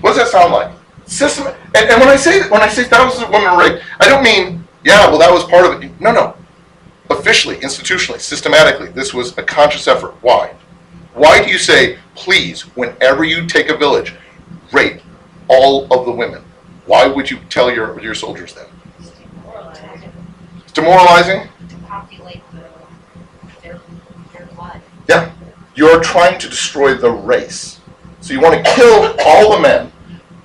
What 0.00 0.10
does 0.10 0.18
that 0.18 0.28
sound 0.28 0.52
like? 0.52 0.70
System, 1.06 1.46
and, 1.74 1.90
and 1.90 2.00
when 2.00 2.08
I 2.08 2.16
say 2.16 2.48
when 2.48 2.62
I 2.62 2.68
say 2.68 2.84
thousands 2.84 3.22
of 3.22 3.30
women 3.30 3.56
raped, 3.58 3.82
I 4.00 4.08
don't 4.08 4.22
mean 4.22 4.63
yeah, 4.84 5.08
well 5.08 5.18
that 5.18 5.32
was 5.32 5.44
part 5.44 5.66
of 5.66 5.82
it. 5.82 6.00
No, 6.00 6.12
no. 6.12 6.36
Officially, 7.10 7.56
institutionally, 7.56 8.20
systematically, 8.20 8.88
this 8.88 9.12
was 9.12 9.36
a 9.38 9.42
conscious 9.42 9.86
effort. 9.88 10.14
Why? 10.22 10.54
Why 11.14 11.44
do 11.44 11.50
you 11.50 11.58
say, 11.58 11.98
please, 12.14 12.62
whenever 12.76 13.24
you 13.24 13.46
take 13.46 13.68
a 13.68 13.76
village, 13.76 14.14
rape 14.72 15.00
all 15.48 15.92
of 15.92 16.06
the 16.06 16.12
women? 16.12 16.42
Why 16.86 17.06
would 17.06 17.30
you 17.30 17.38
tell 17.48 17.70
your 17.72 18.00
your 18.00 18.14
soldiers 18.14 18.54
that? 18.54 18.68
It's 18.98 19.12
demoralizing 19.12 20.10
demoralizing. 20.74 21.48
to 21.68 21.76
populate 21.86 22.42
their, 23.62 23.80
their 24.32 24.46
blood. 24.46 24.80
Yeah. 25.08 25.32
You're 25.74 26.02
trying 26.02 26.38
to 26.38 26.48
destroy 26.48 26.94
the 26.94 27.10
race. 27.10 27.80
So 28.20 28.32
you 28.32 28.40
want 28.40 28.64
to 28.64 28.74
kill 28.74 29.14
all 29.24 29.56
the 29.56 29.60
men, 29.60 29.92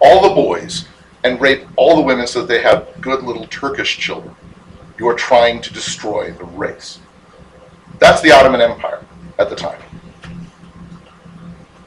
all 0.02 0.28
the 0.28 0.36
boys, 0.36 0.86
and 1.24 1.40
rape 1.42 1.66
all 1.76 1.96
the 1.96 2.02
women 2.02 2.28
so 2.28 2.42
that 2.42 2.48
they 2.48 2.62
have 2.62 2.88
good 3.02 3.24
little 3.24 3.48
Turkish 3.48 3.98
children. 3.98 4.36
You 4.98 5.08
are 5.08 5.16
trying 5.16 5.62
to 5.62 5.74
destroy 5.74 6.32
the 6.32 6.46
race. 6.46 7.00
That's 8.00 8.22
the 8.22 8.32
Ottoman 8.32 8.62
Empire 8.62 9.04
at 9.38 9.50
the 9.50 9.56
time. 9.56 9.82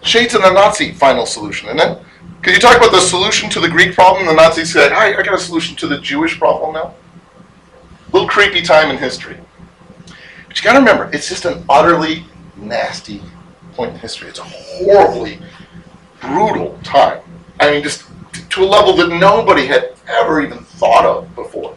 Shades 0.02 0.34
of 0.34 0.42
the 0.42 0.50
Nazi 0.50 0.92
final 0.92 1.26
solution, 1.26 1.68
isn't 1.68 1.80
it? 1.80 1.98
can 2.42 2.54
you 2.54 2.58
talk 2.58 2.76
about 2.76 2.90
the 2.90 3.00
solution 3.00 3.48
to 3.50 3.60
the 3.60 3.68
Greek 3.68 3.94
problem? 3.94 4.26
The 4.26 4.34
Nazis 4.34 4.72
said, 4.72 4.90
"Hi, 4.90 5.14
I 5.14 5.22
got 5.22 5.34
a 5.34 5.38
solution 5.38 5.76
to 5.76 5.86
the 5.86 5.98
Jewish 5.98 6.38
problem 6.38 6.74
now." 6.74 6.94
Little 8.12 8.28
creepy 8.28 8.62
time 8.62 8.90
in 8.90 8.98
history. 8.98 9.36
But 10.48 10.58
you 10.58 10.64
got 10.64 10.72
to 10.72 10.80
remember, 10.80 11.08
it's 11.12 11.28
just 11.28 11.44
an 11.44 11.64
utterly 11.68 12.26
nasty 12.56 13.22
point 13.74 13.94
in 13.94 13.98
history. 14.00 14.28
It's 14.28 14.40
a 14.40 14.42
horribly 14.42 15.38
brutal 16.20 16.78
time. 16.82 17.20
I 17.60 17.70
mean, 17.70 17.82
just 17.82 18.04
to 18.52 18.62
a 18.62 18.66
level 18.66 18.94
that 18.96 19.08
nobody 19.08 19.66
had 19.66 19.94
ever 20.08 20.42
even 20.42 20.58
thought 20.58 21.06
of 21.06 21.34
before. 21.34 21.74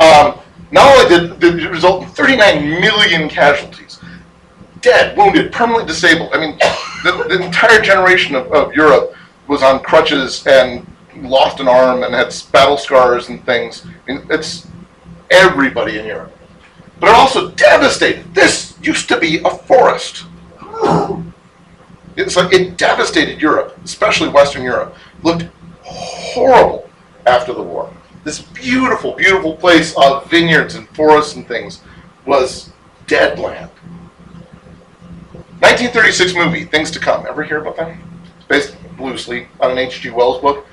Um, 0.00 0.38
not 0.70 0.94
only 0.94 1.08
did, 1.08 1.40
did 1.40 1.60
it 1.60 1.70
result 1.70 2.02
in 2.02 2.10
39 2.10 2.80
million 2.80 3.28
casualties, 3.28 3.98
dead, 4.82 5.16
wounded, 5.16 5.50
permanently 5.50 5.86
disabled. 5.86 6.30
I 6.34 6.40
mean, 6.40 6.58
the, 7.04 7.24
the 7.28 7.42
entire 7.42 7.80
generation 7.80 8.34
of, 8.34 8.52
of 8.52 8.74
Europe 8.74 9.14
was 9.48 9.62
on 9.62 9.80
crutches 9.82 10.46
and 10.46 10.86
lost 11.16 11.58
an 11.58 11.68
arm 11.68 12.02
and 12.02 12.14
had 12.14 12.34
battle 12.52 12.76
scars 12.76 13.30
and 13.30 13.44
things. 13.46 13.86
I 13.86 14.12
mean, 14.12 14.26
it's 14.28 14.66
everybody 15.30 15.98
in 15.98 16.06
Europe. 16.06 16.36
But 17.00 17.08
it 17.08 17.14
also 17.14 17.50
devastated. 17.52 18.34
This 18.34 18.76
used 18.82 19.08
to 19.08 19.18
be 19.18 19.38
a 19.38 19.50
forest. 19.50 20.24
It's 22.16 22.36
like 22.36 22.52
it 22.52 22.76
devastated 22.76 23.40
Europe, 23.40 23.78
especially 23.84 24.28
Western 24.28 24.62
Europe. 24.62 24.94
Looked 25.22 25.48
horrible 25.90 26.88
after 27.26 27.52
the 27.52 27.62
war. 27.62 27.92
This 28.24 28.40
beautiful, 28.42 29.14
beautiful 29.14 29.56
place 29.56 29.94
of 29.96 30.28
vineyards 30.30 30.74
and 30.74 30.88
forests 30.90 31.36
and 31.36 31.46
things 31.46 31.80
was 32.26 32.70
dead 33.06 33.38
land. 33.38 33.70
1936 35.60 36.34
movie, 36.34 36.64
Things 36.64 36.90
to 36.90 36.98
Come. 36.98 37.26
Ever 37.26 37.42
hear 37.42 37.60
about 37.60 37.76
that? 37.76 37.96
It's 38.38 38.46
based 38.46 38.76
loosely 38.98 39.48
on 39.60 39.70
an 39.70 39.78
H.G. 39.78 40.10
Wells 40.10 40.40
book. 40.40 40.66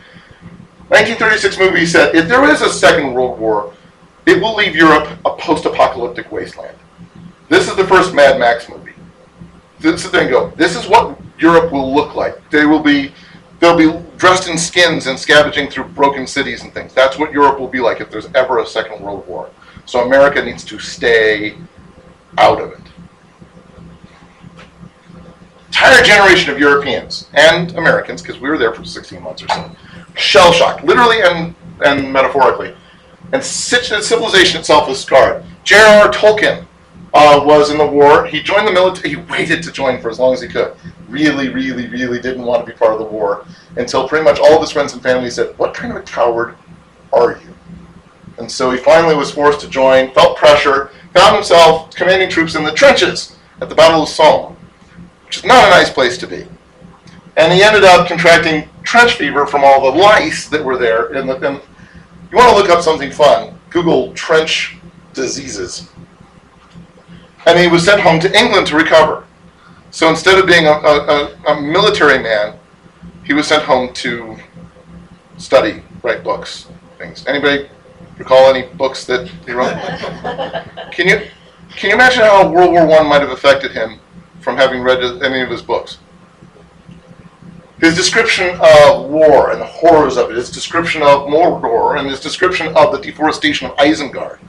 1936 0.90 1.60
movie 1.60 1.86
said 1.86 2.16
if 2.16 2.30
there 2.30 2.50
is 2.50 2.62
a 2.62 2.70
second 2.70 3.14
world 3.14 3.38
war, 3.40 3.74
it 4.26 4.42
will 4.42 4.56
leave 4.56 4.76
Europe 4.76 5.08
a 5.26 5.36
post-apocalyptic 5.36 6.32
wasteland. 6.32 6.78
This 7.50 7.70
is 7.70 7.76
the 7.76 7.88
first 7.88 8.14
Mad 8.14 8.40
Max 8.40 8.70
movie. 8.70 8.94
This 9.80 10.04
is 10.04 10.12
the 10.12 10.18
thing. 10.18 10.30
Go. 10.30 10.52
This 10.56 10.76
is 10.76 10.88
what 10.88 11.20
Europe 11.40 11.72
will 11.72 11.94
look 11.94 12.16
like. 12.16 12.50
They 12.50 12.66
will 12.66 12.82
be, 12.82 13.14
they'll 13.60 13.78
be 13.78 13.92
dressed 14.18 14.48
in 14.48 14.58
skins 14.58 15.08
and 15.08 15.18
scavenging 15.18 15.70
through 15.70 15.86
broken 15.86 16.28
cities 16.28 16.64
and 16.64 16.74
things. 16.74 16.94
That's 16.94 17.18
what 17.18 17.32
Europe 17.32 17.60
will 17.60 17.68
be 17.68 17.80
like 17.80 18.02
if 18.02 18.10
there's 18.10 18.28
ever 18.36 18.60
a 18.60 18.66
second 18.66 19.02
world 19.02 19.28
war. 19.28 19.50
So 19.86 20.06
America 20.06 20.44
needs 20.44 20.64
to 20.66 20.80
stay 20.80 21.58
out 22.38 22.62
of 22.62 22.72
it. 22.72 22.80
Entire 25.68 26.04
generation 26.04 26.52
of 26.52 26.60
Europeans 26.60 27.30
and 27.34 27.76
Americans, 27.76 28.22
because 28.22 28.40
we 28.40 28.50
were 28.50 28.58
there 28.58 28.74
for 28.74 28.84
16 28.84 29.22
months 29.22 29.44
or 29.44 29.48
so, 29.50 29.72
shell 30.16 30.52
shocked, 30.52 30.84
literally 30.84 31.22
and 31.22 31.54
and 31.86 32.12
metaphorically 32.12 32.74
and 33.32 33.44
civilization 33.44 34.60
itself 34.60 34.88
was 34.88 35.02
scarred. 35.02 35.44
J.R.R. 35.64 36.10
Tolkien 36.12 36.66
uh, 37.14 37.42
was 37.44 37.72
in 37.72 37.78
the 37.78 37.86
war. 37.86 38.26
He 38.26 38.42
joined 38.42 38.68
the 38.68 38.72
military. 38.72 39.10
He 39.10 39.16
waited 39.16 39.64
to 39.64 39.72
join 39.72 40.02
for 40.02 40.10
as 40.10 40.20
long 40.20 40.34
as 40.34 40.42
he 40.42 40.48
could. 40.48 40.76
Really, 41.10 41.50
really, 41.50 41.88
really 41.88 42.20
didn't 42.20 42.44
want 42.44 42.66
to 42.66 42.72
be 42.72 42.78
part 42.78 42.94
of 42.94 43.00
the 43.00 43.06
war 43.06 43.46
until 43.78 44.08
pretty 44.08 44.26
much 44.26 44.40
all 44.40 44.56
of 44.56 44.62
his 44.62 44.72
friends 44.72 44.94
and 44.94 45.02
family 45.02 45.30
said, 45.30 45.58
"What 45.58 45.74
kind 45.74 45.92
of 45.92 45.98
a 45.98 46.04
coward 46.04 46.56
are 47.14 47.32
you?" 47.32 47.56
And 48.38 48.52
so 48.52 48.72
he 48.72 48.78
finally 48.78 49.16
was 49.16 49.32
forced 49.32 49.62
to 49.62 49.70
join. 49.70 50.12
Felt 50.12 50.38
pressure. 50.38 50.92
Found 51.14 51.36
himself 51.36 51.96
commanding 51.96 52.30
troops 52.30 52.56
in 52.56 52.64
the 52.64 52.72
trenches 52.72 53.36
at 53.62 53.70
the 53.70 53.76
Battle 53.76 54.04
of 54.04 54.10
Somme, 54.10 54.56
which 55.26 55.38
is 55.38 55.46
not 55.46 55.68
a 55.68 55.72
nice 55.72 55.90
place 55.90 56.18
to 56.20 56.28
be. 56.28 56.46
And 57.38 57.54
he 57.54 57.64
ended 57.64 57.84
up 57.84 58.08
contracting 58.08 58.70
trench 58.84 59.14
fever 59.14 59.46
from 59.46 59.64
all 59.64 59.92
the 59.92 59.98
lice 59.98 60.48
that 60.50 60.64
were 60.64 60.78
there 60.78 61.14
in 61.14 61.28
the. 61.28 61.36
In, 61.38 61.62
you 62.32 62.38
want 62.38 62.50
to 62.50 62.56
look 62.56 62.70
up 62.70 62.84
something 62.84 63.12
fun, 63.12 63.58
Google 63.70 64.14
trench 64.14 64.78
diseases. 65.14 65.90
And 67.48 67.58
he 67.58 67.68
was 67.68 67.86
sent 67.86 68.02
home 68.02 68.20
to 68.20 68.38
England 68.38 68.68
to 68.68 68.76
recover. 68.76 69.26
So 69.92 70.10
instead 70.10 70.38
of 70.38 70.46
being 70.46 70.68
a, 70.68 70.72
a, 70.72 71.36
a, 71.48 71.62
military 71.62 72.22
man, 72.22 72.60
he 73.24 73.34
was 73.34 73.48
sent 73.48 73.64
home 73.64 73.94
to 73.94 74.36
study, 75.38 75.82
write 76.04 76.24
books, 76.26 76.68
things. 76.98 77.26
Anybody 77.26 77.70
recall 78.18 78.54
any 78.54 78.68
books 78.74 79.06
that 79.06 79.30
he 79.46 79.54
wrote? 79.54 79.74
Can 80.92 81.08
you 81.08 81.28
can 81.76 81.90
you 81.90 81.96
imagine 81.96 82.24
how 82.24 82.50
World 82.50 82.72
War 82.72 82.88
One 82.88 83.08
might 83.08 83.22
have 83.22 83.30
affected 83.30 83.72
him 83.72 84.00
from 84.40 84.58
having 84.58 84.82
read 84.82 85.04
any 85.22 85.42
of 85.42 85.50
his 85.50 85.62
books? 85.62 86.00
His 87.80 87.96
description 87.96 88.58
of 88.60 89.10
war 89.10 89.52
and 89.52 89.62
the 89.62 89.66
horrors 89.66 90.18
of 90.18 90.32
it, 90.32 90.38
his 90.38 90.50
description 90.50 91.04
of 91.04 91.28
Mordor, 91.28 92.00
and 92.00 92.10
his 92.10 92.20
description 92.20 92.76
of 92.76 92.92
the 92.92 93.00
deforestation 93.00 93.68
of 93.68 93.78
Isengard, 93.78 94.40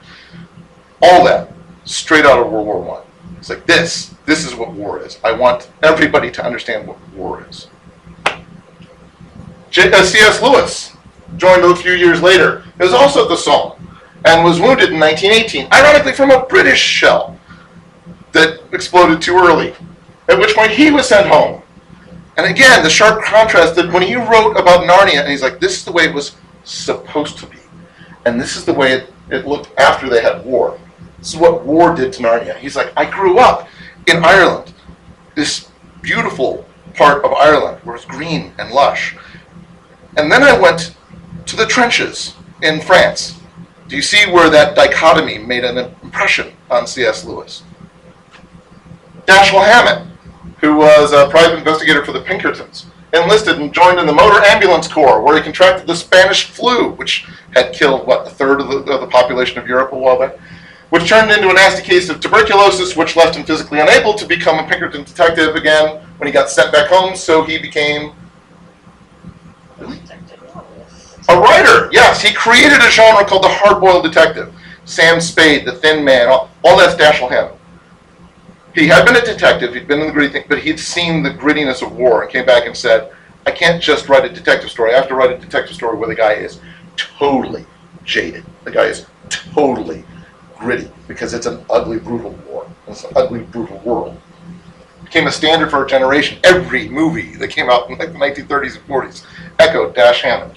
all 1.03 1.23
that 1.25 1.51
straight 1.89 2.25
out 2.25 2.39
of 2.39 2.51
World 2.51 2.67
War 2.67 2.81
One. 2.81 3.03
It's 3.37 3.49
like 3.49 3.65
this. 3.65 4.13
This 4.25 4.45
is 4.45 4.55
what 4.55 4.71
war 4.71 5.01
is. 5.01 5.19
I 5.23 5.31
want 5.31 5.69
everybody 5.81 6.29
to 6.31 6.45
understand 6.45 6.87
what 6.87 6.97
war 7.13 7.45
is. 7.49 7.67
Uh, 8.27 10.03
C.S. 10.03 10.41
Lewis 10.41 10.95
joined 11.37 11.63
a 11.63 11.75
few 11.75 11.93
years 11.93 12.21
later. 12.21 12.63
He 12.77 12.83
was 12.83 12.93
also 12.93 13.23
at 13.23 13.29
the 13.29 13.37
Somme 13.37 13.73
and 14.25 14.43
was 14.43 14.59
wounded 14.59 14.91
in 14.91 14.99
1918, 14.99 15.71
ironically 15.71 16.13
from 16.13 16.31
a 16.31 16.45
British 16.45 16.79
shell 16.79 17.39
that 18.33 18.61
exploded 18.71 19.21
too 19.21 19.37
early. 19.37 19.73
At 20.27 20.37
which 20.37 20.55
point 20.55 20.71
he 20.71 20.91
was 20.91 21.07
sent 21.07 21.27
home. 21.27 21.61
And 22.37 22.45
again, 22.45 22.83
the 22.83 22.89
sharp 22.89 23.23
contrast 23.23 23.75
that 23.75 23.91
when 23.91 24.03
he 24.03 24.15
wrote 24.15 24.53
about 24.57 24.87
Narnia, 24.87 25.21
and 25.21 25.29
he's 25.29 25.41
like, 25.41 25.59
this 25.59 25.77
is 25.77 25.85
the 25.85 25.91
way 25.91 26.03
it 26.03 26.13
was 26.13 26.35
supposed 26.63 27.37
to 27.39 27.45
be. 27.47 27.57
And 28.25 28.39
this 28.39 28.55
is 28.55 28.65
the 28.65 28.73
way 28.73 28.93
it, 28.93 29.13
it 29.29 29.47
looked 29.47 29.77
after 29.79 30.09
they 30.09 30.21
had 30.21 30.45
war. 30.45 30.79
This 31.19 31.33
is 31.33 31.39
what 31.39 31.65
war 31.65 31.93
did 31.95 32.13
to 32.13 32.23
Narnia. 32.23 32.57
He's 32.57 32.75
like, 32.75 32.91
I 32.97 33.09
grew 33.09 33.39
up 33.39 33.67
in 34.07 34.23
Ireland, 34.23 34.73
this 35.35 35.69
beautiful 36.01 36.65
part 36.95 37.23
of 37.23 37.33
Ireland 37.33 37.79
where 37.83 37.95
it's 37.95 38.05
green 38.05 38.53
and 38.57 38.71
lush. 38.71 39.15
And 40.17 40.31
then 40.31 40.43
I 40.43 40.57
went 40.57 40.95
to 41.45 41.55
the 41.55 41.65
trenches 41.65 42.35
in 42.61 42.81
France. 42.81 43.39
Do 43.87 43.95
you 43.95 44.01
see 44.01 44.31
where 44.31 44.49
that 44.49 44.75
dichotomy 44.75 45.39
made 45.39 45.63
an 45.63 45.77
impression 46.03 46.53
on 46.69 46.87
C.S. 46.87 47.25
Lewis? 47.25 47.63
Dashiell 49.25 49.65
Hammett, 49.65 50.07
who 50.59 50.75
was 50.75 51.11
a 51.11 51.29
private 51.29 51.57
investigator 51.57 52.05
for 52.05 52.11
the 52.11 52.21
Pinkertons, 52.21 52.85
enlisted 53.13 53.59
and 53.59 53.73
joined 53.73 53.99
in 53.99 54.05
the 54.05 54.13
Motor 54.13 54.43
Ambulance 54.45 54.87
Corps, 54.87 55.21
where 55.21 55.35
he 55.35 55.41
contracted 55.41 55.87
the 55.87 55.95
Spanish 55.95 56.45
flu, 56.45 56.91
which 56.91 57.27
had 57.53 57.73
killed, 57.73 58.05
what, 58.05 58.27
a 58.27 58.29
third 58.29 58.61
of 58.61 58.69
the, 58.69 58.91
of 58.91 59.01
the 59.01 59.07
population 59.07 59.57
of 59.57 59.67
Europe 59.67 59.91
a 59.91 59.97
while 59.97 60.19
back? 60.19 60.35
Which 60.89 61.07
turned 61.07 61.29
into 61.31 61.49
a 61.49 61.53
nasty 61.53 61.83
case 61.83 62.09
of 62.09 62.19
tuberculosis, 62.19 62.95
which 62.95 63.15
left 63.15 63.35
him 63.35 63.43
physically 63.43 63.79
unable 63.79 64.13
to 64.15 64.25
become 64.25 64.63
a 64.63 64.67
Pinkerton 64.67 65.03
detective 65.03 65.55
again 65.55 66.01
when 66.17 66.27
he 66.27 66.33
got 66.33 66.49
sent 66.49 66.71
back 66.71 66.87
home, 66.89 67.15
so 67.15 67.43
he 67.43 67.59
became 67.59 68.13
a 71.29 71.39
writer. 71.39 71.89
Yes, 71.91 72.21
he 72.21 72.33
created 72.33 72.79
a 72.79 72.89
genre 72.89 73.23
called 73.23 73.43
the 73.43 73.49
hard-boiled 73.49 74.03
detective. 74.03 74.53
Sam 74.85 75.21
Spade, 75.21 75.65
the 75.65 75.73
Thin 75.73 76.03
Man, 76.03 76.27
all, 76.27 76.49
all 76.63 76.75
that's 76.77 76.95
Dashiell 76.95 77.29
Hammett. 77.29 77.55
He 78.73 78.87
had 78.87 79.05
been 79.05 79.15
a 79.15 79.21
detective, 79.21 79.73
he'd 79.75 79.87
been 79.87 79.99
in 79.99 80.07
the 80.07 80.13
gritty 80.13 80.33
thing, 80.33 80.45
but 80.49 80.59
he'd 80.59 80.79
seen 80.79 81.21
the 81.21 81.29
grittiness 81.29 81.83
of 81.83 81.95
war 81.95 82.23
and 82.23 82.31
came 82.31 82.45
back 82.45 82.65
and 82.65 82.75
said, 82.75 83.11
I 83.45 83.51
can't 83.51 83.81
just 83.81 84.09
write 84.09 84.25
a 84.25 84.29
detective 84.29 84.69
story. 84.69 84.93
I 84.93 84.97
have 84.97 85.07
to 85.09 85.15
write 85.15 85.31
a 85.31 85.37
detective 85.37 85.75
story 85.75 85.97
where 85.97 86.09
the 86.09 86.15
guy 86.15 86.33
is 86.33 86.59
totally 86.97 87.65
jaded. 88.03 88.45
The 88.63 88.71
guy 88.71 88.85
is 88.85 89.05
totally 89.29 90.03
gritty 90.59 90.91
because 91.07 91.33
it's 91.33 91.45
an 91.45 91.63
ugly, 91.69 91.99
brutal 91.99 92.31
war. 92.47 92.69
It's 92.87 93.03
an 93.03 93.11
ugly, 93.15 93.41
brutal 93.41 93.79
world. 93.79 94.19
Became 95.03 95.27
a 95.27 95.31
standard 95.31 95.71
for 95.71 95.85
a 95.85 95.87
generation. 95.87 96.37
Every 96.43 96.87
movie 96.89 97.35
that 97.37 97.47
came 97.47 97.69
out 97.69 97.89
in 97.89 97.97
like 97.97 98.13
the 98.13 98.19
1930s 98.19 98.75
and 98.75 98.87
40s 98.87 99.25
echoed 99.57 99.95
Dash 99.95 100.21
Hammett. 100.21 100.55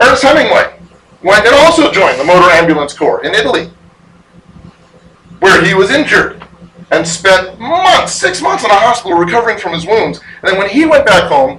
Ernest 0.00 0.22
Hemingway 0.22 0.78
went 1.22 1.46
and 1.46 1.54
also 1.54 1.90
joined 1.90 2.20
the 2.20 2.24
Motor 2.24 2.50
Ambulance 2.50 2.92
Corps 2.92 3.24
in 3.24 3.34
Italy, 3.34 3.70
where 5.40 5.64
he 5.64 5.72
was 5.72 5.90
injured 5.90 6.42
and 6.90 7.06
spent 7.06 7.58
months, 7.58 8.12
six 8.12 8.42
months 8.42 8.64
in 8.64 8.70
a 8.70 8.74
hospital 8.74 9.18
recovering 9.18 9.58
from 9.58 9.72
his 9.72 9.86
wounds. 9.86 10.20
And 10.42 10.50
then 10.50 10.58
when 10.58 10.68
he 10.68 10.84
went 10.84 11.06
back 11.06 11.30
home, 11.30 11.58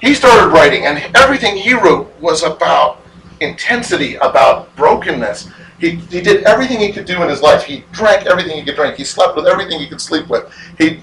he 0.00 0.14
started 0.14 0.52
writing, 0.52 0.86
and 0.86 0.98
everything 1.16 1.56
he 1.56 1.74
wrote 1.74 2.12
was 2.20 2.42
about 2.42 3.02
intensity, 3.40 4.14
about 4.16 4.74
brokenness. 4.76 5.50
He, 5.78 5.90
he 5.90 6.20
did 6.20 6.42
everything 6.44 6.80
he 6.80 6.92
could 6.92 7.04
do 7.04 7.22
in 7.22 7.28
his 7.28 7.40
life. 7.40 7.62
He 7.62 7.84
drank 7.92 8.26
everything 8.26 8.56
he 8.56 8.64
could 8.64 8.74
drink. 8.74 8.96
He 8.96 9.04
slept 9.04 9.36
with 9.36 9.46
everything 9.46 9.78
he 9.78 9.86
could 9.86 10.00
sleep 10.00 10.28
with. 10.28 10.52
He 10.76 11.00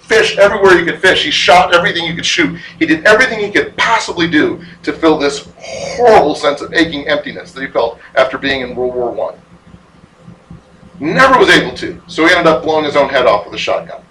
fished 0.00 0.38
everywhere 0.38 0.76
he 0.76 0.84
could 0.84 1.00
fish. 1.00 1.24
He 1.24 1.30
shot 1.30 1.74
everything 1.74 2.04
he 2.04 2.16
could 2.16 2.26
shoot. 2.26 2.58
He 2.78 2.86
did 2.86 3.06
everything 3.06 3.38
he 3.38 3.52
could 3.52 3.76
possibly 3.76 4.28
do 4.28 4.64
to 4.82 4.92
fill 4.92 5.18
this 5.18 5.48
horrible 5.56 6.34
sense 6.34 6.60
of 6.60 6.74
aching 6.74 7.06
emptiness 7.08 7.52
that 7.52 7.60
he 7.60 7.68
felt 7.68 8.00
after 8.16 8.38
being 8.38 8.62
in 8.62 8.74
World 8.74 8.94
War 8.94 9.12
One. 9.12 9.38
Never 10.98 11.38
was 11.38 11.48
able 11.48 11.76
to, 11.76 12.02
so 12.08 12.26
he 12.26 12.32
ended 12.32 12.48
up 12.48 12.64
blowing 12.64 12.84
his 12.84 12.96
own 12.96 13.08
head 13.08 13.26
off 13.26 13.44
with 13.44 13.54
a 13.54 13.58
shotgun. 13.58 14.02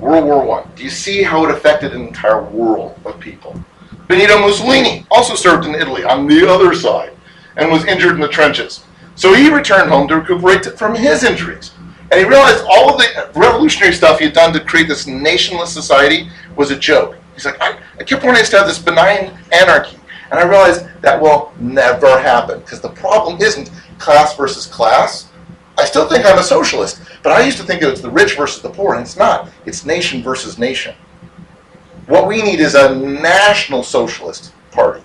World 0.00 0.24
War 0.24 0.44
One. 0.44 0.68
Do 0.74 0.82
you 0.82 0.90
see 0.90 1.22
how 1.22 1.44
it 1.44 1.52
affected 1.52 1.92
an 1.92 2.08
entire 2.08 2.42
world 2.42 2.98
of 3.04 3.20
people? 3.20 3.54
Benito 4.08 4.40
Mussolini 4.40 5.06
also 5.12 5.36
served 5.36 5.64
in 5.64 5.76
Italy 5.76 6.02
on 6.02 6.26
the 6.26 6.48
other 6.48 6.74
side 6.74 7.12
and 7.56 7.70
was 7.70 7.84
injured 7.84 8.14
in 8.14 8.20
the 8.20 8.28
trenches. 8.28 8.84
So 9.14 9.34
he 9.34 9.52
returned 9.52 9.90
home 9.90 10.08
to 10.08 10.16
recuperate 10.16 10.64
from 10.78 10.94
his 10.94 11.24
injuries. 11.24 11.72
And 12.10 12.20
he 12.20 12.26
realized 12.26 12.64
all 12.68 12.90
of 12.90 12.98
the 12.98 13.30
revolutionary 13.34 13.94
stuff 13.94 14.18
he 14.18 14.26
had 14.26 14.34
done 14.34 14.52
to 14.52 14.60
create 14.60 14.88
this 14.88 15.06
nationless 15.06 15.68
society 15.68 16.28
was 16.56 16.70
a 16.70 16.78
joke. 16.78 17.16
He's 17.34 17.46
like, 17.46 17.60
I, 17.60 17.78
I 17.98 18.04
kept 18.04 18.22
wanting 18.22 18.42
us 18.42 18.50
to 18.50 18.58
have 18.58 18.66
this 18.66 18.78
benign 18.78 19.38
anarchy. 19.50 19.96
And 20.30 20.38
I 20.38 20.44
realized 20.44 20.86
that 21.02 21.20
will 21.20 21.52
never 21.58 22.18
happen 22.20 22.60
because 22.60 22.80
the 22.80 22.90
problem 22.90 23.40
isn't 23.40 23.70
class 23.98 24.36
versus 24.36 24.66
class. 24.66 25.30
I 25.78 25.84
still 25.84 26.08
think 26.08 26.26
I'm 26.26 26.38
a 26.38 26.42
socialist, 26.42 27.00
but 27.22 27.32
I 27.32 27.44
used 27.44 27.58
to 27.58 27.64
think 27.64 27.82
it 27.82 27.90
was 27.90 28.02
the 28.02 28.10
rich 28.10 28.36
versus 28.36 28.62
the 28.62 28.68
poor, 28.70 28.94
and 28.94 29.02
it's 29.02 29.16
not. 29.16 29.50
It's 29.64 29.86
nation 29.86 30.22
versus 30.22 30.58
nation. 30.58 30.94
What 32.06 32.26
we 32.26 32.42
need 32.42 32.60
is 32.60 32.74
a 32.74 32.94
national 32.94 33.82
socialist 33.82 34.52
party. 34.70 35.02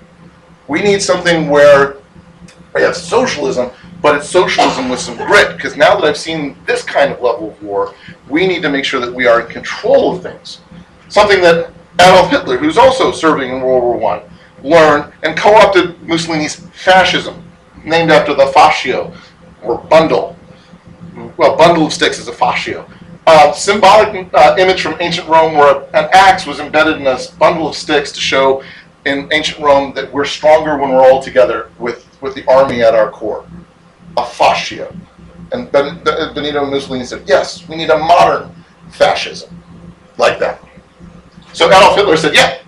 We 0.67 0.81
need 0.81 1.01
something 1.01 1.49
where 1.49 1.97
we 2.77 2.83
have 2.83 2.95
socialism, 2.95 3.71
but 4.01 4.15
it's 4.15 4.29
socialism 4.29 4.89
with 4.89 4.99
some 4.99 5.17
grit. 5.17 5.55
Because 5.57 5.75
now 5.75 5.95
that 5.95 6.05
I've 6.05 6.17
seen 6.17 6.55
this 6.65 6.83
kind 6.83 7.11
of 7.11 7.21
level 7.21 7.49
of 7.49 7.63
war, 7.63 7.93
we 8.29 8.47
need 8.47 8.61
to 8.61 8.69
make 8.69 8.85
sure 8.85 8.99
that 8.99 9.13
we 9.13 9.27
are 9.27 9.41
in 9.41 9.47
control 9.47 10.15
of 10.15 10.23
things. 10.23 10.61
Something 11.09 11.41
that 11.41 11.71
Adolf 11.99 12.29
Hitler, 12.29 12.57
who's 12.57 12.77
also 12.77 13.11
serving 13.11 13.49
in 13.49 13.61
World 13.61 13.83
War 13.83 13.97
One, 13.97 14.21
learned 14.63 15.11
and 15.23 15.37
co-opted 15.37 16.01
Mussolini's 16.03 16.55
fascism, 16.55 17.43
named 17.83 18.11
after 18.11 18.33
the 18.33 18.45
fascio, 18.47 19.15
or 19.63 19.79
bundle. 19.79 20.35
Well, 21.37 21.57
bundle 21.57 21.87
of 21.87 21.93
sticks 21.93 22.19
is 22.19 22.27
a 22.27 22.31
fascio. 22.31 22.89
Uh, 23.25 23.51
symbolic 23.51 24.29
uh, 24.33 24.55
image 24.57 24.81
from 24.81 24.95
ancient 25.01 25.27
Rome 25.27 25.53
where 25.55 25.83
an 25.93 26.09
axe 26.13 26.45
was 26.45 26.59
embedded 26.59 26.97
in 26.97 27.07
a 27.07 27.17
bundle 27.39 27.67
of 27.67 27.75
sticks 27.75 28.11
to 28.13 28.21
show 28.21 28.63
in 29.05 29.27
ancient 29.33 29.59
Rome 29.59 29.93
that 29.95 30.11
we're 30.13 30.25
stronger 30.25 30.77
when 30.77 30.91
we're 30.91 31.01
all 31.01 31.21
together 31.21 31.71
with, 31.79 32.06
with 32.21 32.35
the 32.35 32.45
army 32.49 32.81
at 32.81 32.93
our 32.93 33.09
core. 33.09 33.45
A 34.17 34.23
fascio. 34.23 34.95
And 35.51 35.71
ben, 35.71 36.03
Benito 36.03 36.65
Mussolini 36.65 37.05
said, 37.05 37.23
yes, 37.27 37.67
we 37.67 37.75
need 37.75 37.89
a 37.89 37.97
modern 37.97 38.53
fascism 38.89 39.61
like 40.17 40.39
that. 40.39 40.61
So 41.53 41.67
Adolf 41.67 41.95
Hitler 41.95 42.17
said, 42.17 42.35
yeah, 42.35 42.59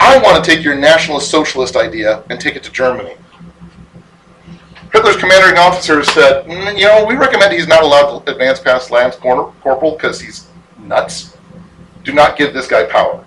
I 0.00 0.18
want 0.18 0.42
to 0.42 0.50
take 0.50 0.64
your 0.64 0.74
nationalist 0.74 1.30
socialist 1.30 1.76
idea 1.76 2.24
and 2.30 2.40
take 2.40 2.56
it 2.56 2.62
to 2.64 2.72
Germany. 2.72 3.14
Hitler's 4.92 5.16
commanding 5.16 5.58
officers 5.58 6.08
said, 6.12 6.46
"Mm, 6.46 6.78
you 6.78 6.84
know, 6.84 7.04
we 7.04 7.16
recommend 7.16 7.52
he's 7.52 7.66
not 7.66 7.82
allowed 7.82 8.20
to 8.20 8.30
advance 8.30 8.60
past 8.60 8.92
Lance 8.92 9.16
Corporal 9.16 9.90
because 9.92 10.20
he's 10.20 10.46
nuts. 10.78 11.36
Do 12.04 12.12
not 12.12 12.36
give 12.36 12.54
this 12.54 12.68
guy 12.68 12.84
power. 12.84 13.24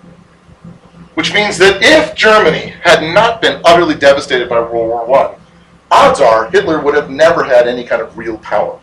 Which 1.12 1.34
means 1.34 1.58
that 1.58 1.82
if 1.82 2.14
Germany 2.14 2.72
had 2.82 3.02
not 3.12 3.42
been 3.42 3.60
utterly 3.66 3.96
devastated 3.96 4.48
by 4.48 4.60
World 4.60 4.88
War 4.88 5.04
One, 5.04 5.34
odds 5.90 6.20
are 6.20 6.50
Hitler 6.50 6.80
would 6.80 6.94
have 6.94 7.10
never 7.10 7.44
had 7.44 7.66
any 7.66 7.84
kind 7.84 8.02
of 8.02 8.16
real 8.16 8.38
power. 8.38 8.78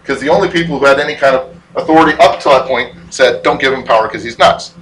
Because 0.00 0.20
the 0.20 0.28
only 0.28 0.48
people 0.48 0.78
who 0.78 0.86
had 0.86 1.00
any 1.00 1.14
kind 1.14 1.36
of 1.36 1.56
authority 1.74 2.16
up 2.18 2.40
to 2.40 2.48
that 2.48 2.66
point 2.66 2.94
said, 3.10 3.42
don't 3.42 3.60
give 3.60 3.72
him 3.72 3.84
power 3.84 4.08
because 4.08 4.22
he's 4.22 4.38
nuts. 4.38 4.72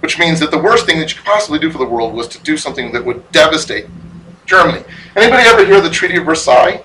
Which 0.00 0.18
means 0.18 0.38
that 0.40 0.50
the 0.50 0.58
worst 0.58 0.86
thing 0.86 0.98
that 1.00 1.10
you 1.10 1.16
could 1.16 1.24
possibly 1.24 1.58
do 1.58 1.70
for 1.70 1.78
the 1.78 1.86
world 1.86 2.12
was 2.12 2.28
to 2.28 2.42
do 2.42 2.56
something 2.56 2.92
that 2.92 3.04
would 3.04 3.30
devastate 3.32 3.86
Germany. 4.46 4.84
Anybody 5.16 5.48
ever 5.48 5.64
hear 5.64 5.80
the 5.80 5.90
Treaty 5.90 6.16
of 6.16 6.26
Versailles? 6.26 6.82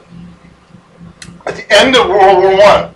At 1.45 1.55
the 1.55 1.73
end 1.73 1.95
of 1.95 2.07
World 2.07 2.41
War 2.41 2.57
One, 2.57 2.95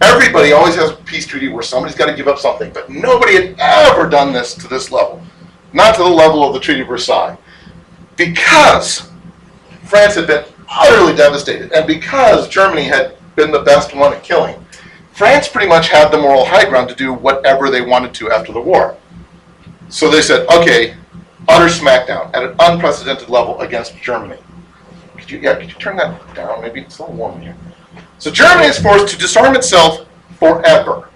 everybody 0.00 0.52
always 0.52 0.76
has 0.76 0.90
a 0.90 0.94
peace 0.94 1.26
treaty 1.26 1.48
where 1.48 1.62
somebody's 1.62 1.96
got 1.96 2.06
to 2.06 2.14
give 2.14 2.28
up 2.28 2.38
something, 2.38 2.72
but 2.72 2.90
nobody 2.90 3.34
had 3.34 3.56
ever 3.58 4.08
done 4.08 4.32
this 4.32 4.54
to 4.54 4.68
this 4.68 4.92
level, 4.92 5.22
not 5.72 5.94
to 5.96 6.02
the 6.02 6.08
level 6.08 6.46
of 6.46 6.54
the 6.54 6.60
Treaty 6.60 6.82
of 6.82 6.88
Versailles, 6.88 7.36
because 8.16 9.10
France 9.84 10.14
had 10.14 10.26
been 10.26 10.44
utterly 10.68 11.14
devastated, 11.14 11.72
and 11.72 11.86
because 11.86 12.48
Germany 12.48 12.84
had 12.84 13.16
been 13.36 13.50
the 13.50 13.60
best 13.60 13.94
one 13.94 14.12
at 14.12 14.22
killing. 14.22 14.56
France 15.12 15.48
pretty 15.48 15.68
much 15.68 15.88
had 15.88 16.10
the 16.10 16.18
moral 16.18 16.44
high 16.44 16.68
ground 16.68 16.88
to 16.88 16.94
do 16.94 17.12
whatever 17.12 17.70
they 17.70 17.80
wanted 17.80 18.12
to 18.14 18.30
after 18.32 18.52
the 18.52 18.60
war. 18.60 18.96
So 19.88 20.10
they 20.10 20.22
said, 20.22 20.48
okay, 20.48 20.96
utter 21.48 21.66
smackdown 21.66 22.34
at 22.34 22.42
an 22.42 22.56
unprecedented 22.58 23.28
level 23.28 23.60
against 23.60 23.96
Germany. 23.98 24.40
Could 25.16 25.30
you, 25.30 25.38
yeah, 25.38 25.54
could 25.54 25.68
you 25.68 25.74
turn 25.74 25.96
that 25.96 26.34
down? 26.34 26.60
Maybe 26.62 26.80
it's 26.80 26.98
a 26.98 27.02
little 27.02 27.16
warm 27.16 27.36
in 27.36 27.42
here. 27.42 27.56
So 28.18 28.30
Germany 28.30 28.66
is 28.66 28.78
forced 28.78 29.08
to 29.08 29.18
disarm 29.18 29.54
itself 29.54 30.06
forever. 30.38 31.08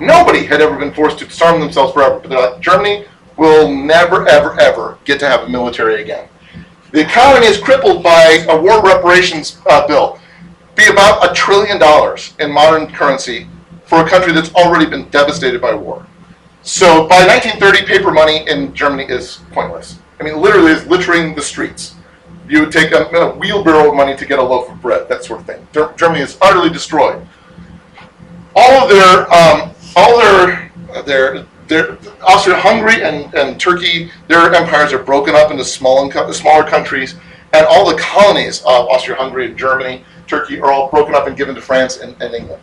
Nobody 0.00 0.44
had 0.44 0.60
ever 0.60 0.76
been 0.76 0.92
forced 0.92 1.18
to 1.20 1.26
disarm 1.26 1.60
themselves 1.60 1.92
forever. 1.92 2.18
But 2.18 2.30
like, 2.30 2.60
Germany 2.60 3.04
will 3.36 3.72
never, 3.72 4.26
ever, 4.28 4.58
ever 4.58 4.98
get 5.04 5.20
to 5.20 5.28
have 5.28 5.42
a 5.42 5.48
military 5.48 6.02
again. 6.02 6.28
The 6.96 7.02
economy 7.02 7.44
is 7.46 7.58
crippled 7.58 8.02
by 8.02 8.46
a 8.48 8.58
war 8.58 8.82
reparations 8.82 9.58
uh, 9.66 9.86
bill. 9.86 10.18
Be 10.76 10.86
about 10.86 11.30
a 11.30 11.34
trillion 11.34 11.78
dollars 11.78 12.32
in 12.40 12.50
modern 12.50 12.90
currency 12.90 13.46
for 13.84 14.00
a 14.00 14.08
country 14.08 14.32
that's 14.32 14.50
already 14.54 14.86
been 14.86 15.06
devastated 15.10 15.60
by 15.60 15.74
war. 15.74 16.06
So 16.62 17.06
by 17.06 17.26
1930, 17.26 17.84
paper 17.84 18.10
money 18.10 18.48
in 18.48 18.72
Germany 18.72 19.04
is 19.12 19.40
pointless. 19.52 19.98
I 20.18 20.22
mean, 20.22 20.40
literally, 20.40 20.72
it's 20.72 20.86
littering 20.86 21.34
the 21.34 21.42
streets. 21.42 21.96
You 22.48 22.60
would 22.60 22.72
take 22.72 22.92
a, 22.92 23.04
a 23.08 23.36
wheelbarrow 23.36 23.90
of 23.90 23.94
money 23.94 24.16
to 24.16 24.24
get 24.24 24.38
a 24.38 24.42
loaf 24.42 24.70
of 24.70 24.80
bread, 24.80 25.06
that 25.10 25.22
sort 25.22 25.40
of 25.40 25.46
thing. 25.46 25.68
Ger- 25.74 25.92
Germany 25.98 26.22
is 26.22 26.38
utterly 26.40 26.70
destroyed. 26.70 27.20
All 28.54 28.84
of 28.84 28.88
their, 28.88 29.30
um, 29.34 29.74
all 29.96 30.18
their, 30.18 30.72
their, 31.04 31.46
Austria-Hungary 31.70 33.02
and, 33.02 33.32
and 33.34 33.60
Turkey, 33.60 34.10
their 34.28 34.52
empires 34.54 34.92
are 34.92 35.02
broken 35.02 35.34
up 35.34 35.50
into 35.50 35.64
small, 35.64 36.10
smaller 36.32 36.68
countries, 36.68 37.16
and 37.52 37.66
all 37.66 37.88
the 37.88 37.96
colonies 37.98 38.60
of 38.60 38.88
Austria-Hungary 38.88 39.46
and 39.46 39.58
Germany, 39.58 40.04
Turkey 40.26 40.60
are 40.60 40.70
all 40.70 40.90
broken 40.90 41.14
up 41.14 41.26
and 41.26 41.36
given 41.36 41.54
to 41.54 41.60
France 41.60 41.98
and, 41.98 42.20
and 42.20 42.34
England. 42.34 42.62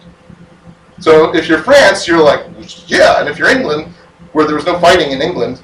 So 0.99 1.35
if 1.35 1.47
you're 1.47 1.59
France, 1.59 2.07
you're 2.07 2.23
like, 2.23 2.45
yeah, 2.87 3.19
and 3.19 3.27
if 3.27 3.37
you're 3.37 3.49
England, 3.49 3.93
where 4.33 4.45
there 4.45 4.55
was 4.55 4.65
no 4.65 4.79
fighting 4.79 5.11
in 5.11 5.21
England, 5.21 5.61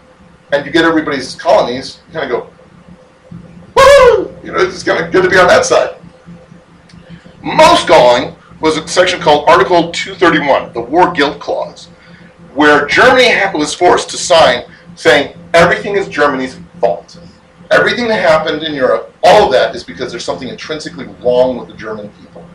and 0.52 0.66
you 0.66 0.72
get 0.72 0.86
everybody's 0.86 1.36
colonies, 1.36 2.00
you 2.08 2.20
kind 2.20 2.32
of 2.32 2.42
go, 2.42 2.50
woo! 3.76 4.36
You 4.44 4.52
know, 4.52 4.60
it's 4.60 4.84
kind 4.84 5.04
of 5.04 5.12
good 5.12 5.24
to 5.24 5.30
be 5.30 5.38
on 5.38 5.48
that 5.48 5.66
side. 5.66 5.96
Most 7.42 7.88
galling 7.88 8.36
was 8.60 8.78
a 8.78 8.88
section 8.88 9.20
called 9.20 9.48
Article 9.48 9.92
231, 9.92 10.74
the 10.74 10.82
War 10.82 11.12
Guilt 11.14 11.40
Clause, 11.40 11.88
where 12.54 12.86
Germany 12.88 13.30
was 13.54 13.74
forced 13.74 14.10
to 14.12 14.18
sign 14.18 14.64
saying 14.95 15.38
everything 15.54 15.95
is 15.95 16.08
Germany's 16.08 16.60
fault. 16.80 17.20
Everything 17.72 18.08
that 18.08 18.20
happened 18.22 18.64
in 18.64 18.74
Europe, 18.74 19.16
all 19.24 19.45
of 19.45 19.52
that 19.52 19.76
is 19.76 19.84
because 19.84 20.12
there's 20.12 20.26
something 20.26 20.47
intrinsically 20.47 21.06
wrong 21.24 21.58
with 21.58 21.68
the 21.68 21.76
German 21.76 22.10
people. 22.22 22.45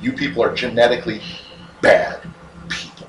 You 0.00 0.12
people 0.12 0.42
are 0.42 0.54
genetically 0.54 1.22
bad 1.80 2.20
people. 2.68 3.08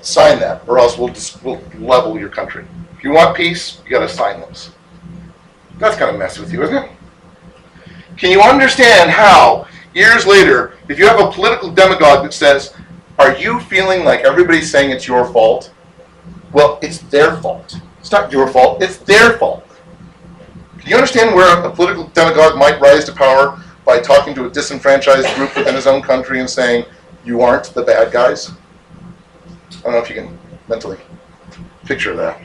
Sign 0.00 0.40
that, 0.40 0.66
or 0.66 0.78
else 0.78 0.96
we'll, 0.96 1.14
we'll 1.42 1.60
level 1.78 2.18
your 2.18 2.30
country. 2.30 2.64
If 2.96 3.04
you 3.04 3.12
want 3.12 3.36
peace, 3.36 3.80
you 3.84 3.90
gotta 3.90 4.08
sign 4.08 4.40
this. 4.40 4.72
That's 5.78 5.96
kind 5.96 6.10
of 6.10 6.18
messy 6.18 6.40
with 6.40 6.52
you, 6.52 6.62
isn't 6.62 6.76
it? 6.76 6.90
Can 8.16 8.32
you 8.32 8.40
understand 8.40 9.10
how, 9.10 9.68
years 9.94 10.26
later, 10.26 10.74
if 10.88 10.98
you 10.98 11.06
have 11.06 11.20
a 11.20 11.30
political 11.30 11.70
demagogue 11.70 12.24
that 12.24 12.32
says, 12.32 12.74
Are 13.18 13.36
you 13.36 13.58
feeling 13.60 14.04
like 14.04 14.20
everybody's 14.20 14.70
saying 14.70 14.90
it's 14.90 15.08
your 15.08 15.24
fault? 15.32 15.72
Well, 16.52 16.78
it's 16.80 16.98
their 16.98 17.36
fault. 17.38 17.80
It's 17.98 18.12
not 18.12 18.30
your 18.30 18.46
fault, 18.48 18.82
it's 18.82 18.98
their 18.98 19.36
fault. 19.38 19.64
Can 20.78 20.88
you 20.88 20.96
understand 20.96 21.34
where 21.34 21.62
a 21.62 21.70
political 21.70 22.06
demagogue 22.08 22.56
might 22.56 22.80
rise 22.80 23.04
to 23.06 23.12
power 23.12 23.60
by 23.84 23.98
talking 23.98 24.34
to 24.34 24.46
a 24.46 24.50
disenfranchised 24.50 25.34
group 25.34 25.54
within 25.56 25.74
his 25.74 25.86
own 25.86 26.00
country 26.00 26.40
and 26.40 26.48
saying, 26.48 26.84
You 27.24 27.42
aren't 27.42 27.64
the 27.74 27.82
bad 27.82 28.12
guys? 28.12 28.50
I 28.50 29.80
don't 29.82 29.92
know 29.92 29.98
if 29.98 30.08
you 30.08 30.14
can 30.14 30.38
mentally 30.68 30.98
picture 31.84 32.14
that. 32.14 32.40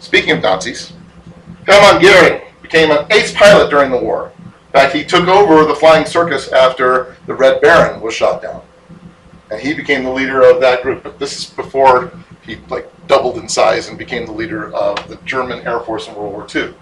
Speaking 0.00 0.32
of 0.32 0.42
Nazis, 0.42 0.92
Hermann 1.66 2.02
Goering 2.02 2.42
became 2.62 2.90
an 2.90 3.06
ace 3.10 3.32
pilot 3.32 3.70
during 3.70 3.90
the 3.90 3.98
war. 3.98 4.32
In 4.68 4.72
fact, 4.72 4.94
he 4.94 5.02
took 5.02 5.28
over 5.28 5.64
the 5.64 5.74
flying 5.74 6.04
circus 6.04 6.52
after 6.52 7.16
the 7.26 7.34
Red 7.34 7.62
Baron 7.62 8.02
was 8.02 8.14
shot 8.14 8.42
down. 8.42 8.62
And 9.50 9.58
he 9.58 9.72
became 9.72 10.04
the 10.04 10.10
leader 10.10 10.42
of 10.42 10.60
that 10.60 10.82
group. 10.82 11.02
But 11.02 11.18
this 11.18 11.38
is 11.38 11.50
before 11.50 12.12
he 12.42 12.56
like 12.68 12.86
doubled 13.06 13.38
in 13.38 13.48
size 13.48 13.88
and 13.88 13.96
became 13.96 14.26
the 14.26 14.32
leader 14.32 14.72
of 14.74 15.08
the 15.08 15.16
German 15.24 15.66
Air 15.66 15.80
Force 15.80 16.06
in 16.06 16.14
World 16.14 16.32
War 16.32 16.46
II. 16.54 16.74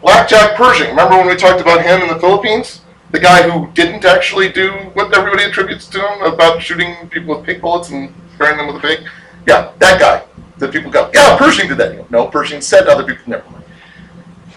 Blackjack 0.00 0.56
Pershing, 0.56 0.88
remember 0.88 1.16
when 1.16 1.26
we 1.26 1.36
talked 1.36 1.60
about 1.60 1.82
him 1.82 2.00
in 2.02 2.08
the 2.08 2.18
Philippines? 2.20 2.82
The 3.10 3.18
guy 3.18 3.48
who 3.48 3.70
didn't 3.72 4.04
actually 4.04 4.50
do 4.50 4.70
what 4.94 5.14
everybody 5.16 5.42
attributes 5.42 5.88
to 5.88 5.98
him 5.98 6.22
about 6.22 6.62
shooting 6.62 7.08
people 7.08 7.36
with 7.36 7.44
pig 7.44 7.60
bullets 7.60 7.90
and 7.90 8.14
spraying 8.34 8.56
them 8.56 8.68
with 8.68 8.76
a 8.76 8.80
pig? 8.80 9.08
Yeah, 9.46 9.72
that 9.80 10.00
guy. 10.00 10.24
That 10.58 10.72
people 10.72 10.90
go, 10.90 11.10
yeah, 11.12 11.36
Pershing 11.36 11.68
did 11.68 11.78
that. 11.78 12.10
No, 12.10 12.28
Pershing 12.28 12.60
said 12.60 12.86
other 12.86 13.04
people, 13.04 13.22
never 13.26 13.50
mind. 13.50 13.59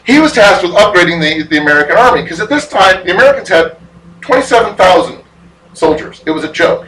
He 0.05 0.19
was 0.19 0.33
tasked 0.33 0.63
with 0.63 0.73
upgrading 0.73 1.21
the, 1.21 1.43
the 1.47 1.57
American 1.57 1.95
Army 1.95 2.23
because 2.23 2.39
at 2.39 2.49
this 2.49 2.67
time, 2.67 3.05
the 3.05 3.13
Americans 3.13 3.49
had 3.49 3.77
27,000 4.21 5.23
soldiers. 5.73 6.21
It 6.25 6.31
was 6.31 6.43
a 6.43 6.51
joke. 6.51 6.87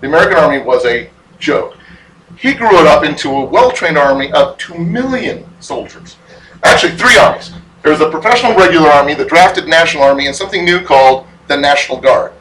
The 0.00 0.06
American 0.06 0.36
Army 0.36 0.58
was 0.58 0.84
a 0.86 1.10
joke. 1.38 1.76
He 2.36 2.54
grew 2.54 2.78
it 2.80 2.86
up 2.86 3.04
into 3.04 3.30
a 3.30 3.44
well 3.44 3.70
trained 3.70 3.98
army 3.98 4.32
of 4.32 4.58
2 4.58 4.78
million 4.78 5.46
soldiers. 5.60 6.16
Actually, 6.62 6.96
three 6.96 7.16
armies. 7.16 7.52
There 7.82 7.92
was 7.92 8.00
a 8.00 8.10
professional 8.10 8.54
regular 8.54 8.88
army, 8.88 9.14
the 9.14 9.26
drafted 9.26 9.68
National 9.68 10.04
Army, 10.04 10.26
and 10.26 10.34
something 10.34 10.64
new 10.64 10.80
called 10.80 11.26
the 11.48 11.56
National 11.56 12.00
Guard, 12.00 12.32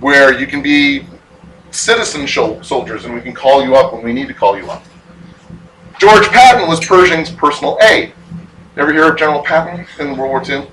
where 0.00 0.38
you 0.38 0.46
can 0.46 0.62
be 0.62 1.06
citizen 1.70 2.26
soldiers 2.26 3.04
and 3.04 3.14
we 3.14 3.20
can 3.20 3.34
call 3.34 3.62
you 3.62 3.76
up 3.76 3.92
when 3.92 4.02
we 4.02 4.14
need 4.14 4.28
to 4.28 4.34
call 4.34 4.56
you 4.56 4.70
up. 4.70 4.82
George 5.98 6.26
Patton 6.28 6.68
was 6.68 6.84
Pershing's 6.84 7.30
personal 7.30 7.78
aide. 7.82 8.12
Ever 8.76 8.92
hear 8.92 9.10
of 9.10 9.16
General 9.16 9.42
Patton 9.42 9.86
in 9.98 10.18
World 10.18 10.30
War 10.30 10.42
II? 10.42 10.68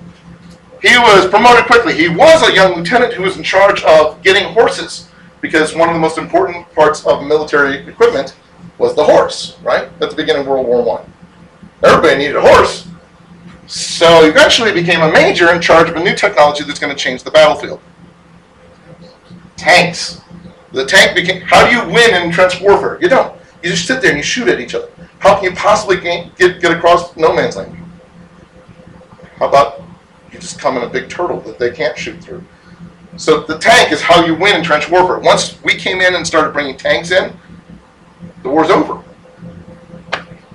He 0.82 0.98
was 0.98 1.26
promoted 1.28 1.64
quickly. 1.64 1.94
He 1.94 2.08
was 2.08 2.46
a 2.46 2.54
young 2.54 2.74
lieutenant 2.76 3.14
who 3.14 3.22
was 3.22 3.38
in 3.38 3.42
charge 3.42 3.82
of 3.84 4.22
getting 4.22 4.52
horses 4.52 5.08
because 5.40 5.74
one 5.74 5.88
of 5.88 5.94
the 5.94 6.00
most 6.00 6.18
important 6.18 6.70
parts 6.74 7.06
of 7.06 7.24
military 7.24 7.78
equipment 7.88 8.36
was 8.76 8.94
the 8.94 9.02
horse, 9.02 9.56
right? 9.62 9.88
At 10.02 10.10
the 10.10 10.16
beginning 10.16 10.42
of 10.42 10.48
World 10.48 10.66
War 10.66 10.84
One. 10.84 11.10
Everybody 11.82 12.18
needed 12.18 12.36
a 12.36 12.42
horse. 12.42 12.86
So 13.66 14.24
he 14.24 14.28
eventually 14.28 14.72
became 14.72 15.00
a 15.00 15.10
major 15.10 15.54
in 15.54 15.62
charge 15.62 15.88
of 15.88 15.96
a 15.96 16.04
new 16.04 16.14
technology 16.14 16.62
that's 16.64 16.78
going 16.78 16.94
to 16.94 17.02
change 17.02 17.22
the 17.22 17.30
battlefield. 17.30 17.80
Tanks. 19.56 20.20
The 20.72 20.84
tank 20.84 21.14
became. 21.16 21.40
How 21.40 21.66
do 21.66 21.74
you 21.74 21.90
win 21.90 22.22
in 22.22 22.30
trench 22.30 22.60
warfare? 22.60 22.98
You 23.00 23.08
don't. 23.08 23.34
You 23.62 23.70
just 23.70 23.86
sit 23.86 24.02
there 24.02 24.10
and 24.10 24.18
you 24.18 24.24
shoot 24.24 24.48
at 24.48 24.60
each 24.60 24.74
other. 24.74 24.90
How 25.20 25.36
can 25.36 25.44
you 25.44 25.52
possibly 25.52 25.98
get 25.98 26.36
get 26.36 26.70
across 26.70 27.16
no 27.16 27.34
man's 27.34 27.56
land? 27.56 27.80
How 29.36 29.48
about 29.48 29.82
you 30.32 30.38
just 30.38 30.58
come 30.58 30.76
in 30.76 30.82
a 30.82 30.88
big 30.88 31.08
turtle 31.08 31.40
that 31.40 31.58
they 31.58 31.70
can't 31.70 31.96
shoot 31.96 32.22
through? 32.22 32.44
So 33.16 33.40
the 33.40 33.58
tank 33.58 33.92
is 33.92 34.00
how 34.00 34.24
you 34.24 34.34
win 34.34 34.56
in 34.56 34.64
trench 34.64 34.90
warfare. 34.90 35.18
Once 35.18 35.62
we 35.62 35.74
came 35.74 36.00
in 36.00 36.14
and 36.14 36.26
started 36.26 36.52
bringing 36.52 36.76
tanks 36.76 37.10
in, 37.10 37.32
the 38.42 38.48
war's 38.48 38.70
over. 38.70 39.02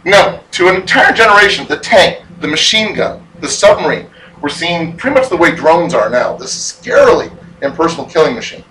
No, 0.05 0.41
to 0.51 0.67
an 0.67 0.75
entire 0.75 1.13
generation, 1.13 1.65
the 1.67 1.77
tank, 1.77 2.25
the 2.39 2.47
machine 2.47 2.93
gun, 2.95 3.25
the 3.41 3.47
submarine, 3.47 4.09
we're 4.41 4.49
seeing 4.49 4.95
pretty 4.95 5.15
much 5.19 5.29
the 5.29 5.37
way 5.37 5.53
drones 5.53 5.93
are 5.93 6.09
now. 6.09 6.37
This 6.37 6.55
is 6.55 6.79
scarily 6.81 7.31
impersonal 7.61 8.05
killing 8.05 8.35
machine. 8.35 8.63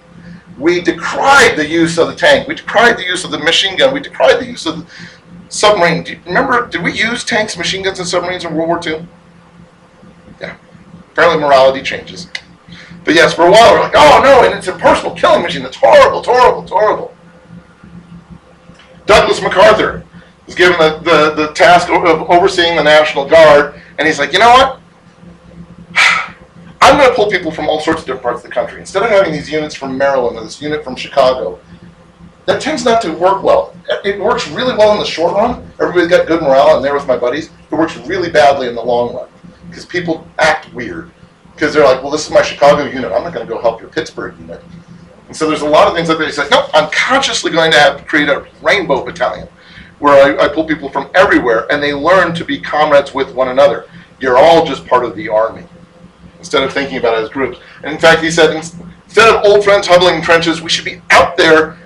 We 0.59 0.81
decried 0.81 1.57
the 1.57 1.67
use 1.67 1.99
of 1.99 2.09
the 2.09 2.15
tank. 2.15 2.49
We 2.49 2.55
decried 2.55 2.97
the 2.97 3.05
use 3.05 3.25
of 3.25 3.31
the 3.31 3.39
machine 3.39 3.77
gun. 3.77 3.95
We 3.95 4.01
decried 4.01 4.41
the 4.41 4.47
use 4.47 4.67
of 4.67 4.79
the 4.79 4.87
submarine. 5.51 6.03
Do 6.03 6.13
you 6.13 6.21
remember, 6.27 6.67
did 6.67 6.83
we 6.83 6.93
use 6.93 7.23
tanks, 7.25 7.57
machine 7.57 7.85
guns, 7.85 7.99
and 7.99 8.09
submarines 8.09 8.45
in 8.45 8.55
World 8.55 8.69
War 8.69 8.81
II? 8.85 9.07
Apparently 11.19 11.45
morality 11.45 11.83
changes. 11.83 12.29
But 13.05 13.17
yes, 13.17 13.35
for 13.35 13.45
a 13.45 13.51
while 13.51 13.75
we're 13.75 13.81
like, 13.81 13.95
oh 13.97 14.21
no, 14.23 14.45
and 14.45 14.57
it's 14.57 14.69
a 14.69 14.73
personal 14.73 15.17
killing 15.17 15.43
machine. 15.43 15.65
It's 15.65 15.77
horrible, 15.77 16.21
it's 16.21 16.29
horrible, 16.29 16.63
it's 16.63 16.71
horrible. 16.71 17.13
Douglas 19.05 19.43
MacArthur 19.43 20.05
was 20.47 20.55
given 20.55 20.79
the, 20.79 21.01
the, 21.01 21.35
the 21.35 21.53
task 21.55 21.89
of 21.91 22.31
overseeing 22.31 22.77
the 22.77 22.85
National 22.85 23.29
Guard, 23.29 23.83
and 23.99 24.07
he's 24.07 24.21
like, 24.21 24.33
you 24.33 24.39
know 24.39 24.49
what? 24.49 24.81
I'm 26.81 26.97
going 26.97 27.09
to 27.09 27.17
pull 27.17 27.29
people 27.29 27.51
from 27.51 27.69
all 27.69 27.81
sorts 27.81 28.03
of 28.03 28.07
different 28.07 28.23
parts 28.23 28.45
of 28.45 28.51
the 28.51 28.55
country. 28.55 28.79
Instead 28.79 29.03
of 29.03 29.11
having 29.11 29.33
these 29.33 29.51
units 29.51 29.75
from 29.75 29.99
Maryland 29.99 30.37
or 30.37 30.45
this 30.45 30.63
unit 30.63 30.85
from 30.85 30.95
Chicago, 30.95 31.59
that 32.47 32.63
tends 32.63 32.85
not 32.85 33.03
to 33.03 33.11
work 33.11 33.43
well. 33.43 33.75
It 34.05 34.21
works 34.21 34.47
really 34.47 34.77
well 34.77 34.93
in 34.93 35.01
the 35.01 35.05
short 35.05 35.35
run. 35.35 35.69
Everybody's 35.81 36.11
got 36.11 36.29
good 36.29 36.43
morale, 36.43 36.77
and 36.77 36.85
there 36.85 36.95
with 36.95 37.09
my 37.09 37.17
buddies. 37.17 37.51
It 37.73 37.75
works 37.75 37.97
really 38.07 38.31
badly 38.31 38.69
in 38.69 38.77
the 38.77 38.85
long 38.85 39.17
run 39.17 39.29
because 39.69 39.85
people 39.85 40.27
act 40.39 40.73
weird 40.73 41.11
because 41.53 41.75
they're 41.75 41.85
like, 41.85 42.03
well, 42.03 42.13
this 42.13 42.25
is 42.25 42.33
my 42.33 42.43
Chicago 42.43 42.85
unit. 42.85 43.13
I'm 43.13 43.25
not 43.25 43.35
going 43.35 43.47
to 43.47 43.53
go 43.53 43.61
help 43.61 43.81
your 43.81 43.91
Pittsburgh 43.91 44.39
unit. 44.39 44.63
And 45.27 45.37
so 45.37 45.49
there's 45.49 45.63
a 45.63 45.69
lot 45.69 45.89
of 45.89 45.95
things 45.95 46.09
like 46.09 46.19
that. 46.19 46.27
He's 46.27 46.39
like, 46.39 46.51
no, 46.51 46.69
I'm 46.73 46.91
consciously 46.91 47.51
going 47.51 47.73
to 47.73 47.79
have 47.79 48.07
create 48.07 48.29
a 48.29 48.47
rainbow 48.63 49.05
battalion 49.05 49.49
where 49.99 50.41
I, 50.41 50.45
I 50.45 50.49
pull 50.49 50.65
people 50.65 50.89
from 50.89 51.11
everywhere 51.15 51.67
and 51.73 51.83
they 51.83 51.93
learn 51.93 52.35
to 52.37 52.45
be 52.45 52.61
comrades 52.61 53.13
with 53.13 53.35
one 53.35 53.49
another. 53.49 53.87
You're 54.21 54.39
all 54.39 54.65
just 54.65 54.87
part 54.87 55.05
of 55.05 55.17
the 55.17 55.29
army 55.29 55.65
instead 56.39 56.63
of 56.63 56.73
thinking 56.73 56.99
about 56.99 57.19
it 57.19 57.25
as 57.25 57.29
groups. 57.29 57.59
And 57.83 57.93
in 57.93 57.99
fact, 57.99 58.23
he 58.23 58.31
said, 58.31 58.55
instead 58.55 59.35
of 59.35 59.45
old 59.45 59.65
friends 59.65 59.87
huddling 59.87 60.17
in 60.17 60.23
trenches, 60.23 60.63
we 60.63 60.71
should 60.71 60.85
be 60.85 61.03
out 61.11 61.37
there 61.37 61.77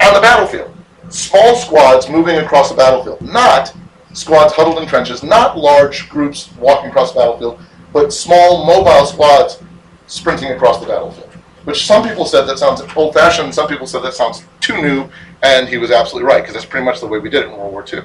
on 0.00 0.14
the 0.14 0.20
battlefield. 0.20 0.74
Small 1.08 1.56
squads 1.56 2.08
moving 2.08 2.36
across 2.36 2.70
the 2.70 2.76
battlefield, 2.76 3.20
not 3.20 3.74
squads 4.14 4.54
huddled 4.54 4.78
in 4.78 4.88
trenches, 4.88 5.22
not 5.22 5.58
large 5.58 6.08
groups 6.08 6.50
walking 6.58 6.88
across 6.88 7.12
the 7.12 7.20
battlefield, 7.20 7.60
but 7.92 8.12
small 8.12 8.64
mobile 8.64 9.06
squads 9.06 9.62
sprinting 10.06 10.52
across 10.52 10.80
the 10.80 10.86
battlefield. 10.86 11.28
Which 11.64 11.86
some 11.86 12.06
people 12.06 12.24
said 12.24 12.44
that 12.44 12.58
sounds 12.58 12.82
old 12.96 13.14
fashioned, 13.14 13.54
some 13.54 13.68
people 13.68 13.86
said 13.86 14.02
that 14.02 14.14
sounds 14.14 14.44
too 14.60 14.80
new, 14.80 15.08
and 15.42 15.68
he 15.68 15.78
was 15.78 15.90
absolutely 15.90 16.28
right, 16.28 16.40
because 16.40 16.54
that's 16.54 16.66
pretty 16.66 16.84
much 16.84 17.00
the 17.00 17.06
way 17.06 17.18
we 17.18 17.30
did 17.30 17.44
it 17.44 17.50
in 17.50 17.56
World 17.56 17.72
War 17.72 17.84
II. 17.92 18.00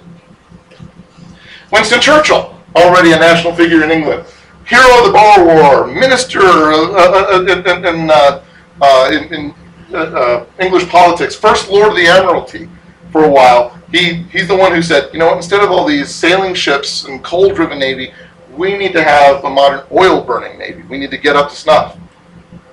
Winston 1.71 2.01
Churchill, 2.01 2.55
already 2.75 3.11
a 3.11 3.19
national 3.19 3.53
figure 3.53 3.83
in 3.83 3.91
England, 3.91 4.25
hero 4.65 4.99
of 4.99 5.05
the 5.05 5.11
Boer 5.11 5.45
War, 5.45 5.87
minister 5.87 6.41
uh, 6.41 6.93
uh, 6.95 7.45
in, 7.47 8.09
uh, 8.09 8.43
uh, 8.81 9.09
in, 9.11 9.33
in 9.33 9.55
uh, 9.93 9.97
uh, 9.97 10.45
English 10.59 10.87
politics, 10.87 11.35
first 11.35 11.69
Lord 11.69 11.89
of 11.89 11.95
the 11.95 12.07
Admiralty 12.07 12.69
for 13.11 13.25
a 13.25 13.29
while. 13.29 13.78
He, 13.91 14.23
he's 14.23 14.47
the 14.47 14.55
one 14.55 14.73
who 14.73 14.81
said, 14.81 15.11
you 15.13 15.19
know 15.19 15.27
what, 15.27 15.37
instead 15.37 15.63
of 15.63 15.71
all 15.71 15.85
these 15.85 16.13
sailing 16.13 16.53
ships 16.53 17.05
and 17.05 17.23
coal 17.23 17.53
driven 17.53 17.79
navy, 17.79 18.13
we 18.55 18.77
need 18.77 18.93
to 18.93 19.03
have 19.03 19.43
a 19.43 19.49
modern 19.49 19.85
oil 19.91 20.23
burning 20.23 20.59
navy. 20.59 20.83
We 20.83 20.97
need 20.97 21.11
to 21.11 21.17
get 21.17 21.35
up 21.35 21.49
to 21.49 21.55
snuff. 21.55 21.97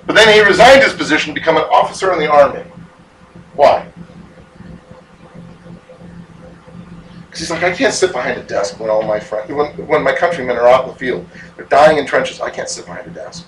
But 0.05 0.15
then 0.15 0.33
he 0.33 0.41
resigned 0.41 0.83
his 0.83 0.93
position 0.93 1.35
to 1.35 1.41
become 1.41 1.57
an 1.57 1.65
officer 1.65 2.13
in 2.13 2.19
the 2.19 2.31
army. 2.31 2.65
Why? 3.55 3.89
Because 7.27 7.41
he's 7.41 7.51
like, 7.51 7.63
I 7.63 7.75
can't 7.75 7.93
sit 7.93 8.13
behind 8.13 8.39
a 8.39 8.45
desk 8.45 8.79
when 8.79 8.91
all 8.91 9.03
my 9.03 9.19
friends, 9.19 9.51
when, 9.51 9.73
when 9.87 10.03
my 10.03 10.15
countrymen 10.15 10.57
are 10.57 10.69
out 10.69 10.85
in 10.85 10.91
the 10.91 10.97
field, 10.97 11.27
they're 11.57 11.67
dying 11.67 11.99
in 11.99 12.07
trenches. 12.07 12.41
I 12.41 12.51
can't 12.51 12.69
sit 12.69 12.87
behind 12.87 13.07
a 13.07 13.11
desk. 13.11 13.47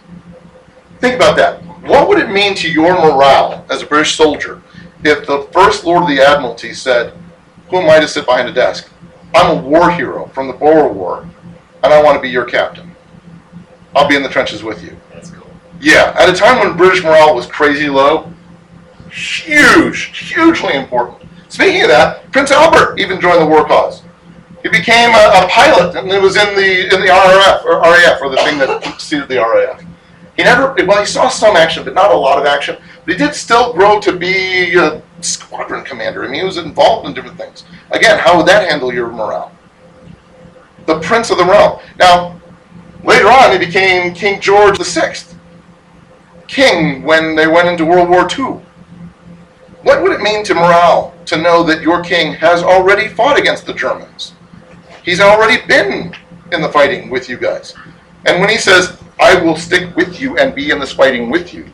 Think 1.00 1.16
about 1.16 1.36
that. 1.36 1.62
What 1.82 2.08
would 2.08 2.18
it 2.18 2.30
mean 2.30 2.54
to 2.56 2.70
your 2.70 2.92
morale 2.94 3.64
as 3.70 3.82
a 3.82 3.86
British 3.86 4.16
soldier 4.16 4.60
if 5.04 5.26
the 5.26 5.48
First 5.52 5.84
Lord 5.84 6.02
of 6.02 6.08
the 6.08 6.20
Admiralty 6.20 6.74
said, 6.74 7.14
Who 7.70 7.76
am 7.76 7.90
I 7.90 8.00
to 8.00 8.08
sit 8.08 8.26
behind 8.26 8.48
a 8.48 8.52
desk? 8.52 8.90
I'm 9.34 9.58
a 9.58 9.60
war 9.60 9.90
hero 9.90 10.26
from 10.28 10.46
the 10.46 10.54
Boer 10.54 10.88
War. 10.92 11.28
and 11.82 11.92
I 11.92 12.02
want 12.02 12.16
to 12.16 12.22
be 12.22 12.28
your 12.28 12.44
captain. 12.44 12.94
I'll 13.94 14.08
be 14.08 14.16
in 14.16 14.22
the 14.22 14.28
trenches 14.28 14.62
with 14.62 14.82
you. 14.82 14.96
That's 15.12 15.30
cool. 15.30 15.50
Yeah, 15.80 16.14
at 16.18 16.28
a 16.28 16.32
time 16.32 16.58
when 16.58 16.76
British 16.76 17.04
morale 17.04 17.34
was 17.34 17.46
crazy 17.46 17.88
low, 17.88 18.32
huge, 19.10 20.16
hugely 20.18 20.74
important. 20.74 21.28
Speaking 21.48 21.82
of 21.82 21.88
that, 21.88 22.30
Prince 22.32 22.50
Albert 22.50 22.98
even 22.98 23.20
joined 23.20 23.40
the 23.40 23.46
war 23.46 23.64
cause. 23.64 24.02
He 24.62 24.68
became 24.68 25.10
a, 25.10 25.44
a 25.44 25.48
pilot, 25.48 25.96
and 25.96 26.10
it 26.10 26.20
was 26.20 26.36
in 26.36 26.54
the 26.56 26.92
in 26.92 27.00
the 27.00 27.06
RAF 27.06 27.64
or 27.64 27.80
RAF, 27.80 28.20
or 28.20 28.28
the 28.28 28.36
thing 28.38 28.58
that 28.58 28.82
succeeded 28.84 29.28
the 29.28 29.36
RAF. 29.36 29.82
He 30.36 30.42
never, 30.44 30.74
well, 30.86 31.00
he 31.00 31.06
saw 31.06 31.28
some 31.28 31.56
action, 31.56 31.84
but 31.84 31.94
not 31.94 32.10
a 32.10 32.16
lot 32.16 32.38
of 32.38 32.46
action. 32.46 32.76
But 33.04 33.14
he 33.14 33.18
did 33.18 33.34
still 33.34 33.72
grow 33.72 34.00
to 34.00 34.12
be 34.12 34.76
a 34.76 35.00
squadron 35.20 35.84
commander. 35.84 36.24
I 36.24 36.28
mean, 36.28 36.40
he 36.40 36.46
was 36.46 36.56
involved 36.56 37.06
in 37.06 37.14
different 37.14 37.38
things. 37.38 37.64
Again, 37.90 38.18
how 38.18 38.36
would 38.36 38.46
that 38.46 38.68
handle 38.68 38.92
your 38.92 39.10
morale? 39.10 39.52
The 40.86 40.98
Prince 41.00 41.30
of 41.30 41.38
the 41.38 41.44
Realm. 41.44 41.80
Now, 41.98 42.40
later 43.04 43.28
on, 43.28 43.52
he 43.52 43.58
became 43.58 44.14
King 44.14 44.40
George 44.40 44.78
VI 44.78 45.14
king 46.48 47.02
when 47.02 47.36
they 47.36 47.46
went 47.46 47.68
into 47.68 47.84
World 47.84 48.08
War 48.08 48.26
II. 48.26 48.60
What 49.82 50.02
would 50.02 50.12
it 50.12 50.20
mean 50.20 50.42
to 50.44 50.54
morale 50.54 51.14
to 51.26 51.36
know 51.36 51.62
that 51.62 51.82
your 51.82 52.02
king 52.02 52.34
has 52.34 52.62
already 52.62 53.06
fought 53.06 53.38
against 53.38 53.66
the 53.66 53.74
Germans? 53.74 54.32
He's 55.04 55.20
already 55.20 55.64
been 55.66 56.14
in 56.52 56.60
the 56.60 56.68
fighting 56.70 57.10
with 57.10 57.28
you 57.28 57.36
guys. 57.36 57.74
And 58.26 58.40
when 58.40 58.50
he 58.50 58.58
says, 58.58 58.98
I 59.20 59.40
will 59.40 59.56
stick 59.56 59.94
with 59.94 60.20
you 60.20 60.36
and 60.38 60.54
be 60.54 60.70
in 60.70 60.80
this 60.80 60.92
fighting 60.92 61.30
with 61.30 61.54
you, 61.54 61.66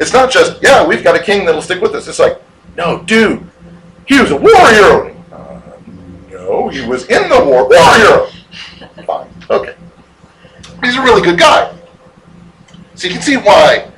it's 0.00 0.12
not 0.12 0.30
just, 0.30 0.62
yeah, 0.62 0.84
we've 0.84 1.04
got 1.04 1.14
a 1.14 1.22
king 1.22 1.44
that'll 1.46 1.62
stick 1.62 1.80
with 1.80 1.94
us. 1.94 2.08
It's 2.08 2.18
like, 2.18 2.40
no, 2.76 3.02
dude, 3.04 3.46
he 4.06 4.20
was 4.20 4.30
a 4.30 4.36
warrior. 4.36 5.14
Uh, 5.32 5.60
no, 6.30 6.68
he 6.68 6.86
was 6.86 7.06
in 7.06 7.28
the 7.28 7.44
war. 7.44 7.68
Warrior. 7.68 8.26
Fine, 9.04 9.28
okay. 9.50 9.74
He's 10.82 10.96
a 10.96 11.02
really 11.02 11.22
good 11.22 11.38
guy. 11.38 11.76
So 12.94 13.08
you 13.08 13.14
can 13.14 13.22
see 13.22 13.36
why 13.36 13.90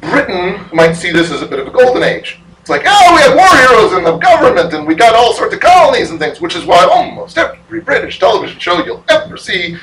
Britain 0.00 0.64
might 0.72 0.94
see 0.94 1.12
this 1.12 1.30
as 1.30 1.42
a 1.42 1.46
bit 1.46 1.58
of 1.58 1.66
a 1.66 1.70
golden 1.70 2.02
age. 2.02 2.40
It's 2.60 2.70
like, 2.70 2.82
oh, 2.86 3.14
we 3.14 3.22
had 3.22 3.36
war 3.36 3.76
heroes 3.76 3.98
in 3.98 4.04
the 4.04 4.16
government 4.18 4.72
and 4.72 4.86
we 4.86 4.94
got 4.94 5.14
all 5.14 5.32
sorts 5.32 5.52
of 5.52 5.60
colonies 5.60 6.10
and 6.10 6.18
things, 6.20 6.40
which 6.40 6.54
is 6.54 6.64
why 6.64 6.84
almost 6.84 7.36
every 7.36 7.80
British 7.80 8.20
television 8.20 8.58
show 8.60 8.84
you'll 8.84 9.04
ever 9.08 9.36
see 9.36 9.76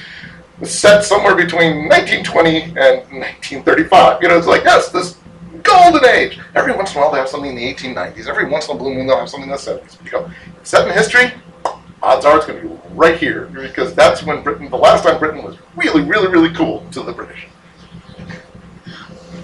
was 0.60 0.78
set 0.78 1.04
somewhere 1.04 1.36
between 1.36 1.90
1920 1.90 2.62
and 2.62 2.76
1935. 3.12 4.22
You 4.22 4.30
know, 4.30 4.38
it's 4.38 4.48
like, 4.48 4.64
yes, 4.64 4.90
this 4.92 5.18
golden 5.64 6.06
age. 6.06 6.40
Every 6.56 6.74
once 6.74 6.92
in 6.92 6.98
a 6.98 7.02
while 7.02 7.12
they 7.12 7.20
have 7.20 7.30
something 7.30 7.52
in 7.52 7.56
the 7.56 7.74
1890s. 7.74 8.28
Every 8.28 8.50
once 8.50 8.68
in 8.68 8.76
a 8.76 8.80
blue 8.80 8.94
moon 8.94 9.08
they'll 9.08 9.20
have 9.20 9.30
something 9.30 9.50
in 9.50 9.56
the 9.56 9.62
70s. 9.62 10.04
You 10.04 10.12
go, 10.12 10.32
set 10.64 10.88
in 10.88 10.94
history, 10.94 11.32
odds 12.02 12.26
are 12.26 12.38
it's 12.38 12.46
going 12.46 12.62
to 12.62 12.68
be 12.68 12.80
right 12.94 13.18
here 13.18 13.46
because 13.48 13.94
that's 13.94 14.24
when 14.24 14.44
Britain, 14.44 14.70
the 14.70 14.78
last 14.78 15.04
time 15.04 15.20
Britain 15.20 15.44
was 15.44 15.58
really, 15.76 16.02
really, 16.02 16.28
really 16.28 16.54
cool 16.54 16.86
to 16.92 17.02
the 17.02 17.12
British 17.12 17.48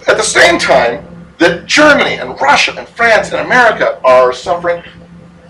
at 0.08 0.18
the 0.18 0.24
same 0.24 0.58
time 0.60 1.06
that 1.40 1.66
Germany 1.66 2.16
and 2.16 2.40
Russia 2.40 2.74
and 2.78 2.88
France 2.88 3.32
and 3.32 3.46
America 3.46 4.00
are 4.04 4.32
suffering 4.32 4.84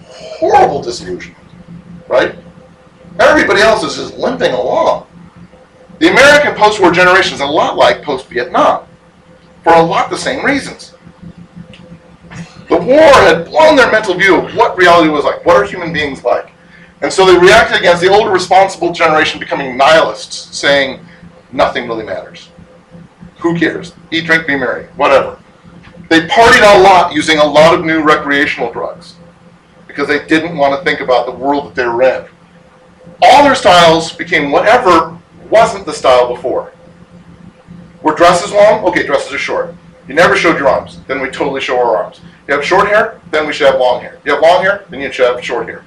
horrible 0.07 0.81
disillusionment, 0.81 1.43
right? 2.07 2.35
Everybody 3.19 3.61
else 3.61 3.83
is 3.83 3.95
just 3.95 4.17
limping 4.17 4.53
along. 4.53 5.07
The 5.99 6.09
American 6.09 6.55
post-war 6.55 6.91
generation 6.91 7.35
is 7.35 7.41
a 7.41 7.45
lot 7.45 7.77
like 7.77 8.03
post-Vietnam 8.03 8.87
for 9.65 9.73
a 9.73 9.81
lot 9.81 10.11
the 10.11 10.17
same 10.17 10.45
reasons. 10.45 10.93
The 12.69 12.77
war 12.77 13.11
had 13.25 13.45
blown 13.45 13.75
their 13.75 13.91
mental 13.91 14.13
view 14.13 14.35
of 14.35 14.55
what 14.55 14.77
reality 14.77 15.09
was 15.09 15.25
like. 15.25 15.43
What 15.43 15.55
are 15.55 15.63
human 15.63 15.91
beings 15.91 16.23
like? 16.23 16.51
And 17.01 17.11
so 17.11 17.25
they 17.25 17.35
reacted 17.35 17.79
against 17.79 18.03
the 18.03 18.09
older 18.09 18.29
responsible 18.29 18.93
generation 18.93 19.39
becoming 19.39 19.75
nihilists, 19.75 20.55
saying 20.55 21.03
nothing 21.51 21.87
really 21.87 22.05
matters. 22.05 22.49
Who 23.39 23.57
cares? 23.57 23.93
Eat, 24.11 24.25
drink, 24.25 24.45
be 24.45 24.55
merry, 24.55 24.85
whatever. 24.97 25.39
They 26.09 26.27
partied 26.27 26.77
a 26.77 26.83
lot 26.83 27.15
using 27.15 27.39
a 27.39 27.43
lot 27.43 27.73
of 27.73 27.83
new 27.83 28.03
recreational 28.03 28.71
drugs 28.71 29.15
because 29.87 30.07
they 30.07 30.27
didn't 30.27 30.57
want 30.57 30.77
to 30.77 30.85
think 30.85 30.99
about 30.99 31.25
the 31.25 31.31
world 31.31 31.65
that 31.65 31.75
they 31.75 31.87
were 31.87 32.03
in. 32.03 32.25
All 33.23 33.43
their 33.43 33.55
styles 33.55 34.13
became 34.13 34.51
whatever 34.51 35.17
wasn't 35.49 35.87
the 35.87 35.93
style 35.93 36.35
before. 36.35 36.71
Were 38.05 38.13
dresses 38.13 38.51
long? 38.51 38.85
Okay, 38.85 39.03
dresses 39.03 39.33
are 39.33 39.39
short. 39.39 39.73
You 40.07 40.13
never 40.13 40.35
showed 40.35 40.59
your 40.59 40.67
arms. 40.67 40.99
Then 41.07 41.21
we 41.21 41.29
totally 41.31 41.59
show 41.59 41.79
our 41.79 41.97
arms. 41.97 42.21
You 42.47 42.53
have 42.53 42.63
short 42.63 42.85
hair? 42.85 43.19
Then 43.31 43.47
we 43.47 43.53
should 43.53 43.65
have 43.65 43.79
long 43.79 43.99
hair. 43.99 44.19
You 44.23 44.33
have 44.33 44.43
long 44.43 44.61
hair? 44.61 44.85
Then 44.91 45.01
you 45.01 45.11
should 45.11 45.25
have 45.25 45.43
short 45.43 45.67
hair. 45.67 45.83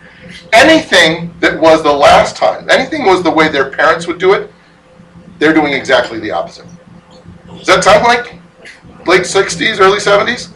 Anything 0.52 1.32
that 1.38 1.60
was 1.60 1.84
the 1.84 1.92
last 1.92 2.36
time, 2.36 2.68
anything 2.70 3.06
was 3.06 3.22
the 3.22 3.30
way 3.30 3.46
their 3.46 3.70
parents 3.70 4.08
would 4.08 4.18
do 4.18 4.32
it, 4.32 4.50
they're 5.38 5.54
doing 5.54 5.72
exactly 5.72 6.18
the 6.18 6.32
opposite. 6.32 6.66
Does 7.46 7.66
that 7.66 7.84
sound 7.84 8.02
like 8.02 8.34
late 9.06 9.22
60s, 9.22 9.78
early 9.78 10.00
70s? 10.00 10.48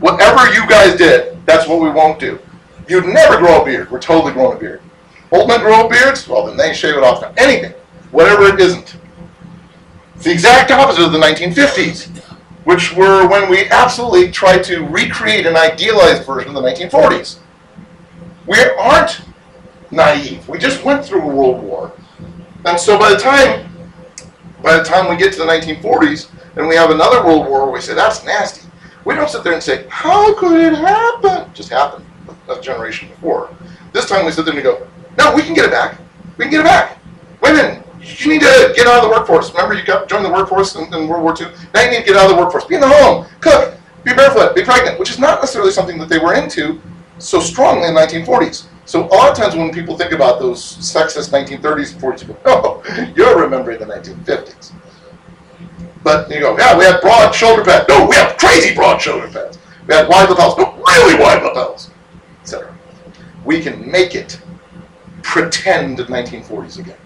Whatever 0.00 0.50
you 0.54 0.66
guys 0.66 0.96
did, 0.96 1.44
that's 1.44 1.68
what 1.68 1.82
we 1.82 1.90
won't 1.90 2.18
do. 2.18 2.38
You'd 2.88 3.04
never 3.04 3.36
grow 3.36 3.60
a 3.60 3.64
beard. 3.66 3.90
We're 3.90 4.00
totally 4.00 4.32
growing 4.32 4.56
a 4.56 4.60
beard. 4.60 4.80
Old 5.30 5.46
men 5.46 5.60
grow 5.60 5.90
beards? 5.90 6.26
Well, 6.26 6.46
then 6.46 6.56
they 6.56 6.72
shave 6.72 6.96
it 6.96 7.02
off 7.04 7.20
now. 7.20 7.34
Anything. 7.36 7.72
Whatever 8.12 8.44
it 8.44 8.58
isn't. 8.58 8.96
The 10.18 10.32
exact 10.32 10.70
opposite 10.70 11.04
of 11.04 11.12
the 11.12 11.18
1950s, 11.18 12.08
which 12.64 12.94
were 12.94 13.28
when 13.28 13.50
we 13.50 13.68
absolutely 13.68 14.30
tried 14.30 14.62
to 14.64 14.84
recreate 14.86 15.46
an 15.46 15.56
idealized 15.56 16.24
version 16.24 16.56
of 16.56 16.62
the 16.62 16.68
1940s. 16.68 17.38
We 18.46 18.58
aren't 18.78 19.20
naive. 19.90 20.48
We 20.48 20.58
just 20.58 20.84
went 20.84 21.04
through 21.04 21.22
a 21.22 21.26
world 21.26 21.62
war. 21.62 21.92
And 22.64 22.78
so 22.78 22.98
by 22.98 23.10
the 23.10 23.18
time 23.18 23.66
by 24.62 24.76
the 24.76 24.82
time 24.82 25.08
we 25.08 25.16
get 25.16 25.32
to 25.34 25.38
the 25.38 25.44
1940s 25.44 26.28
and 26.56 26.66
we 26.66 26.74
have 26.74 26.90
another 26.90 27.24
world 27.24 27.46
war 27.46 27.70
we 27.70 27.80
say, 27.80 27.94
that's 27.94 28.24
nasty, 28.24 28.68
we 29.04 29.14
don't 29.14 29.30
sit 29.30 29.44
there 29.44 29.52
and 29.52 29.62
say, 29.62 29.86
how 29.88 30.34
could 30.34 30.60
it 30.60 30.74
happen? 30.74 31.48
It 31.48 31.54
just 31.54 31.68
happened 31.68 32.04
a 32.48 32.60
generation 32.60 33.08
before. 33.08 33.54
This 33.92 34.08
time 34.08 34.24
we 34.24 34.32
sit 34.32 34.44
there 34.44 34.54
and 34.54 34.62
go, 34.62 34.86
no, 35.18 35.34
we 35.34 35.42
can 35.42 35.54
get 35.54 35.64
it 35.64 35.70
back. 35.70 35.98
We 36.36 36.44
can 36.44 36.50
get 36.50 36.60
it 36.60 36.64
back. 36.64 36.98
Women, 37.40 37.84
you 38.06 38.30
need 38.30 38.40
to 38.40 38.72
get 38.76 38.86
out 38.86 39.02
of 39.02 39.10
the 39.10 39.10
workforce. 39.10 39.50
Remember, 39.52 39.74
you 39.74 39.84
got 39.84 40.08
joined 40.08 40.24
the 40.24 40.30
workforce 40.30 40.76
in, 40.76 40.92
in 40.94 41.08
World 41.08 41.22
War 41.22 41.34
II. 41.38 41.48
Now 41.74 41.82
you 41.82 41.90
need 41.90 42.00
to 42.00 42.04
get 42.04 42.16
out 42.16 42.30
of 42.30 42.36
the 42.36 42.42
workforce. 42.42 42.64
Be 42.64 42.76
in 42.76 42.80
the 42.80 42.88
home, 42.88 43.26
cook, 43.40 43.78
be 44.04 44.14
barefoot, 44.14 44.54
be 44.54 44.62
pregnant, 44.62 44.98
which 44.98 45.10
is 45.10 45.18
not 45.18 45.40
necessarily 45.40 45.72
something 45.72 45.98
that 45.98 46.08
they 46.08 46.18
were 46.18 46.34
into 46.34 46.80
so 47.18 47.40
strongly 47.40 47.88
in 47.88 47.94
the 47.94 48.00
1940s. 48.00 48.66
So 48.84 49.04
a 49.04 49.08
lot 49.08 49.30
of 49.30 49.36
times 49.36 49.56
when 49.56 49.72
people 49.72 49.98
think 49.98 50.12
about 50.12 50.38
those 50.38 50.62
sexist 50.62 51.30
1930s 51.30 51.94
and 51.94 52.02
40s, 52.02 52.20
you 52.22 52.28
go, 52.28 52.38
oh, 52.44 53.12
you're 53.16 53.40
remembering 53.40 53.80
the 53.80 53.86
1950s. 53.86 54.72
But 56.04 56.30
you 56.30 56.38
go, 56.38 56.56
yeah, 56.56 56.78
we 56.78 56.84
had 56.84 57.00
broad 57.00 57.32
shoulder 57.34 57.64
pads. 57.64 57.86
No, 57.88 58.06
we 58.06 58.14
have 58.14 58.36
crazy 58.36 58.74
broad 58.74 58.98
shoulder 59.02 59.26
pads. 59.26 59.58
We 59.88 59.94
had 59.94 60.08
wide 60.08 60.30
lapels. 60.30 60.56
No, 60.56 60.72
really 60.86 61.18
wide 61.18 61.42
lapels, 61.42 61.90
etc. 62.42 62.72
We 63.44 63.60
can 63.60 63.90
make 63.90 64.14
it 64.14 64.40
pretend 65.22 65.98
1940s 65.98 66.78
again. 66.78 66.96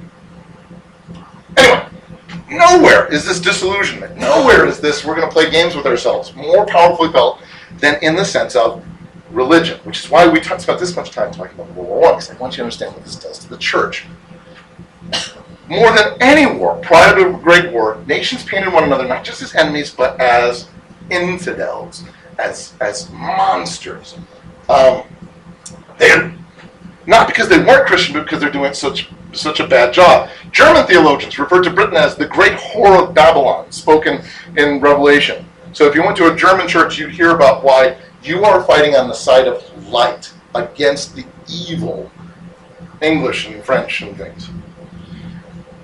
Anyway, 1.56 1.86
nowhere 2.50 3.12
is 3.12 3.24
this 3.24 3.40
disillusionment. 3.40 4.16
Nowhere 4.16 4.66
is 4.66 4.80
this 4.80 5.04
we're 5.04 5.16
going 5.16 5.28
to 5.28 5.32
play 5.32 5.50
games 5.50 5.74
with 5.74 5.86
ourselves 5.86 6.34
more 6.34 6.66
powerfully 6.66 7.10
felt 7.12 7.40
than 7.78 8.02
in 8.02 8.14
the 8.14 8.24
sense 8.24 8.56
of 8.56 8.84
religion, 9.30 9.78
which 9.84 10.00
is 10.00 10.10
why 10.10 10.26
we 10.26 10.40
t- 10.40 10.58
spent 10.58 10.78
this 10.78 10.94
much 10.96 11.10
time 11.10 11.32
talking 11.32 11.54
about 11.54 11.72
World 11.74 11.88
War 11.88 12.00
One, 12.00 12.14
because 12.14 12.30
I 12.30 12.34
want 12.34 12.54
you 12.54 12.58
to 12.58 12.62
understand 12.64 12.94
what 12.94 13.04
this 13.04 13.16
does 13.16 13.38
to 13.38 13.48
the 13.48 13.58
church. 13.58 14.06
More 15.68 15.92
than 15.92 16.20
any 16.20 16.46
war 16.58 16.76
prior 16.82 17.14
to 17.16 17.32
the 17.32 17.38
Great 17.38 17.72
War, 17.72 18.02
nations 18.06 18.44
painted 18.44 18.72
one 18.72 18.84
another 18.84 19.06
not 19.06 19.24
just 19.24 19.40
as 19.40 19.54
enemies, 19.54 19.94
but 19.94 20.20
as 20.20 20.68
infidels, 21.10 22.04
as 22.38 22.74
as 22.80 23.10
monsters. 23.12 24.16
Um, 24.68 25.04
they 25.98 26.32
not 27.06 27.28
because 27.28 27.48
they 27.48 27.58
weren't 27.58 27.86
Christian, 27.86 28.14
but 28.14 28.24
because 28.24 28.40
they're 28.40 28.50
doing 28.50 28.74
such 28.74 29.10
such 29.32 29.60
a 29.60 29.66
bad 29.66 29.92
job. 29.92 30.28
German 30.52 30.86
theologians 30.86 31.38
referred 31.38 31.64
to 31.64 31.70
Britain 31.70 31.96
as 31.96 32.16
the 32.16 32.26
great 32.26 32.52
whore 32.58 33.08
of 33.08 33.14
Babylon, 33.14 33.70
spoken 33.70 34.22
in 34.56 34.80
Revelation. 34.80 35.46
So 35.72 35.86
if 35.86 35.94
you 35.94 36.02
went 36.02 36.16
to 36.16 36.32
a 36.32 36.36
German 36.36 36.66
church, 36.66 36.98
you'd 36.98 37.12
hear 37.12 37.30
about 37.30 37.62
why 37.62 37.96
you 38.22 38.44
are 38.44 38.62
fighting 38.64 38.94
on 38.94 39.08
the 39.08 39.14
side 39.14 39.46
of 39.46 39.88
light 39.88 40.32
against 40.54 41.14
the 41.14 41.24
evil 41.48 42.10
English 43.00 43.46
and 43.46 43.62
French 43.64 44.02
and 44.02 44.16
things. 44.16 44.50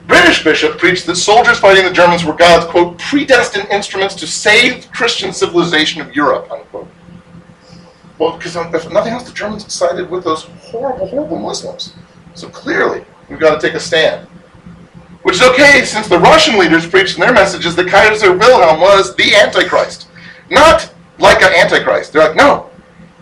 British 0.07 0.45
bishop 0.45 0.79
preached 0.79 1.07
that 1.07 1.17
soldiers 1.17 1.59
fighting 1.59 1.85
the 1.85 1.93
Germans 1.93 2.25
were 2.25 2.35
God's, 2.35 2.67
quote, 2.67 2.99
predestined 2.99 3.69
instruments 3.71 4.15
to 4.17 4.27
save 4.27 4.91
Christian 4.93 5.33
civilization 5.33 6.01
of 6.01 6.15
Europe, 6.15 6.51
unquote. 6.51 6.89
Well, 8.19 8.37
because 8.37 8.57
if 8.57 8.93
nothing 8.93 9.13
else, 9.13 9.25
the 9.25 9.33
Germans 9.33 9.73
sided 9.73 10.09
with 10.09 10.25
those 10.25 10.45
horrible, 10.61 11.07
horrible 11.09 11.39
Muslims. 11.39 11.95
So 12.35 12.49
clearly, 12.49 13.05
we've 13.29 13.41
got 13.41 13.61
to 13.61 13.66
take 13.66 13.77
a 13.77 13.81
stand. 13.81 14.27
Which 15.22 15.37
is 15.37 15.43
okay, 15.43 15.85
since 15.85 16.09
the 16.09 16.18
Russian 16.18 16.59
leaders 16.59 16.87
preached 16.87 17.16
in 17.16 17.20
their 17.20 17.33
messages 17.33 17.74
that 17.77 17.89
Kaiser 17.89 18.37
Wilhelm 18.37 18.81
was 18.81 19.16
the 19.16 19.35
Antichrist. 19.35 20.09
Not 20.51 20.93
like 21.18 21.43
an 21.43 21.53
Antichrist. 21.53 22.12
They're 22.12 22.29
like, 22.29 22.37
no, 22.37 22.70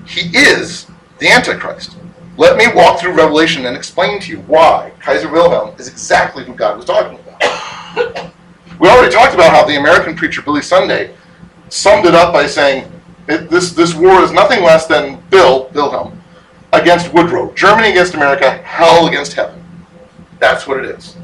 he 0.06 0.36
is 0.36 0.86
the 1.18 1.28
Antichrist. 1.28 1.96
Let 2.36 2.56
me 2.56 2.66
walk 2.74 3.00
through 3.00 3.12
Revelation 3.12 3.64
and 3.66 3.76
explain 3.76 4.20
to 4.20 4.30
you 4.30 4.40
why 4.40 4.92
Kaiser 5.00 5.30
Wilhelm 5.30 5.74
is 5.78 5.88
exactly 5.88 6.44
who 6.44 6.54
God 6.54 6.76
was 6.76 6.84
talking 6.84 7.18
about. 7.20 8.32
we 8.80 8.88
already 8.88 9.12
talked 9.12 9.34
about 9.34 9.52
how 9.52 9.64
the 9.64 9.78
American 9.78 10.14
preacher 10.14 10.42
Billy 10.42 10.62
Sunday 10.62 11.14
summed 11.68 12.06
it 12.06 12.14
up 12.14 12.32
by 12.32 12.46
saying 12.46 12.90
this, 13.26 13.72
this 13.72 13.94
war 13.94 14.22
is 14.22 14.32
nothing 14.32 14.62
less 14.62 14.86
than 14.86 15.22
Bill, 15.30 15.70
Wilhelm, 15.72 16.20
against 16.72 17.12
Woodrow. 17.14 17.54
Germany 17.54 17.90
against 17.90 18.14
America, 18.14 18.50
hell 18.50 19.06
against 19.06 19.32
heaven. 19.32 19.63
That's 20.44 20.66
what 20.66 20.84
it 20.84 20.84
is. 20.84 21.16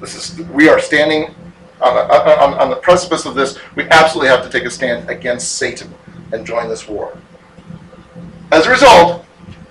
This 0.00 0.16
is 0.16 0.44
we 0.48 0.68
are 0.68 0.80
standing 0.80 1.32
on 1.80 1.94
the, 1.94 2.42
on, 2.42 2.54
on 2.54 2.68
the 2.68 2.74
precipice 2.74 3.24
of 3.24 3.36
this. 3.36 3.56
We 3.76 3.84
absolutely 3.90 4.28
have 4.28 4.42
to 4.42 4.50
take 4.50 4.64
a 4.64 4.70
stand 4.70 5.08
against 5.08 5.52
Satan 5.52 5.94
and 6.32 6.44
join 6.44 6.68
this 6.68 6.88
war. 6.88 7.16
As 8.50 8.66
a 8.66 8.70
result, 8.70 9.24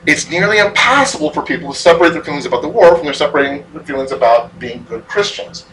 it's 0.06 0.30
nearly 0.30 0.60
impossible 0.60 1.30
for 1.32 1.42
people 1.42 1.74
to 1.74 1.78
separate 1.78 2.14
their 2.14 2.24
feelings 2.24 2.46
about 2.46 2.62
the 2.62 2.70
war 2.70 2.96
from 2.96 3.04
their 3.04 3.14
separating 3.14 3.66
their 3.74 3.84
feelings 3.84 4.14
about 4.14 4.58
being 4.60 4.86
good 4.86 5.06
Christians. 5.10 5.66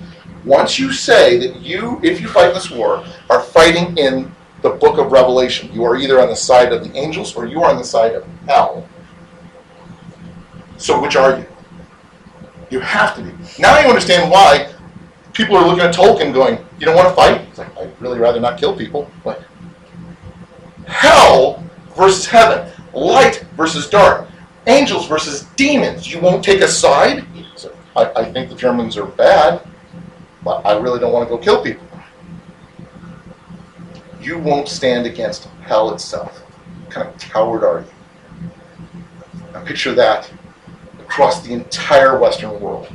Once 0.45 0.81
you 0.81 0.93
say 0.93 1.39
that 1.39 1.61
you, 1.61 2.01
if 2.03 2.20
you 2.20 2.27
fight 2.27 2.53
this 2.53 2.73
war, 2.73 3.05
are 3.31 3.41
fighting 3.41 3.97
in 3.97 4.35
the 4.62 4.70
book 4.70 4.99
of 4.99 5.12
Revelation, 5.12 5.73
you 5.73 5.85
are 5.85 5.97
either 5.97 6.20
on 6.20 6.27
the 6.27 6.35
side 6.35 6.73
of 6.73 6.83
the 6.83 6.99
angels 6.99 7.37
or 7.37 7.47
you 7.47 7.62
are 7.62 7.70
on 7.70 7.79
the 7.79 7.85
side 7.85 8.16
of 8.16 8.27
hell. 8.49 8.85
So 10.77 11.01
which 11.01 11.14
are 11.14 11.39
you? 11.39 11.47
You 12.73 12.81
have 12.81 13.14
to 13.16 13.23
be. 13.23 13.31
Now 13.59 13.79
you 13.81 13.87
understand 13.87 14.31
why 14.31 14.73
people 15.35 15.57
are 15.57 15.66
looking 15.66 15.85
at 15.85 15.95
Tolkien 15.95 16.33
going, 16.33 16.57
you 16.79 16.87
don't 16.87 16.97
want 16.97 17.07
to 17.07 17.14
fight? 17.14 17.43
It's 17.43 17.59
like, 17.59 17.77
I'd 17.77 18.01
really 18.01 18.18
rather 18.18 18.41
not 18.41 18.59
kill 18.59 18.75
people. 18.75 19.11
Like, 19.27 19.41
hell 20.87 21.62
versus 21.95 22.25
heaven, 22.25 22.73
light 22.95 23.45
versus 23.59 23.91
dark, 23.91 24.27
angels 24.66 25.07
versus 25.07 25.43
demons. 25.55 26.11
You 26.11 26.18
won't 26.20 26.43
take 26.43 26.62
a 26.62 26.66
side? 26.66 27.27
So 27.57 27.77
I, 27.95 28.11
I 28.16 28.33
think 28.33 28.49
the 28.49 28.57
Germans 28.57 28.97
are 28.97 29.05
bad, 29.05 29.61
but 30.43 30.64
I 30.64 30.79
really 30.79 30.99
don't 30.99 31.12
want 31.12 31.29
to 31.29 31.37
go 31.37 31.37
kill 31.37 31.62
people. 31.62 31.87
You 34.18 34.39
won't 34.39 34.66
stand 34.66 35.05
against 35.05 35.45
hell 35.61 35.93
itself. 35.93 36.39
What 36.39 36.91
kind 36.91 37.07
of 37.07 37.18
coward 37.18 37.64
are 37.64 37.81
you? 37.81 38.51
Now 39.53 39.62
picture 39.62 39.95
that 39.95 40.33
across 41.13 41.43
the 41.43 41.53
entire 41.53 42.19
Western 42.19 42.59
world. 42.59 42.89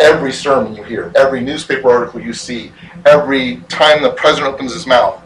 Every 0.00 0.32
sermon 0.32 0.74
you 0.74 0.82
hear, 0.82 1.12
every 1.14 1.40
newspaper 1.40 1.88
article 1.88 2.20
you 2.20 2.32
see, 2.32 2.72
every 3.06 3.58
time 3.68 4.02
the 4.02 4.10
president 4.10 4.54
opens 4.54 4.72
his 4.72 4.88
mouth, 4.88 5.22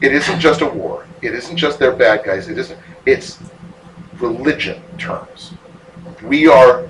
it 0.00 0.12
isn't 0.12 0.40
just 0.40 0.62
a 0.62 0.66
war. 0.66 1.06
It 1.22 1.34
isn't 1.34 1.56
just 1.56 1.78
they're 1.78 1.94
bad 1.94 2.24
guys. 2.24 2.48
It 2.48 2.58
isn't. 2.58 2.78
It's 3.06 3.38
religion 4.18 4.82
terms. 4.98 5.54
We 6.24 6.48
are 6.48 6.88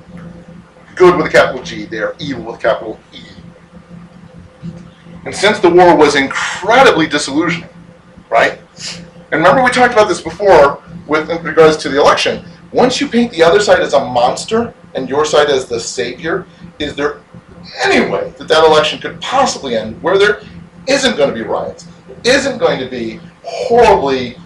good 0.97 1.15
with 1.17 1.27
a 1.27 1.31
capital 1.31 1.63
G. 1.63 1.85
They 1.85 1.99
are 1.99 2.17
evil 2.19 2.45
with 2.45 2.57
a 2.57 2.63
capital 2.63 2.99
E. 3.13 3.21
And 5.27 5.35
since 5.35 5.59
the 5.59 5.69
war 5.69 5.95
was 5.95 6.17
incredibly 6.17 7.07
disillusioning, 7.07 7.69
right? 8.31 8.59
And 9.31 9.43
remember 9.43 9.63
we 9.63 9.71
talked 9.71 9.93
about 9.93 10.09
this 10.09 10.23
before 10.23 10.83
with 11.07 11.29
regards 11.45 11.77
to 11.79 11.91
the 11.91 12.01
election. 12.01 12.47
Once 12.73 13.01
you 13.01 13.09
paint 13.09 13.33
the 13.33 13.43
other 13.43 13.61
side 13.61 13.81
as 13.81 13.95
a 13.95 14.01
monster 14.01 14.75
and 14.95 15.09
your 15.09 15.25
side 15.25 15.49
as 15.49 15.67
the 15.67 15.81
savior, 15.81 16.47
is 16.79 16.95
there 16.95 17.21
any 17.85 18.11
way 18.11 18.33
that 18.39 18.49
that 18.49 18.65
election 18.65 18.99
could 18.99 19.21
possibly 19.21 19.77
end 19.77 20.01
where 20.03 20.19
there 20.19 20.43
isn't 20.87 21.17
going 21.17 21.29
to 21.29 21.35
be 21.35 21.43
riots, 21.43 21.87
isn't 22.25 22.59
going 22.59 22.79
to 22.79 22.89
be 22.89 23.21
horribly 23.45 24.37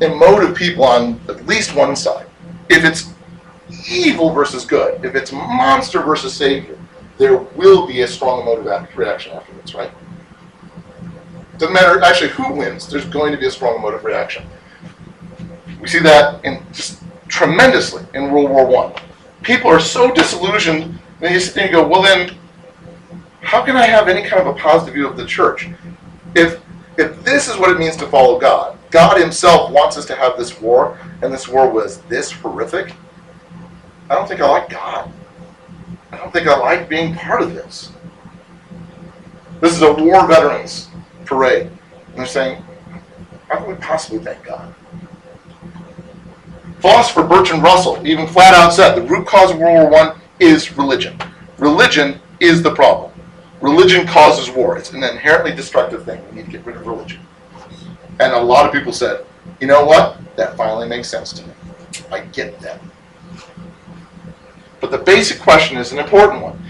emotive 0.00 0.56
people 0.56 0.84
on 0.84 1.20
at 1.28 1.46
least 1.46 1.74
one 1.74 1.94
side? 1.94 2.26
If 2.68 2.84
it's 2.84 3.12
evil 3.88 4.30
versus 4.30 4.64
good, 4.64 5.04
if 5.04 5.14
it's 5.14 5.32
monster 5.32 6.02
versus 6.02 6.34
savior, 6.34 6.78
there 7.18 7.36
will 7.36 7.86
be 7.86 8.02
a 8.02 8.08
strong 8.08 8.42
emotive 8.42 8.96
reaction 8.96 9.32
afterwards, 9.32 9.74
right? 9.74 9.90
Doesn't 11.58 11.72
matter 11.72 12.02
actually 12.02 12.30
who 12.30 12.52
wins, 12.52 12.88
there's 12.88 13.06
going 13.06 13.32
to 13.32 13.38
be 13.38 13.46
a 13.46 13.50
strong 13.50 13.78
emotive 13.78 14.04
reaction. 14.04 14.44
We 15.80 15.88
see 15.88 16.00
that 16.00 16.44
in 16.44 16.62
just 16.72 17.02
tremendously 17.28 18.04
in 18.14 18.30
World 18.30 18.50
War 18.50 18.66
One. 18.66 18.92
People 19.42 19.70
are 19.70 19.80
so 19.80 20.12
disillusioned, 20.12 20.98
sit 21.20 21.54
there 21.54 21.64
and 21.64 21.72
go, 21.72 21.86
well 21.86 22.02
then, 22.02 22.36
how 23.42 23.62
can 23.64 23.76
I 23.76 23.86
have 23.86 24.08
any 24.08 24.22
kind 24.28 24.40
of 24.40 24.48
a 24.48 24.58
positive 24.58 24.94
view 24.94 25.06
of 25.06 25.16
the 25.16 25.26
church? 25.26 25.68
If 26.34 26.60
if 26.98 27.22
this 27.24 27.48
is 27.48 27.58
what 27.58 27.70
it 27.70 27.78
means 27.78 27.96
to 27.96 28.06
follow 28.06 28.38
God, 28.38 28.78
God 28.90 29.20
Himself 29.20 29.70
wants 29.70 29.96
us 29.98 30.06
to 30.06 30.16
have 30.16 30.38
this 30.38 30.60
war, 30.60 30.98
and 31.22 31.32
this 31.32 31.46
war 31.46 31.70
was 31.70 32.00
this 32.02 32.32
horrific, 32.32 32.94
I 34.08 34.14
don't 34.14 34.26
think 34.26 34.40
I 34.40 34.48
like 34.48 34.70
God. 34.70 35.12
I 36.12 36.16
don't 36.16 36.32
think 36.32 36.46
I 36.46 36.56
like 36.56 36.88
being 36.88 37.14
part 37.14 37.42
of 37.42 37.54
this. 37.54 37.92
This 39.60 39.74
is 39.74 39.82
a 39.82 39.92
war 39.92 40.26
veterans 40.26 40.88
parade. 41.24 41.66
And 41.66 42.16
they're 42.16 42.26
saying, 42.26 42.62
how 43.48 43.58
can 43.58 43.68
we 43.68 43.74
possibly 43.74 44.18
thank 44.20 44.44
God? 44.44 44.74
Philosopher 46.80 47.22
Bertrand 47.24 47.62
Russell 47.62 48.06
even 48.06 48.26
flat 48.26 48.54
out 48.54 48.72
said 48.72 48.94
the 48.94 49.02
root 49.02 49.26
cause 49.26 49.50
of 49.50 49.58
World 49.58 49.90
War 49.90 50.00
I 50.00 50.16
is 50.40 50.76
religion. 50.76 51.18
Religion 51.58 52.20
is 52.40 52.62
the 52.62 52.74
problem. 52.74 53.12
Religion 53.60 54.06
causes 54.06 54.50
war. 54.50 54.76
It's 54.76 54.92
an 54.92 55.02
inherently 55.02 55.54
destructive 55.54 56.04
thing. 56.04 56.22
We 56.28 56.36
need 56.36 56.46
to 56.46 56.52
get 56.52 56.66
rid 56.66 56.76
of 56.76 56.86
religion. 56.86 57.20
And 58.20 58.32
a 58.32 58.38
lot 58.38 58.66
of 58.66 58.72
people 58.72 58.92
said, 58.92 59.24
you 59.60 59.66
know 59.66 59.84
what? 59.84 60.18
That 60.36 60.56
finally 60.56 60.86
makes 60.86 61.08
sense 61.08 61.32
to 61.34 61.46
me. 61.46 61.52
I 62.12 62.20
get 62.20 62.60
that. 62.60 62.80
But 64.80 64.90
the 64.90 64.98
basic 64.98 65.40
question 65.40 65.78
is 65.78 65.92
an 65.92 65.98
important 65.98 66.42
one. 66.42 66.62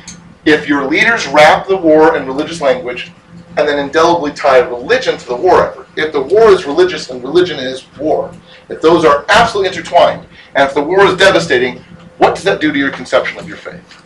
If 0.45 0.69
your 0.69 0.89
leaders 0.89 1.27
wrap 1.27 1.67
the 1.67 1.77
war 1.77 2.17
in 2.17 2.27
religious 2.27 2.61
language 2.61 3.11
and 3.57 3.69
then 3.69 3.81
indelibly 3.81 4.33
tie 4.33 4.61
religion 4.61 5.19
to 5.19 5.27
the 5.27 5.37
war 5.37 5.67
effort, 5.67 5.89
if 5.97 6.13
the 6.13 6.23
war 6.23 6.51
is 6.51 6.67
religious 6.67 7.11
and 7.11 7.23
religion 7.23 7.59
is 7.59 7.85
war, 7.99 8.33
if 8.69 8.81
those 8.81 9.05
are 9.05 9.25
absolutely 9.29 9.69
intertwined, 9.77 10.27
and 10.55 10.69
if 10.69 10.75
the 10.75 10.83
war 10.83 11.05
is 11.07 11.17
devastating, 11.17 11.79
what 12.19 12.35
does 12.35 12.45
that 12.45 12.61
do 12.61 12.73
to 12.73 12.79
your 12.79 12.91
conception 12.91 13.39
of 13.39 13.47
your 13.49 13.57
faith? 13.57 14.03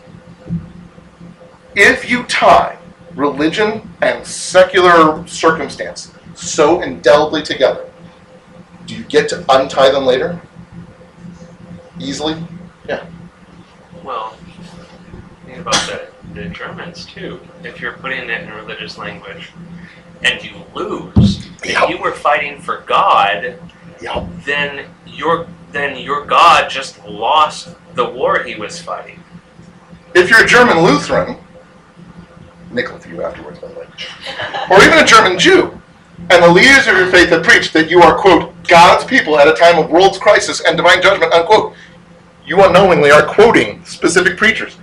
If 1.75 2.09
you 2.09 2.23
tie 2.23 2.77
religion 3.15 3.89
and 4.01 4.25
secular 4.25 5.25
circumstance 5.27 6.13
so 6.35 6.81
indelibly 6.81 7.41
together, 7.41 7.89
do 8.85 8.95
you 8.95 9.03
get 9.05 9.29
to 9.29 9.45
untie 9.49 9.89
them 9.91 10.05
later? 10.05 10.39
Easily? 11.99 12.43
Yeah. 12.87 13.05
Well, 14.03 14.31
think 15.45 15.59
about 15.59 15.75
the, 15.87 16.07
the 16.33 16.49
Germans 16.49 17.05
too. 17.05 17.39
If 17.63 17.79
you're 17.79 17.93
putting 17.93 18.29
it 18.29 18.41
in 18.41 18.49
religious 18.51 18.97
language 18.97 19.51
and 20.23 20.43
you 20.43 20.63
lose, 20.73 21.47
Yep. 21.63 21.83
if 21.83 21.89
you 21.91 21.97
were 21.99 22.11
fighting 22.13 22.59
for 22.59 22.79
God, 22.87 23.59
Yep. 24.01 24.27
then 24.45 24.85
your 25.05 25.47
then 25.71 25.97
your 25.97 26.25
God 26.25 26.69
just 26.69 27.03
lost 27.05 27.75
the 27.95 28.09
war 28.09 28.43
he 28.43 28.55
was 28.55 28.81
fighting. 28.81 29.23
If 30.13 30.29
you're 30.29 30.43
a 30.43 30.47
German 30.47 30.79
Lutheran, 30.79 31.37
nickel 32.71 32.95
with 32.95 33.07
you 33.07 33.23
afterwards, 33.23 33.59
by 33.59 33.67
the 33.69 33.79
way, 33.79 33.87
or 34.69 34.81
even 34.83 34.99
a 34.99 35.05
German 35.05 35.39
Jew, 35.39 35.81
and 36.29 36.43
the 36.43 36.49
leaders 36.49 36.87
of 36.87 36.97
your 36.97 37.07
faith 37.07 37.29
have 37.29 37.43
preached 37.43 37.73
that 37.73 37.89
you 37.89 38.01
are, 38.01 38.17
quote, 38.17 38.53
God's 38.67 39.05
people 39.05 39.39
at 39.39 39.47
a 39.47 39.53
time 39.53 39.77
of 39.79 39.89
world's 39.89 40.17
crisis 40.17 40.61
and 40.61 40.77
divine 40.77 41.01
judgment, 41.01 41.33
unquote, 41.33 41.73
you 42.45 42.63
unknowingly 42.63 43.11
are 43.11 43.25
quoting 43.25 43.83
specific 43.85 44.37
preachers. 44.37 44.77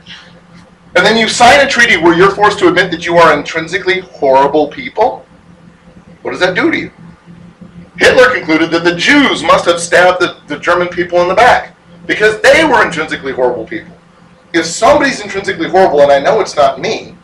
And 0.96 1.04
then 1.04 1.16
you 1.16 1.28
sign 1.28 1.64
a 1.64 1.68
treaty 1.68 1.96
where 1.96 2.16
you're 2.16 2.34
forced 2.34 2.58
to 2.60 2.68
admit 2.68 2.90
that 2.90 3.04
you 3.04 3.16
are 3.16 3.36
intrinsically 3.36 4.00
horrible 4.00 4.68
people. 4.68 5.24
What 6.22 6.32
does 6.32 6.40
that 6.40 6.54
do 6.54 6.70
to 6.70 6.76
you? 6.76 6.90
Hitler 7.98 8.32
concluded 8.32 8.70
that 8.70 8.84
the 8.84 8.94
Jews 8.94 9.42
must 9.42 9.64
have 9.64 9.80
stabbed 9.80 10.20
the, 10.20 10.38
the 10.46 10.58
German 10.58 10.88
people 10.88 11.20
in 11.20 11.28
the 11.28 11.34
back 11.34 11.76
because 12.06 12.40
they 12.40 12.64
were 12.64 12.84
intrinsically 12.84 13.32
horrible 13.32 13.66
people. 13.66 13.94
If 14.52 14.64
somebody's 14.64 15.20
intrinsically 15.20 15.68
horrible, 15.68 16.00
and 16.00 16.12
I 16.12 16.20
know 16.20 16.40
it's 16.40 16.56
not 16.56 16.80
me, 16.80 17.14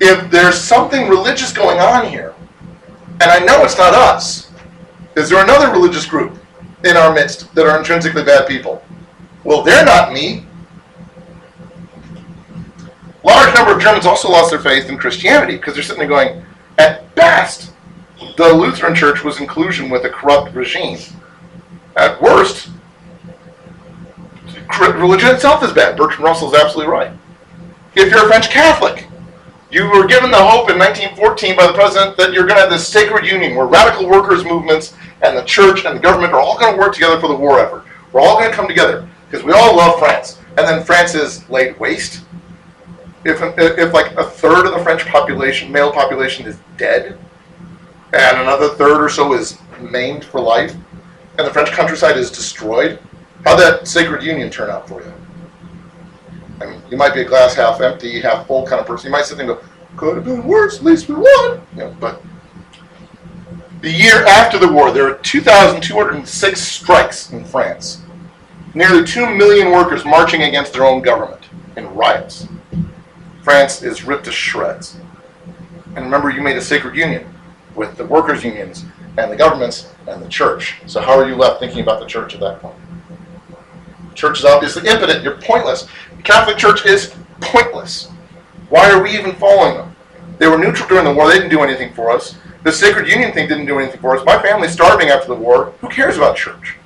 if 0.00 0.30
there's 0.30 0.58
something 0.58 1.08
religious 1.08 1.52
going 1.52 1.78
on 1.78 2.08
here, 2.08 2.34
and 3.20 3.24
I 3.24 3.40
know 3.40 3.64
it's 3.64 3.76
not 3.76 3.92
us, 3.92 4.50
is 5.16 5.28
there 5.28 5.42
another 5.42 5.70
religious 5.70 6.06
group 6.06 6.38
in 6.84 6.96
our 6.96 7.12
midst 7.12 7.54
that 7.54 7.66
are 7.66 7.78
intrinsically 7.78 8.22
bad 8.22 8.48
people? 8.48 8.82
Well, 9.44 9.62
they're 9.62 9.84
not 9.84 10.12
me. 10.12 10.46
Large 13.24 13.54
number 13.54 13.74
of 13.74 13.80
Germans 13.80 14.06
also 14.06 14.30
lost 14.30 14.50
their 14.50 14.60
faith 14.60 14.88
in 14.88 14.96
Christianity 14.96 15.56
because 15.56 15.74
they're 15.74 15.82
sitting 15.82 16.00
there 16.00 16.08
going, 16.08 16.44
at 16.78 17.14
best, 17.14 17.71
the 18.36 18.52
Lutheran 18.52 18.94
Church 18.94 19.24
was 19.24 19.40
in 19.40 19.46
collusion 19.46 19.90
with 19.90 20.04
a 20.04 20.10
corrupt 20.10 20.54
regime. 20.54 20.98
At 21.96 22.20
worst, 22.20 22.70
religion 24.78 25.30
itself 25.30 25.62
is 25.62 25.72
bad. 25.72 25.96
Bertrand 25.96 26.24
Russell 26.24 26.54
is 26.54 26.60
absolutely 26.60 26.92
right. 26.92 27.12
If 27.94 28.10
you're 28.10 28.24
a 28.24 28.28
French 28.28 28.48
Catholic, 28.48 29.06
you 29.70 29.88
were 29.90 30.06
given 30.06 30.30
the 30.30 30.36
hope 30.36 30.70
in 30.70 30.78
1914 30.78 31.56
by 31.56 31.66
the 31.66 31.72
president 31.72 32.16
that 32.16 32.32
you're 32.32 32.46
going 32.46 32.56
to 32.56 32.62
have 32.62 32.70
this 32.70 32.86
sacred 32.86 33.24
union 33.26 33.54
where 33.54 33.66
radical 33.66 34.08
workers' 34.08 34.44
movements 34.44 34.94
and 35.22 35.36
the 35.36 35.42
church 35.44 35.84
and 35.84 35.96
the 35.96 36.00
government 36.00 36.32
are 36.32 36.40
all 36.40 36.58
going 36.58 36.74
to 36.74 36.80
work 36.80 36.94
together 36.94 37.20
for 37.20 37.28
the 37.28 37.34
war 37.34 37.58
effort. 37.58 37.84
We're 38.12 38.20
all 38.20 38.38
going 38.38 38.50
to 38.50 38.56
come 38.56 38.68
together 38.68 39.08
because 39.30 39.44
we 39.44 39.52
all 39.52 39.76
love 39.76 39.98
France. 39.98 40.38
And 40.58 40.68
then 40.68 40.84
France 40.84 41.14
is 41.14 41.48
laid 41.48 41.78
waste. 41.80 42.22
If, 43.24 43.40
if 43.56 43.92
like 43.94 44.12
a 44.16 44.24
third 44.24 44.66
of 44.66 44.72
the 44.72 44.82
French 44.82 45.06
population, 45.06 45.72
male 45.72 45.92
population, 45.92 46.44
is 46.46 46.58
dead, 46.76 47.18
and 48.12 48.38
another 48.38 48.70
third 48.70 49.02
or 49.02 49.08
so 49.08 49.32
is 49.32 49.58
maimed 49.80 50.24
for 50.24 50.40
life, 50.40 50.74
and 51.38 51.46
the 51.46 51.52
French 51.52 51.70
countryside 51.70 52.16
is 52.16 52.30
destroyed, 52.30 52.98
how'd 53.44 53.58
that 53.58 53.88
sacred 53.88 54.22
union 54.22 54.50
turn 54.50 54.70
out 54.70 54.86
for 54.88 55.02
you? 55.02 55.12
I 56.60 56.66
mean, 56.66 56.82
you 56.90 56.96
might 56.96 57.14
be 57.14 57.22
a 57.22 57.24
glass 57.24 57.54
half 57.54 57.80
empty, 57.80 58.20
half 58.20 58.46
full 58.46 58.66
kind 58.66 58.80
of 58.80 58.86
person. 58.86 59.06
You 59.08 59.12
might 59.12 59.24
sit 59.24 59.38
there 59.38 59.50
and 59.50 59.58
go, 59.58 59.66
could 59.96 60.16
have 60.16 60.24
been 60.24 60.44
worse, 60.44 60.78
at 60.78 60.84
least 60.84 61.08
we 61.08 61.14
won. 61.14 61.60
You 61.72 61.78
know, 61.78 61.96
but 61.98 62.22
the 63.80 63.90
year 63.90 64.24
after 64.26 64.58
the 64.58 64.68
war, 64.68 64.92
there 64.92 65.04
were 65.04 65.14
2,206 65.14 66.60
strikes 66.60 67.32
in 67.32 67.44
France. 67.44 68.02
Nearly 68.74 69.04
2 69.04 69.34
million 69.34 69.72
workers 69.72 70.04
marching 70.04 70.44
against 70.44 70.72
their 70.72 70.84
own 70.84 71.02
government 71.02 71.48
in 71.76 71.92
riots. 71.94 72.46
France 73.42 73.82
is 73.82 74.04
ripped 74.04 74.24
to 74.26 74.32
shreds. 74.32 74.96
And 75.96 76.04
remember, 76.04 76.30
you 76.30 76.40
made 76.40 76.56
a 76.56 76.62
sacred 76.62 76.94
union 76.94 77.31
with 77.74 77.96
the 77.96 78.04
workers' 78.04 78.44
unions 78.44 78.84
and 79.18 79.30
the 79.30 79.36
governments 79.36 79.92
and 80.06 80.22
the 80.22 80.28
church. 80.28 80.76
So 80.86 81.00
how 81.00 81.18
are 81.18 81.28
you 81.28 81.36
left 81.36 81.60
thinking 81.60 81.80
about 81.80 82.00
the 82.00 82.06
church 82.06 82.34
at 82.34 82.40
that 82.40 82.60
point? 82.60 82.76
The 84.08 84.14
church 84.14 84.38
is 84.38 84.44
obviously 84.44 84.88
impotent. 84.88 85.22
You're 85.22 85.38
pointless. 85.38 85.88
The 86.16 86.22
Catholic 86.22 86.56
Church 86.58 86.84
is 86.84 87.14
pointless. 87.40 88.08
Why 88.68 88.90
are 88.90 89.02
we 89.02 89.10
even 89.10 89.34
following 89.34 89.76
them? 89.76 89.96
They 90.38 90.48
were 90.48 90.58
neutral 90.58 90.88
during 90.88 91.04
the 91.04 91.14
war. 91.14 91.28
They 91.28 91.34
didn't 91.34 91.50
do 91.50 91.60
anything 91.60 91.92
for 91.92 92.10
us. 92.10 92.36
The 92.62 92.72
sacred 92.72 93.08
union 93.08 93.32
thing 93.32 93.48
didn't 93.48 93.66
do 93.66 93.78
anything 93.78 94.00
for 94.00 94.16
us. 94.16 94.24
My 94.24 94.40
family's 94.40 94.72
starving 94.72 95.08
after 95.08 95.28
the 95.28 95.34
war. 95.34 95.74
Who 95.80 95.88
cares 95.88 96.16
about 96.16 96.36
church? 96.36 96.76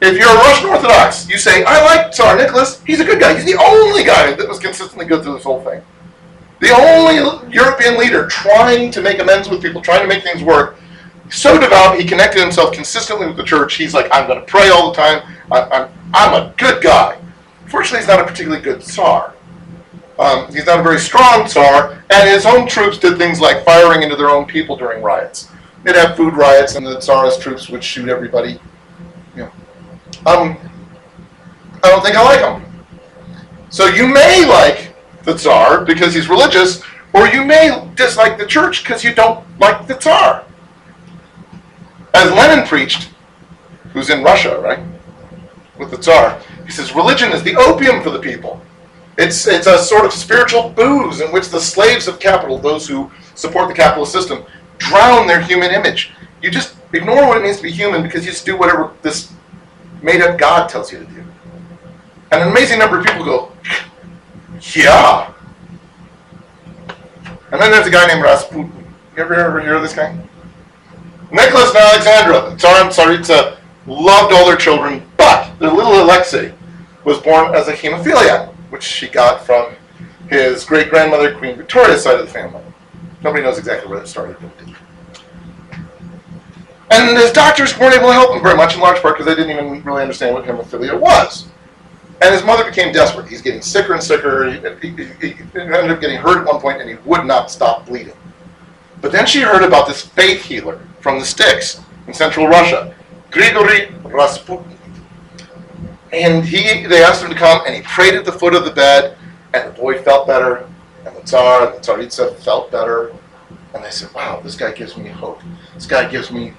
If 0.00 0.18
you're 0.18 0.28
a 0.28 0.34
Russian 0.34 0.68
Orthodox, 0.68 1.28
you 1.28 1.38
say, 1.38 1.64
I 1.64 1.84
like 1.84 2.12
Tsar 2.12 2.36
Nicholas. 2.36 2.82
He's 2.84 3.00
a 3.00 3.04
good 3.04 3.20
guy. 3.20 3.34
He's 3.34 3.44
the 3.44 3.56
only 3.56 4.02
guy 4.02 4.32
that 4.32 4.48
was 4.48 4.58
consistently 4.58 5.04
good 5.04 5.22
through 5.22 5.34
this 5.34 5.44
whole 5.44 5.62
thing. 5.62 5.82
The 6.62 6.70
only 6.70 7.16
European 7.52 7.98
leader 7.98 8.28
trying 8.28 8.92
to 8.92 9.02
make 9.02 9.18
amends 9.18 9.48
with 9.48 9.60
people, 9.60 9.82
trying 9.82 10.02
to 10.02 10.06
make 10.06 10.22
things 10.22 10.44
work. 10.44 10.76
So 11.28 11.58
devout, 11.58 11.98
he 11.98 12.06
connected 12.06 12.40
himself 12.40 12.72
consistently 12.72 13.26
with 13.26 13.36
the 13.36 13.42
church. 13.42 13.74
He's 13.74 13.94
like, 13.94 14.06
I'm 14.12 14.28
going 14.28 14.38
to 14.38 14.46
pray 14.46 14.68
all 14.68 14.92
the 14.92 14.96
time. 14.96 15.28
I, 15.50 15.62
I'm, 15.62 15.90
I'm 16.14 16.34
a 16.34 16.54
good 16.56 16.80
guy. 16.80 17.18
Fortunately, 17.66 17.98
he's 17.98 18.06
not 18.06 18.20
a 18.20 18.24
particularly 18.24 18.62
good 18.62 18.80
Tsar. 18.80 19.34
Um, 20.20 20.54
he's 20.54 20.66
not 20.66 20.78
a 20.78 20.84
very 20.84 21.00
strong 21.00 21.48
Tsar, 21.48 22.00
and 22.10 22.28
his 22.28 22.46
own 22.46 22.68
troops 22.68 22.96
did 22.96 23.18
things 23.18 23.40
like 23.40 23.64
firing 23.64 24.04
into 24.04 24.14
their 24.14 24.30
own 24.30 24.44
people 24.44 24.76
during 24.76 25.02
riots. 25.02 25.48
They'd 25.82 25.96
have 25.96 26.16
food 26.16 26.34
riots, 26.34 26.76
and 26.76 26.86
the 26.86 27.00
Tsarist 27.00 27.40
troops 27.40 27.70
would 27.70 27.82
shoot 27.82 28.08
everybody. 28.08 28.60
Know. 29.34 29.50
Um, 30.26 30.56
I 31.82 31.88
don't 31.88 32.04
think 32.04 32.14
I 32.14 32.22
like 32.22 32.40
him. 32.40 32.84
So 33.70 33.86
you 33.86 34.06
may 34.06 34.46
like 34.46 34.91
the 35.24 35.36
Tsar 35.36 35.84
because 35.84 36.14
he's 36.14 36.28
religious, 36.28 36.82
or 37.12 37.26
you 37.28 37.44
may 37.44 37.88
dislike 37.94 38.38
the 38.38 38.46
church 38.46 38.82
because 38.82 39.04
you 39.04 39.14
don't 39.14 39.44
like 39.58 39.86
the 39.86 39.94
Tsar. 39.94 40.44
As 42.14 42.30
Lenin 42.30 42.66
preached, 42.66 43.10
who's 43.92 44.10
in 44.10 44.22
Russia, 44.22 44.58
right, 44.60 44.80
with 45.78 45.90
the 45.90 45.98
Tsar, 45.98 46.40
he 46.64 46.70
says 46.70 46.94
religion 46.94 47.32
is 47.32 47.42
the 47.42 47.56
opium 47.56 48.02
for 48.02 48.10
the 48.10 48.18
people. 48.18 48.60
It's, 49.18 49.46
it's 49.46 49.66
a 49.66 49.78
sort 49.78 50.04
of 50.04 50.12
spiritual 50.12 50.70
booze 50.70 51.20
in 51.20 51.32
which 51.32 51.48
the 51.48 51.60
slaves 51.60 52.08
of 52.08 52.18
capital, 52.18 52.58
those 52.58 52.88
who 52.88 53.10
support 53.34 53.68
the 53.68 53.74
capitalist 53.74 54.12
system, 54.12 54.44
drown 54.78 55.26
their 55.26 55.40
human 55.40 55.70
image. 55.70 56.12
You 56.40 56.50
just 56.50 56.76
ignore 56.92 57.28
what 57.28 57.36
it 57.36 57.42
means 57.42 57.58
to 57.58 57.62
be 57.62 57.70
human 57.70 58.02
because 58.02 58.24
you 58.24 58.32
just 58.32 58.46
do 58.46 58.56
whatever 58.56 58.92
this 59.02 59.32
made 60.02 60.20
up 60.22 60.38
God 60.38 60.68
tells 60.68 60.92
you 60.92 60.98
to 60.98 61.04
do. 61.04 61.24
And 62.32 62.42
an 62.42 62.48
amazing 62.48 62.78
number 62.78 62.98
of 62.98 63.04
people 63.06 63.24
go, 63.24 63.52
yeah. 64.74 65.32
And 67.50 67.60
then 67.60 67.70
there's 67.70 67.86
a 67.86 67.90
guy 67.90 68.06
named 68.06 68.22
Rasputin. 68.22 68.72
You 69.16 69.22
ever, 69.22 69.34
ever 69.34 69.60
hear 69.60 69.74
of 69.74 69.82
this 69.82 69.94
guy? 69.94 70.16
Nicholas 71.30 71.68
and 71.68 71.78
Alexandra, 71.78 72.56
Tsar 72.58 72.82
and 72.82 72.90
Tsaritsa, 72.90 73.58
loved 73.86 74.32
all 74.32 74.46
their 74.46 74.56
children, 74.56 75.02
but 75.16 75.50
their 75.58 75.70
little 75.70 76.02
Alexei 76.02 76.54
was 77.04 77.18
born 77.18 77.54
as 77.54 77.68
a 77.68 77.72
hemophiliac, 77.72 78.48
which 78.70 78.82
she 78.82 79.08
got 79.08 79.44
from 79.44 79.74
his 80.28 80.64
great 80.64 80.88
grandmother, 80.88 81.34
Queen 81.36 81.56
Victoria's 81.56 82.02
side 82.02 82.18
of 82.18 82.26
the 82.26 82.32
family. 82.32 82.62
Nobody 83.22 83.42
knows 83.42 83.58
exactly 83.58 83.90
where 83.90 83.98
that 83.98 84.08
started. 84.08 84.36
And 86.90 87.16
his 87.16 87.32
doctors 87.32 87.78
weren't 87.78 87.94
able 87.94 88.08
to 88.08 88.12
help 88.12 88.36
him 88.36 88.42
very 88.42 88.56
much, 88.56 88.74
in 88.74 88.80
large 88.80 89.00
part 89.00 89.16
because 89.16 89.26
they 89.26 89.34
didn't 89.34 89.56
even 89.56 89.82
really 89.84 90.02
understand 90.02 90.34
what 90.34 90.44
hemophilia 90.44 90.98
was. 90.98 91.48
And 92.20 92.32
his 92.32 92.44
mother 92.44 92.64
became 92.64 92.92
desperate. 92.92 93.28
He's 93.28 93.42
getting 93.42 93.62
sicker 93.62 93.94
and 93.94 94.02
sicker. 94.02 94.50
He, 94.50 94.88
he, 94.88 95.04
he, 95.20 95.34
ended 95.54 95.90
up 95.90 96.00
getting 96.00 96.18
hurt 96.18 96.38
at 96.38 96.46
one 96.46 96.60
point, 96.60 96.80
and 96.80 96.88
he 96.88 96.96
would 97.04 97.24
not 97.24 97.50
stop 97.50 97.86
bleeding. 97.86 98.14
But 99.00 99.10
then 99.10 99.26
she 99.26 99.40
heard 99.40 99.64
about 99.64 99.88
this 99.88 100.02
faith 100.02 100.44
healer 100.44 100.80
from 101.00 101.18
the 101.18 101.24
sticks 101.24 101.80
in 102.06 102.14
central 102.14 102.46
Russia, 102.46 102.94
Grigory 103.30 103.92
Rasputin. 104.04 104.78
And 106.12 106.44
he, 106.44 106.86
they 106.86 107.02
asked 107.02 107.24
him 107.24 107.30
to 107.30 107.36
come, 107.36 107.62
and 107.66 107.74
he 107.74 107.82
prayed 107.82 108.14
at 108.14 108.24
the 108.24 108.32
foot 108.32 108.54
of 108.54 108.64
the 108.64 108.70
bed, 108.70 109.16
and 109.54 109.68
the 109.68 109.80
boy 109.80 110.00
felt 110.02 110.26
better, 110.26 110.68
and 111.04 111.16
the 111.16 111.22
Tsar 111.22 111.66
and 111.66 111.74
the 111.74 111.80
Tsaritsa 111.80 112.36
felt 112.36 112.70
better. 112.70 113.12
And 113.74 113.82
they 113.82 113.90
said, 113.90 114.12
wow, 114.14 114.40
this 114.40 114.54
guy 114.54 114.72
gives 114.72 114.96
me 114.96 115.08
hope. 115.08 115.40
This 115.74 115.86
guy 115.86 116.08
gives 116.08 116.30
me, 116.30 116.52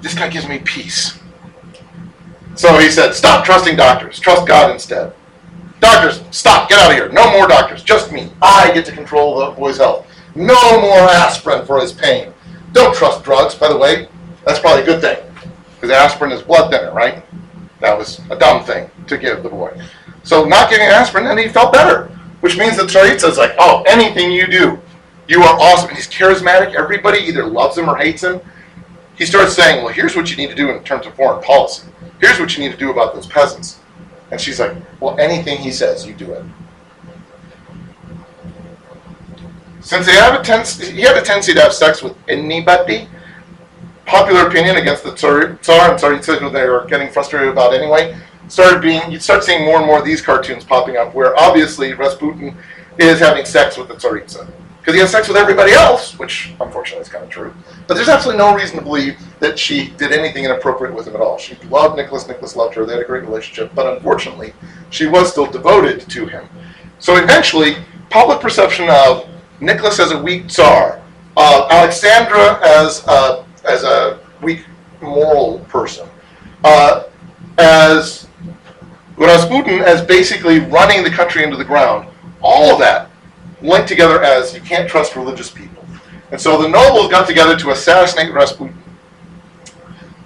this 0.00 0.14
guy 0.14 0.28
gives 0.28 0.48
me 0.48 0.58
peace. 0.60 1.20
So 2.56 2.78
he 2.78 2.90
said, 2.90 3.12
stop 3.14 3.44
trusting 3.44 3.76
doctors. 3.76 4.18
Trust 4.18 4.46
God 4.46 4.70
instead. 4.70 5.12
Doctors, 5.80 6.22
stop. 6.30 6.68
Get 6.68 6.78
out 6.78 6.90
of 6.90 6.96
here. 6.96 7.10
No 7.10 7.30
more 7.32 7.48
doctors. 7.48 7.82
Just 7.82 8.12
me. 8.12 8.30
I 8.40 8.72
get 8.72 8.86
to 8.86 8.92
control 8.92 9.38
the 9.38 9.50
boy's 9.50 9.78
health. 9.78 10.06
No 10.34 10.80
more 10.80 10.98
aspirin 11.10 11.66
for 11.66 11.80
his 11.80 11.92
pain. 11.92 12.32
Don't 12.72 12.94
trust 12.94 13.24
drugs, 13.24 13.54
by 13.54 13.68
the 13.68 13.76
way. 13.76 14.08
That's 14.44 14.58
probably 14.58 14.82
a 14.82 14.86
good 14.86 15.00
thing. 15.00 15.18
Because 15.74 15.90
aspirin 15.90 16.32
is 16.32 16.42
blood 16.42 16.70
thinner, 16.70 16.92
right? 16.92 17.24
That 17.80 17.98
was 17.98 18.20
a 18.30 18.38
dumb 18.38 18.64
thing 18.64 18.90
to 19.06 19.18
give 19.18 19.42
the 19.42 19.48
boy. 19.48 19.78
So 20.22 20.44
not 20.44 20.70
giving 20.70 20.86
aspirin, 20.86 21.26
and 21.26 21.38
he 21.38 21.48
felt 21.48 21.72
better. 21.72 22.06
Which 22.40 22.56
means 22.56 22.76
that 22.76 22.88
Tsaritsa's 22.88 23.38
like, 23.38 23.54
oh, 23.58 23.82
anything 23.86 24.30
you 24.30 24.46
do, 24.46 24.78
you 25.28 25.42
are 25.42 25.58
awesome. 25.58 25.88
And 25.88 25.96
he's 25.96 26.08
charismatic. 26.08 26.74
Everybody 26.74 27.18
either 27.20 27.44
loves 27.44 27.76
him 27.76 27.88
or 27.88 27.96
hates 27.96 28.22
him. 28.22 28.40
He 29.16 29.26
starts 29.26 29.54
saying, 29.54 29.84
well, 29.84 29.92
here's 29.92 30.16
what 30.16 30.30
you 30.30 30.36
need 30.36 30.50
to 30.50 30.56
do 30.56 30.70
in 30.70 30.82
terms 30.82 31.06
of 31.06 31.14
foreign 31.14 31.42
policy. 31.42 31.86
Here's 32.20 32.38
what 32.40 32.56
you 32.56 32.64
need 32.64 32.72
to 32.72 32.78
do 32.78 32.90
about 32.90 33.14
those 33.14 33.26
peasants. 33.26 33.80
And 34.30 34.40
she's 34.40 34.58
like, 34.58 34.76
well, 35.00 35.18
anything 35.18 35.58
he 35.58 35.70
says, 35.70 36.06
you 36.06 36.14
do 36.14 36.32
it. 36.32 36.44
Since 39.80 40.06
he 40.06 40.14
had 40.14 40.40
a, 40.40 40.42
ten- 40.42 40.64
he 40.64 41.02
had 41.02 41.16
a 41.16 41.22
tendency 41.22 41.52
to 41.54 41.60
have 41.60 41.74
sex 41.74 42.02
with 42.02 42.16
anybody, 42.26 43.06
popular 44.06 44.48
opinion 44.48 44.76
against 44.76 45.04
the 45.04 45.14
Tsar, 45.14 45.58
Tsar 45.58 45.90
and 45.92 46.00
Tsaritsa, 46.00 46.38
who 46.38 46.50
they 46.50 46.66
were 46.68 46.86
getting 46.86 47.10
frustrated 47.10 47.50
about 47.50 47.74
anyway, 47.74 48.18
started 48.48 48.80
being, 48.80 49.02
you'd 49.10 49.22
start 49.22 49.44
seeing 49.44 49.64
more 49.64 49.76
and 49.76 49.86
more 49.86 49.98
of 49.98 50.04
these 50.04 50.22
cartoons 50.22 50.64
popping 50.64 50.96
up 50.96 51.14
where 51.14 51.38
obviously 51.38 51.92
Rasputin 51.92 52.56
is 52.98 53.20
having 53.20 53.44
sex 53.44 53.76
with 53.76 53.88
the 53.88 53.94
Tsaritsa. 53.94 54.50
Because 54.84 54.96
he 54.96 55.00
has 55.00 55.12
sex 55.12 55.28
with 55.28 55.38
everybody 55.38 55.72
else, 55.72 56.18
which 56.18 56.52
unfortunately 56.60 57.00
is 57.00 57.08
kind 57.08 57.24
of 57.24 57.30
true. 57.30 57.54
But 57.86 57.94
there's 57.94 58.10
absolutely 58.10 58.44
no 58.44 58.54
reason 58.54 58.76
to 58.76 58.82
believe 58.82 59.18
that 59.40 59.58
she 59.58 59.88
did 59.96 60.12
anything 60.12 60.44
inappropriate 60.44 60.94
with 60.94 61.06
him 61.08 61.14
at 61.14 61.22
all. 61.22 61.38
She 61.38 61.54
loved 61.70 61.96
Nicholas, 61.96 62.28
Nicholas 62.28 62.54
loved 62.54 62.74
her, 62.74 62.84
they 62.84 62.92
had 62.92 63.00
a 63.00 63.06
great 63.06 63.22
relationship, 63.22 63.74
but 63.74 63.90
unfortunately, 63.96 64.52
she 64.90 65.06
was 65.06 65.30
still 65.32 65.46
devoted 65.46 66.00
to 66.10 66.26
him. 66.26 66.46
So 66.98 67.16
eventually, 67.16 67.76
public 68.10 68.40
perception 68.40 68.90
of 68.90 69.26
Nicholas 69.58 69.98
as 70.00 70.10
a 70.10 70.22
weak 70.22 70.50
czar, 70.50 71.00
uh, 71.38 71.66
Alexandra 71.70 72.60
as 72.62 73.06
a, 73.06 73.46
as 73.66 73.84
a 73.84 74.20
weak 74.42 74.66
moral 75.00 75.60
person, 75.60 76.06
uh, 76.62 77.04
as 77.56 78.28
Rasputin 79.16 79.80
as 79.80 80.02
basically 80.02 80.58
running 80.58 81.02
the 81.02 81.10
country 81.10 81.42
into 81.42 81.56
the 81.56 81.64
ground, 81.64 82.06
all 82.42 82.70
of 82.70 82.78
that 82.80 83.08
linked 83.64 83.88
together 83.88 84.22
as 84.22 84.54
you 84.54 84.60
can't 84.60 84.88
trust 84.88 85.16
religious 85.16 85.50
people. 85.50 85.84
And 86.30 86.40
so 86.40 86.60
the 86.60 86.68
nobles 86.68 87.10
got 87.10 87.26
together 87.26 87.56
to 87.56 87.70
assassinate 87.70 88.32
Rasputin. 88.32 88.76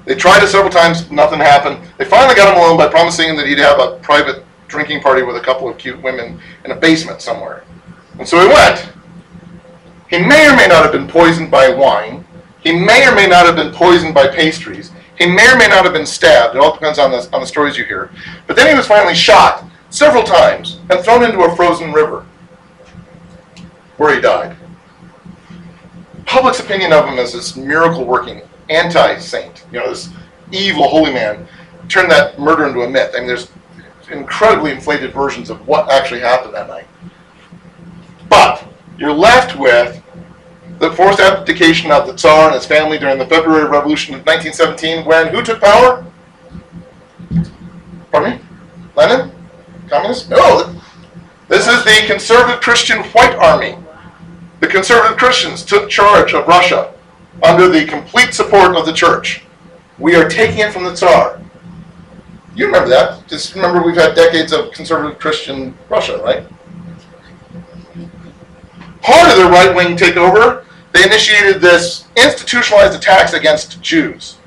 They 0.05 0.15
tried 0.15 0.43
it 0.43 0.49
several 0.49 0.73
times, 0.73 1.11
nothing 1.11 1.39
happened. 1.39 1.87
They 1.99 2.05
finally 2.05 2.35
got 2.35 2.53
him 2.53 2.61
alone 2.61 2.77
by 2.77 2.89
promising 2.89 3.31
him 3.31 3.37
that 3.37 3.47
he'd 3.47 3.59
have 3.59 3.79
a 3.79 3.99
private 3.99 4.45
drinking 4.67 5.03
party 5.03 5.23
with 5.23 5.37
a 5.37 5.41
couple 5.41 5.69
of 5.69 5.79
cute 5.79 6.03
women 6.03 6.41
in 6.65 6.71
a 6.73 6.77
basement 6.77 7.21
somewhere. 7.21 7.65
And 8.19 8.27
so 8.27 8.41
he 8.41 8.49
went. 8.49 8.91
He 10.11 10.19
may 10.19 10.49
or 10.51 10.57
may 10.57 10.67
not 10.67 10.83
have 10.83 10.93
been 10.93 11.07
poisoned 11.07 11.51
by 11.51 11.69
wine. 11.69 12.25
He 12.61 12.73
may 12.73 13.07
or 13.07 13.15
may 13.15 13.27
not 13.27 13.47
have 13.47 13.57
been 13.57 13.73
poisoned 13.73 14.15
by 14.15 14.29
pastries. 14.29 14.91
He 15.17 15.27
may 15.27 15.53
or 15.53 15.59
may 15.59 15.69
not 15.69 15.85
have 15.85 15.93
been 15.93 16.07
stabbed. 16.07 16.57
It 16.57 16.61
all 16.61 16.73
depends 16.73 16.99
on 16.99 17.11
the, 17.11 17.29
on 17.33 17.41
the 17.41 17.47
stories 17.47 17.77
you 17.77 17.85
hear. 17.85 18.11
But 18.47 18.57
then 18.57 18.69
he 18.69 18.75
was 18.75 18.87
finally 18.87 19.15
shot 19.15 19.65
several 19.91 20.23
times 20.23 20.81
and 20.91 21.01
thrown 21.01 21.23
into 21.23 21.41
a 21.41 21.55
frozen 21.55 21.93
river 21.93 22.25
where 23.99 24.15
he 24.15 24.21
died. 24.21 24.57
Public's 26.25 26.61
opinion 26.61 26.93
of 26.93 27.07
him 27.07 27.19
as 27.19 27.33
this 27.33 27.57
miracle 27.57 28.05
working 28.05 28.43
anti 28.71 29.19
saint, 29.19 29.65
you 29.73 29.79
know, 29.79 29.91
this 29.91 30.09
evil 30.51 30.89
holy 30.89 31.13
man, 31.13 31.47
turned 31.89 32.11
that 32.11 32.39
murder 32.39 32.67
into 32.67 32.83
a 32.83 32.89
myth. 32.89 33.13
I 33.15 33.19
mean, 33.19 33.27
there's 33.27 33.51
incredibly 34.11 34.71
inflated 34.71 35.13
versions 35.13 35.51
of 35.51 35.67
what 35.67 35.91
actually 35.91 36.21
happened 36.21 36.55
that 36.55 36.69
night. 36.69 36.87
But 38.29 38.67
you're 38.99 39.13
left 39.13 39.59
with 39.59 40.03
the 40.79 40.93
forced 40.93 41.21
abdication 41.21 41.91
of 41.91 42.07
the 42.07 42.15
Tsar 42.15 42.47
and 42.47 42.55
his 42.55 42.67
family 42.67 42.99
during 42.99 43.19
the 43.19 43.27
February 43.27 43.69
Revolution 43.69 44.15
of 44.15 44.25
1917 44.27 45.05
when 45.05 45.29
who 45.29 45.43
took 45.43 45.61
power? 45.61 46.05
Pardon 48.13 48.39
me? 48.39 48.41
Lenin? 48.97 49.33
Communist? 49.89 50.31
No. 50.31 50.75
This 51.49 51.67
is 51.67 51.85
the 51.85 52.07
conservative 52.07 52.61
Christian 52.61 52.99
White 52.99 53.35
Army. 53.37 53.77
The 54.61 54.67
conservative 54.67 55.17
Christians 55.17 55.65
took 55.65 55.89
charge 55.89 56.35
of 56.35 56.47
Russia 56.47 56.93
under 57.43 57.69
the 57.69 57.87
complete 57.87 58.35
support 58.35 58.77
of 58.77 58.87
the 58.87 58.93
church. 58.93 59.43
We 59.99 60.17
are 60.17 60.29
taking 60.29 60.59
it 60.59 60.73
from 60.73 60.85
the 60.85 60.95
Tsar. 60.95 61.41
You 62.55 62.67
remember 62.67 62.89
that. 62.89 63.27
Just 63.29 63.55
remember 63.55 63.83
we've 63.83 63.95
had 63.95 64.17
decades 64.17 64.53
of 64.53 64.73
conservative 64.73 65.19
Christian 65.21 65.77
Russia, 65.89 66.21
right? 66.25 66.45
Part 69.01 69.31
of 69.31 69.39
the 69.39 69.49
right 69.49 69.75
wing 69.75 69.97
takeover, 69.97 70.65
they 70.93 71.05
initiated 71.05 71.61
this 71.61 72.09
institutionalized 72.17 72.97
attacks 72.97 73.33
against 73.33 73.81
Jews 73.81 74.39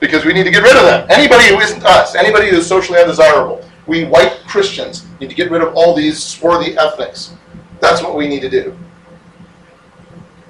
because 0.00 0.24
we 0.24 0.32
need 0.32 0.44
to 0.44 0.50
get 0.50 0.62
rid 0.62 0.76
of 0.76 0.82
them. 0.82 1.06
Anybody 1.08 1.48
who 1.48 1.60
isn't 1.60 1.84
us, 1.84 2.14
anybody 2.16 2.50
who 2.50 2.56
is 2.56 2.66
socially 2.66 2.98
undesirable, 2.98 3.64
we 3.86 4.04
white 4.04 4.40
Christians 4.48 5.06
need 5.20 5.30
to 5.30 5.36
get 5.36 5.50
rid 5.50 5.62
of 5.62 5.74
all 5.74 5.94
these 5.94 6.22
swarthy 6.22 6.76
ethnics. 6.76 7.34
That's 7.80 8.02
what 8.02 8.16
we 8.16 8.26
need 8.26 8.40
to 8.40 8.50
do. 8.50 8.76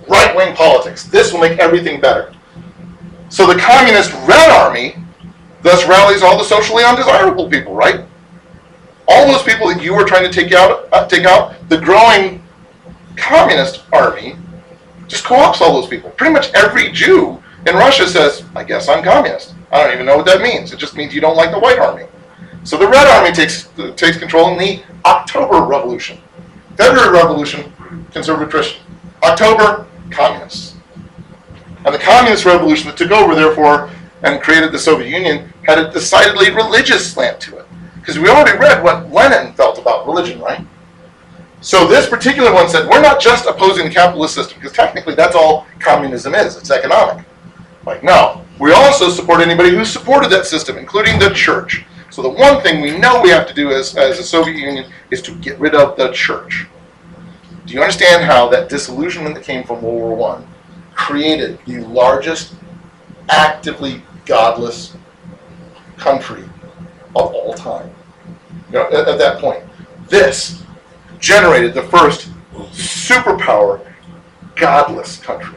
Right 0.08 0.34
wing 0.34 0.54
politics. 0.54 1.04
This 1.04 1.32
will 1.32 1.40
make 1.40 1.58
everything 1.58 2.00
better. 2.00 2.32
So 3.28 3.46
the 3.46 3.58
communist 3.58 4.12
Red 4.26 4.50
Army 4.50 4.96
thus 5.62 5.86
rallies 5.86 6.22
all 6.22 6.38
the 6.38 6.44
socially 6.44 6.84
undesirable 6.84 7.50
people, 7.50 7.74
right? 7.74 8.04
All 9.08 9.26
those 9.26 9.42
people 9.42 9.68
that 9.68 9.82
you 9.82 9.94
were 9.94 10.04
trying 10.04 10.30
to 10.30 10.32
take 10.32 10.52
out, 10.52 10.88
uh, 10.92 11.06
take 11.06 11.24
out, 11.24 11.54
the 11.68 11.78
growing 11.78 12.42
communist 13.16 13.82
army 13.92 14.36
just 15.08 15.24
co-ops 15.24 15.60
all 15.60 15.80
those 15.80 15.88
people. 15.88 16.10
Pretty 16.10 16.32
much 16.32 16.52
every 16.54 16.90
Jew 16.92 17.42
in 17.66 17.74
Russia 17.74 18.06
says, 18.06 18.44
"I 18.54 18.64
guess 18.64 18.88
I'm 18.88 19.02
communist." 19.02 19.54
I 19.72 19.82
don't 19.82 19.94
even 19.94 20.06
know 20.06 20.16
what 20.16 20.26
that 20.26 20.40
means. 20.40 20.72
It 20.72 20.78
just 20.78 20.94
means 20.96 21.14
you 21.14 21.20
don't 21.20 21.36
like 21.36 21.50
the 21.50 21.58
white 21.58 21.78
army. 21.78 22.04
So 22.64 22.76
the 22.76 22.88
Red 22.88 23.06
Army 23.06 23.32
takes 23.32 23.68
takes 23.96 24.16
control 24.16 24.50
in 24.50 24.58
the 24.58 24.82
October 25.04 25.60
Revolution. 25.60 26.18
February 26.76 27.10
Revolution, 27.12 27.72
conservative 28.12 28.50
Christian. 28.50 28.82
October, 29.22 29.86
communists. 30.10 30.76
And 31.84 31.94
the 31.94 31.98
communist 31.98 32.44
revolution 32.44 32.88
that 32.88 32.96
took 32.96 33.12
over, 33.12 33.34
therefore, 33.34 33.90
and 34.22 34.42
created 34.42 34.72
the 34.72 34.78
Soviet 34.78 35.08
Union 35.08 35.52
had 35.64 35.78
a 35.78 35.90
decidedly 35.92 36.50
religious 36.50 37.12
slant 37.12 37.40
to 37.42 37.58
it. 37.58 37.66
Because 37.96 38.18
we 38.18 38.28
already 38.28 38.58
read 38.58 38.82
what 38.82 39.10
Lenin 39.12 39.52
felt 39.54 39.78
about 39.78 40.06
religion, 40.06 40.40
right? 40.40 40.64
So 41.60 41.86
this 41.86 42.08
particular 42.08 42.52
one 42.52 42.68
said, 42.68 42.88
we're 42.88 43.00
not 43.00 43.20
just 43.20 43.46
opposing 43.46 43.86
the 43.86 43.94
capitalist 43.94 44.34
system, 44.34 44.58
because 44.58 44.76
technically 44.76 45.14
that's 45.14 45.34
all 45.34 45.66
communism 45.80 46.34
is, 46.34 46.56
it's 46.56 46.70
economic. 46.70 47.24
Like, 47.84 48.02
no. 48.02 48.42
We 48.58 48.72
also 48.72 49.08
support 49.10 49.40
anybody 49.40 49.70
who 49.70 49.84
supported 49.84 50.30
that 50.30 50.46
system, 50.46 50.78
including 50.78 51.18
the 51.18 51.30
church. 51.30 51.84
So 52.10 52.22
the 52.22 52.30
one 52.30 52.62
thing 52.62 52.80
we 52.80 52.96
know 52.98 53.20
we 53.20 53.30
have 53.30 53.46
to 53.48 53.54
do 53.54 53.70
as, 53.70 53.96
as 53.96 54.18
a 54.18 54.22
Soviet 54.22 54.56
Union 54.56 54.90
is 55.10 55.20
to 55.22 55.34
get 55.36 55.58
rid 55.58 55.74
of 55.74 55.96
the 55.96 56.10
church. 56.12 56.66
Do 57.66 57.74
you 57.74 57.80
understand 57.80 58.24
how 58.24 58.48
that 58.50 58.68
disillusionment 58.68 59.34
that 59.34 59.42
came 59.42 59.64
from 59.64 59.82
World 59.82 59.96
War 59.96 60.14
One 60.14 60.46
created 60.94 61.58
the 61.66 61.80
largest 61.80 62.54
actively 63.28 64.02
godless 64.24 64.96
country 65.96 66.44
of 67.16 67.34
all 67.34 67.54
time? 67.54 67.90
You 68.68 68.74
know, 68.74 68.86
at, 68.86 69.08
at 69.08 69.18
that 69.18 69.40
point, 69.40 69.64
this 70.08 70.62
generated 71.18 71.74
the 71.74 71.82
first 71.82 72.30
superpower 72.70 73.92
godless 74.54 75.18
country. 75.18 75.56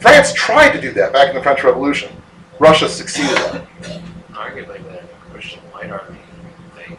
France 0.00 0.34
tried 0.34 0.72
to 0.72 0.80
do 0.80 0.92
that 0.92 1.14
back 1.14 1.30
in 1.30 1.34
the 1.34 1.42
French 1.42 1.64
Revolution. 1.64 2.12
Russia 2.58 2.86
succeeded. 2.86 3.38
Arguably, 4.32 4.82
the 4.84 5.02
Christian 5.32 5.60
Army, 5.72 6.18
they 6.76 6.98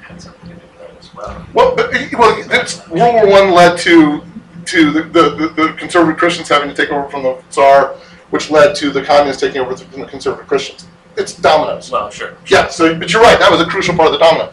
had 0.00 0.22
something 0.22 0.48
to 0.48 0.54
do 0.54 0.60
with 0.60 0.78
that 0.78 0.96
as 0.96 1.07
well. 1.18 1.46
Well, 1.54 1.76
but 1.76 1.94
eh, 1.94 2.08
well, 2.18 2.42
that's, 2.44 2.86
World 2.88 3.14
War 3.14 3.28
One 3.28 3.50
led 3.52 3.78
to 3.78 4.22
to 4.66 4.90
the, 4.90 5.02
the, 5.02 5.52
the 5.56 5.74
conservative 5.78 6.18
Christians 6.18 6.48
having 6.48 6.68
to 6.68 6.74
take 6.74 6.90
over 6.90 7.08
from 7.08 7.22
the 7.22 7.42
Tsar, 7.48 7.94
which 8.30 8.50
led 8.50 8.76
to 8.76 8.90
the 8.90 9.02
communists 9.02 9.40
taking 9.40 9.62
over 9.62 9.74
from 9.74 10.00
the 10.00 10.06
conservative 10.06 10.46
Christians. 10.46 10.86
It's 11.16 11.34
dominoes. 11.34 11.90
Well, 11.90 12.10
sure. 12.10 12.36
Yeah, 12.46 12.68
so 12.68 12.96
but 12.98 13.12
you're 13.12 13.22
right. 13.22 13.38
That 13.38 13.50
was 13.50 13.60
a 13.60 13.66
crucial 13.66 13.96
part 13.96 14.08
of 14.08 14.12
the 14.12 14.18
domino. 14.18 14.52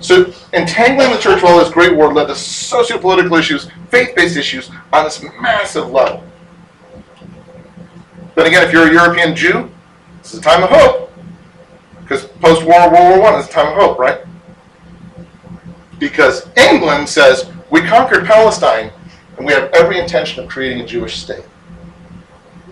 So 0.00 0.32
entangling 0.54 1.10
the 1.10 1.18
church 1.18 1.42
while 1.42 1.58
this 1.58 1.70
great 1.70 1.94
war 1.94 2.12
led 2.12 2.28
to 2.28 2.34
socio-political 2.34 3.36
issues, 3.36 3.70
faith-based 3.90 4.36
issues 4.36 4.70
on 4.94 5.04
this 5.04 5.22
massive 5.40 5.90
level. 5.90 6.24
Then 8.34 8.46
again, 8.46 8.66
if 8.66 8.72
you're 8.72 8.88
a 8.88 8.92
European 8.92 9.36
Jew, 9.36 9.70
this 10.22 10.32
is 10.32 10.40
a 10.40 10.42
time 10.42 10.62
of 10.62 10.70
hope. 10.70 11.12
Because 12.00 12.24
post-war 12.24 12.90
World 12.90 13.10
War 13.10 13.20
One 13.20 13.34
is 13.38 13.46
a 13.46 13.50
time 13.50 13.68
of 13.68 13.74
hope, 13.74 13.98
right? 13.98 14.20
Because 16.00 16.48
England 16.56 17.08
says 17.08 17.48
we 17.70 17.82
conquered 17.82 18.26
Palestine 18.26 18.90
and 19.36 19.46
we 19.46 19.52
have 19.52 19.70
every 19.72 20.00
intention 20.00 20.42
of 20.42 20.50
creating 20.50 20.80
a 20.80 20.86
Jewish 20.86 21.18
state. 21.18 21.44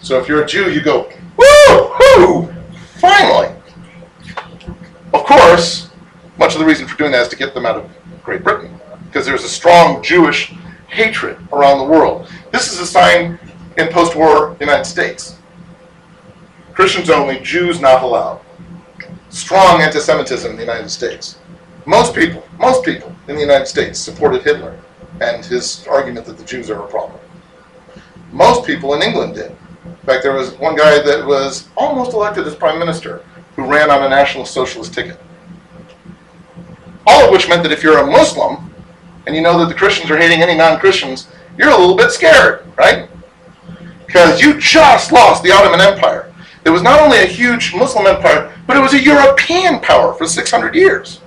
So 0.00 0.18
if 0.18 0.26
you're 0.26 0.42
a 0.42 0.46
Jew, 0.46 0.72
you 0.72 0.80
go, 0.80 1.08
woo, 1.36 1.90
hoo, 1.94 2.52
finally. 2.96 3.54
Of 5.14 5.24
course, 5.24 5.90
much 6.38 6.54
of 6.54 6.60
the 6.60 6.66
reason 6.66 6.88
for 6.88 6.96
doing 6.96 7.12
that 7.12 7.22
is 7.22 7.28
to 7.28 7.36
get 7.36 7.54
them 7.54 7.64
out 7.64 7.76
of 7.76 7.90
Great 8.22 8.42
Britain, 8.42 8.78
because 9.06 9.24
there's 9.24 9.44
a 9.44 9.48
strong 9.48 10.02
Jewish 10.02 10.52
hatred 10.88 11.38
around 11.52 11.78
the 11.78 11.84
world. 11.84 12.28
This 12.52 12.72
is 12.72 12.80
a 12.80 12.86
sign 12.86 13.38
in 13.76 13.88
post-war 13.88 14.56
United 14.60 14.84
States. 14.84 15.38
Christians 16.74 17.10
only, 17.10 17.40
Jews 17.40 17.80
not 17.80 18.02
allowed. 18.02 18.40
Strong 19.30 19.82
anti-Semitism 19.82 20.50
in 20.50 20.56
the 20.56 20.62
United 20.62 20.90
States. 20.90 21.38
Most 21.88 22.14
people, 22.14 22.46
most 22.58 22.84
people 22.84 23.16
in 23.28 23.34
the 23.34 23.40
United 23.40 23.64
States 23.64 23.98
supported 23.98 24.42
Hitler 24.42 24.78
and 25.22 25.42
his 25.42 25.86
argument 25.86 26.26
that 26.26 26.36
the 26.36 26.44
Jews 26.44 26.68
are 26.68 26.84
a 26.84 26.86
problem. 26.86 27.18
Most 28.30 28.66
people 28.66 28.92
in 28.92 29.00
England 29.00 29.36
did. 29.36 29.52
In 29.86 29.96
fact, 30.04 30.22
there 30.22 30.34
was 30.34 30.52
one 30.58 30.76
guy 30.76 31.00
that 31.00 31.24
was 31.24 31.70
almost 31.78 32.12
elected 32.12 32.46
as 32.46 32.54
prime 32.54 32.78
minister 32.78 33.24
who 33.56 33.64
ran 33.64 33.90
on 33.90 34.02
a 34.02 34.08
National 34.10 34.44
Socialist 34.44 34.92
ticket. 34.92 35.18
All 37.06 37.24
of 37.24 37.30
which 37.30 37.48
meant 37.48 37.62
that 37.62 37.72
if 37.72 37.82
you're 37.82 38.00
a 38.00 38.06
Muslim 38.06 38.70
and 39.26 39.34
you 39.34 39.40
know 39.40 39.58
that 39.58 39.70
the 39.70 39.74
Christians 39.74 40.10
are 40.10 40.18
hating 40.18 40.42
any 40.42 40.58
non-Christians, 40.58 41.28
you're 41.56 41.70
a 41.70 41.78
little 41.78 41.96
bit 41.96 42.10
scared, 42.10 42.66
right? 42.76 43.08
Because 44.06 44.42
you 44.42 44.60
just 44.60 45.10
lost 45.10 45.42
the 45.42 45.52
Ottoman 45.52 45.80
Empire. 45.80 46.34
It 46.66 46.70
was 46.70 46.82
not 46.82 47.00
only 47.00 47.22
a 47.22 47.26
huge 47.26 47.74
Muslim 47.74 48.06
empire, 48.06 48.54
but 48.66 48.76
it 48.76 48.80
was 48.80 48.92
a 48.92 49.02
European 49.02 49.80
power 49.80 50.12
for 50.12 50.26
600 50.26 50.74
years. 50.74 51.22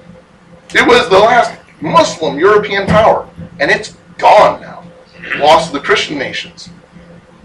It 0.74 0.88
was 0.88 1.10
the 1.10 1.20
last 1.20 1.60
Muslim 1.82 2.40
European 2.40 2.88
power, 2.88 3.28
and 3.60 3.70
it's 3.70 3.98
gone 4.18 4.62
now. 4.62 4.84
Lost 5.38 5.68
to 5.68 5.74
the 5.78 5.84
Christian 5.84 6.18
nations. 6.18 6.70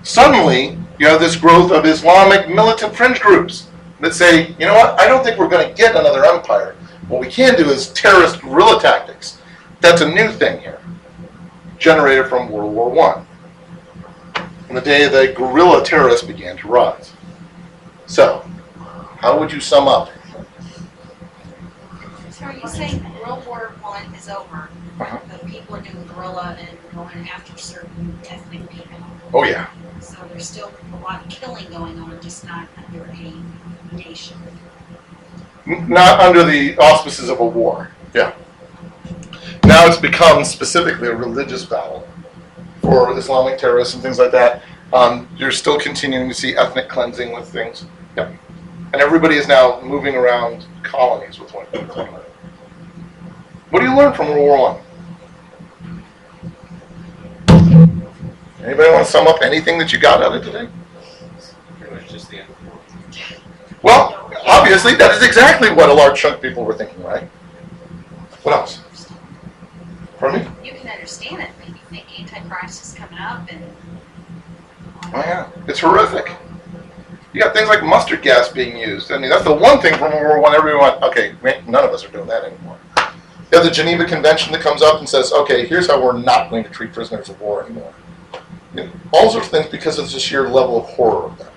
Suddenly, 0.02 0.78
you 0.98 1.06
have 1.08 1.20
this 1.20 1.36
growth 1.36 1.72
of 1.72 1.84
Islamic 1.84 2.48
militant 2.48 2.94
fringe 2.94 3.20
groups 3.20 3.68
that 4.00 4.14
say, 4.14 4.48
you 4.58 4.66
know 4.66 4.74
what, 4.74 5.00
I 5.00 5.08
don't 5.08 5.24
think 5.24 5.38
we're 5.38 5.48
going 5.48 5.68
to 5.68 5.74
get 5.74 5.96
another 5.96 6.24
empire. 6.24 6.76
What 7.08 7.20
we 7.20 7.28
can 7.28 7.56
do 7.56 7.68
is 7.68 7.92
terrorist 7.92 8.40
guerrilla 8.40 8.80
tactics. 8.80 9.40
That's 9.80 10.00
a 10.00 10.08
new 10.08 10.30
thing 10.30 10.60
here, 10.60 10.80
generated 11.78 12.28
from 12.28 12.50
World 12.50 12.74
War 12.74 12.90
One, 12.90 13.26
on 14.68 14.74
the 14.74 14.80
day 14.80 15.08
the 15.08 15.32
guerrilla 15.32 15.84
terrorists 15.84 16.26
began 16.26 16.56
to 16.58 16.68
rise. 16.68 17.12
So, 18.06 18.48
how 19.18 19.38
would 19.38 19.52
you 19.52 19.60
sum 19.60 19.88
up? 19.88 20.10
So 22.38 22.44
are 22.44 22.52
you 22.52 22.68
saying 22.68 23.02
World 23.24 23.46
War 23.46 23.72
One 23.80 24.14
is 24.14 24.28
over, 24.28 24.68
Uh-huh. 25.00 25.18
but 25.30 25.46
people 25.46 25.76
are 25.76 25.80
doing 25.80 26.06
guerrilla 26.06 26.54
and 26.60 26.68
going 26.94 27.26
after 27.30 27.56
certain 27.56 28.18
ethnic 28.28 28.68
people? 28.68 28.98
Oh 29.32 29.44
yeah, 29.44 29.68
So 30.00 30.16
there's 30.28 30.46
still 30.46 30.70
a 30.92 31.02
lot 31.02 31.24
of 31.24 31.30
killing 31.30 31.64
going 31.70 31.98
on, 31.98 32.20
just 32.20 32.44
not 32.44 32.68
under 32.76 33.04
a 33.04 33.96
nation. 33.96 34.36
N- 35.66 35.88
not 35.88 36.20
under 36.20 36.44
the 36.44 36.76
auspices 36.76 37.30
of 37.30 37.40
a 37.40 37.46
war. 37.46 37.90
Yeah. 38.12 38.32
Now 39.64 39.86
it's 39.86 39.96
become 39.96 40.44
specifically 40.44 41.08
a 41.08 41.14
religious 41.16 41.64
battle 41.64 42.06
for 42.82 43.16
Islamic 43.16 43.58
terrorists 43.58 43.94
and 43.94 44.02
things 44.02 44.18
like 44.18 44.32
that. 44.32 44.60
Um, 44.92 45.26
you're 45.38 45.52
still 45.52 45.78
continuing 45.80 46.28
to 46.28 46.34
see 46.34 46.54
ethnic 46.54 46.90
cleansing 46.90 47.32
with 47.32 47.48
things. 47.48 47.86
Yep. 48.14 48.34
And 48.92 49.02
everybody 49.02 49.36
is 49.36 49.48
now 49.48 49.80
moving 49.80 50.14
around 50.14 50.66
colonies 50.82 51.40
with 51.40 51.54
one 51.54 51.66
another. 51.72 52.24
What 53.76 53.82
do 53.82 53.90
you 53.90 53.94
learn 53.94 54.14
from 54.14 54.28
World 54.28 54.38
War 54.38 54.58
One? 54.58 54.80
Anybody 58.64 58.90
want 58.90 59.04
to 59.04 59.12
sum 59.12 59.26
up 59.26 59.42
anything 59.42 59.78
that 59.78 59.92
you 59.92 59.98
got 59.98 60.22
out 60.22 60.34
of 60.34 60.40
it 60.40 60.46
today? 60.46 60.66
Pretty 61.78 61.94
much 61.94 62.08
just 62.08 62.30
the 62.30 62.38
end 62.38 62.48
of 62.48 62.58
the 62.58 62.70
war. 62.70 62.78
Well, 63.82 64.14
obviously. 64.46 64.48
Obviously, 64.48 64.94
that 64.94 65.14
is 65.14 65.22
exactly 65.22 65.70
what 65.70 65.90
a 65.90 65.92
large 65.92 66.18
chunk 66.18 66.36
of 66.36 66.40
people 66.40 66.64
were 66.64 66.72
thinking, 66.72 67.02
right? 67.02 67.24
What 68.44 68.54
else? 68.54 68.80
Pardon 70.16 70.40
me? 70.40 70.48
You 70.64 70.72
can 70.72 70.88
understand 70.88 71.42
it, 71.42 71.50
maybe 71.58 71.78
think 71.90 72.18
Antichrist 72.18 72.82
is 72.82 72.94
coming 72.94 73.18
up 73.18 73.46
and. 73.52 73.62
Oh 75.12 75.18
yeah, 75.18 75.50
it's 75.68 75.80
horrific. 75.80 76.34
You 77.34 77.42
got 77.42 77.54
things 77.54 77.68
like 77.68 77.84
mustard 77.84 78.22
gas 78.22 78.48
being 78.48 78.78
used. 78.78 79.12
I 79.12 79.18
mean, 79.18 79.28
that's 79.28 79.44
the 79.44 79.52
one 79.52 79.82
thing 79.82 79.98
from 79.98 80.12
World 80.12 80.24
War 80.24 80.40
One. 80.40 80.54
Everyone, 80.54 80.94
okay, 81.04 81.34
none 81.42 81.84
of 81.84 81.90
us 81.90 82.06
are 82.06 82.10
doing 82.10 82.28
that 82.28 82.42
anymore. 82.42 82.78
You 83.50 83.58
have 83.58 83.64
the 83.64 83.70
Geneva 83.70 84.04
Convention 84.04 84.52
that 84.52 84.60
comes 84.60 84.82
up 84.82 84.98
and 84.98 85.08
says, 85.08 85.32
okay, 85.32 85.66
here's 85.66 85.86
how 85.86 86.02
we're 86.02 86.18
not 86.18 86.50
going 86.50 86.64
to 86.64 86.70
treat 86.70 86.92
prisoners 86.92 87.28
of 87.28 87.40
war 87.40 87.64
anymore. 87.64 87.94
You 88.74 88.84
know, 88.84 88.90
all 89.12 89.30
sorts 89.30 89.46
of 89.46 89.52
things 89.52 89.66
because 89.68 89.98
of 89.98 90.10
the 90.10 90.18
sheer 90.18 90.48
level 90.48 90.78
of 90.78 90.86
horror 90.86 91.26
of 91.26 91.38
them. 91.38 91.52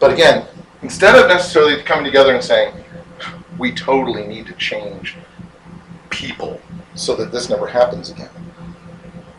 But 0.00 0.12
again, 0.12 0.46
instead 0.82 1.14
of 1.14 1.28
necessarily 1.28 1.80
coming 1.82 2.04
together 2.04 2.34
and 2.34 2.42
saying, 2.42 2.74
we 3.56 3.72
totally 3.72 4.26
need 4.26 4.46
to 4.46 4.52
change 4.54 5.16
people 6.10 6.60
so 6.94 7.14
that 7.16 7.30
this 7.30 7.48
never 7.48 7.66
happens 7.66 8.10
again. 8.10 8.30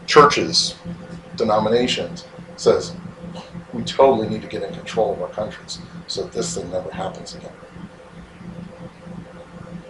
Churches, 0.07 0.75
denominations 1.35 2.25
says 2.55 2.95
we 3.73 3.83
totally 3.83 4.29
need 4.29 4.41
to 4.41 4.47
get 4.47 4.63
in 4.63 4.73
control 4.73 5.13
of 5.13 5.21
our 5.21 5.29
countries 5.29 5.79
so 6.07 6.23
that 6.23 6.31
this 6.31 6.55
thing 6.55 6.71
never 6.71 6.91
happens 6.91 7.35
again. 7.35 7.51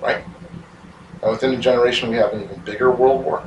Right? 0.03 0.23
And 1.21 1.31
within 1.31 1.53
a 1.53 1.57
generation, 1.57 2.09
we 2.09 2.17
have 2.17 2.33
an 2.33 2.43
even 2.43 2.59
bigger 2.65 2.91
world 2.91 3.23
war. 3.23 3.41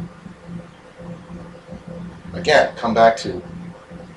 Again, 2.33 2.75
come 2.77 2.95
back 2.95 3.19
to 3.19 3.43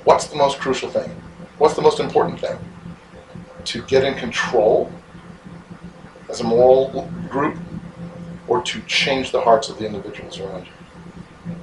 what's 0.05 0.27
the 0.27 0.37
most 0.37 0.59
crucial 0.59 0.89
thing? 0.89 1.09
What's 1.57 1.73
the 1.73 1.81
most 1.81 1.99
important 1.99 2.39
thing? 2.39 2.57
To 3.65 3.81
get 3.83 4.05
in 4.05 4.15
control 4.15 4.89
as 6.29 6.39
a 6.39 6.45
moral 6.45 7.11
group 7.29 7.57
or 8.47 8.61
to 8.61 8.81
change 8.83 9.31
the 9.31 9.41
hearts 9.41 9.67
of 9.67 9.77
the 9.77 9.85
individuals 9.85 10.39
around 10.39 10.65
you? 10.65 11.55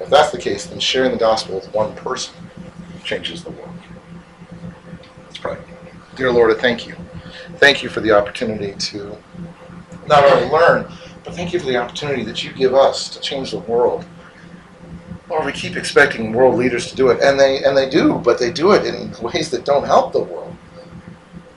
If 0.00 0.10
that's 0.10 0.30
the 0.30 0.38
case, 0.38 0.66
then 0.66 0.78
sharing 0.78 1.10
the 1.10 1.18
gospel 1.18 1.56
with 1.56 1.72
one 1.74 1.94
person 1.96 2.34
changes 3.02 3.42
the 3.42 3.50
world. 3.50 3.70
Let's. 5.44 5.60
Dear 6.14 6.30
Lord, 6.30 6.56
I 6.56 6.60
thank 6.60 6.86
you. 6.86 6.94
Thank 7.56 7.82
you 7.82 7.88
for 7.88 8.00
the 8.00 8.12
opportunity 8.12 8.72
to 8.72 9.16
not 10.06 10.24
only 10.24 10.48
learn, 10.48 10.90
but 11.24 11.34
thank 11.34 11.52
you 11.52 11.58
for 11.58 11.66
the 11.66 11.76
opportunity 11.76 12.24
that 12.24 12.44
you 12.44 12.52
give 12.52 12.74
us 12.74 13.08
to 13.10 13.20
change 13.20 13.50
the 13.50 13.58
world. 13.60 14.04
Lord, 15.28 15.46
we 15.46 15.52
keep 15.52 15.76
expecting 15.76 16.32
world 16.32 16.56
leaders 16.56 16.90
to 16.90 16.96
do 16.96 17.08
it, 17.08 17.20
and 17.22 17.40
they 17.40 17.64
and 17.64 17.76
they 17.76 17.88
do, 17.88 18.14
but 18.14 18.38
they 18.38 18.52
do 18.52 18.72
it 18.72 18.84
in 18.84 19.12
ways 19.22 19.50
that 19.50 19.64
don't 19.64 19.84
help 19.84 20.12
the 20.12 20.22
world. 20.22 20.54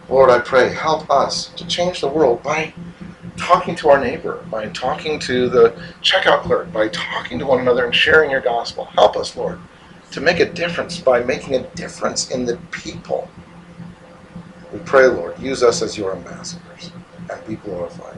Lord, 0.09 0.29
I 0.29 0.39
pray, 0.39 0.69
help 0.69 1.09
us 1.11 1.49
to 1.57 1.67
change 1.67 1.99
the 1.99 2.07
world 2.07 2.41
by 2.41 2.73
talking 3.35 3.75
to 3.75 3.89
our 3.89 3.99
neighbor, 3.99 4.43
by 4.49 4.67
talking 4.69 5.19
to 5.19 5.49
the 5.49 5.75
checkout 6.01 6.43
clerk, 6.43 6.71
by 6.71 6.87
talking 6.89 7.39
to 7.39 7.45
one 7.45 7.59
another 7.59 7.85
and 7.85 7.93
sharing 7.93 8.31
your 8.31 8.41
gospel. 8.41 8.85
Help 8.85 9.17
us, 9.17 9.35
Lord, 9.35 9.59
to 10.11 10.21
make 10.21 10.39
a 10.39 10.45
difference 10.51 10.97
by 10.99 11.21
making 11.23 11.55
a 11.55 11.67
difference 11.75 12.31
in 12.31 12.45
the 12.45 12.57
people. 12.71 13.29
We 14.71 14.79
pray, 14.79 15.07
Lord, 15.07 15.37
use 15.39 15.61
us 15.61 15.81
as 15.81 15.97
your 15.97 16.15
ambassadors 16.15 16.91
and 17.29 17.47
be 17.47 17.55
glorified. 17.55 18.17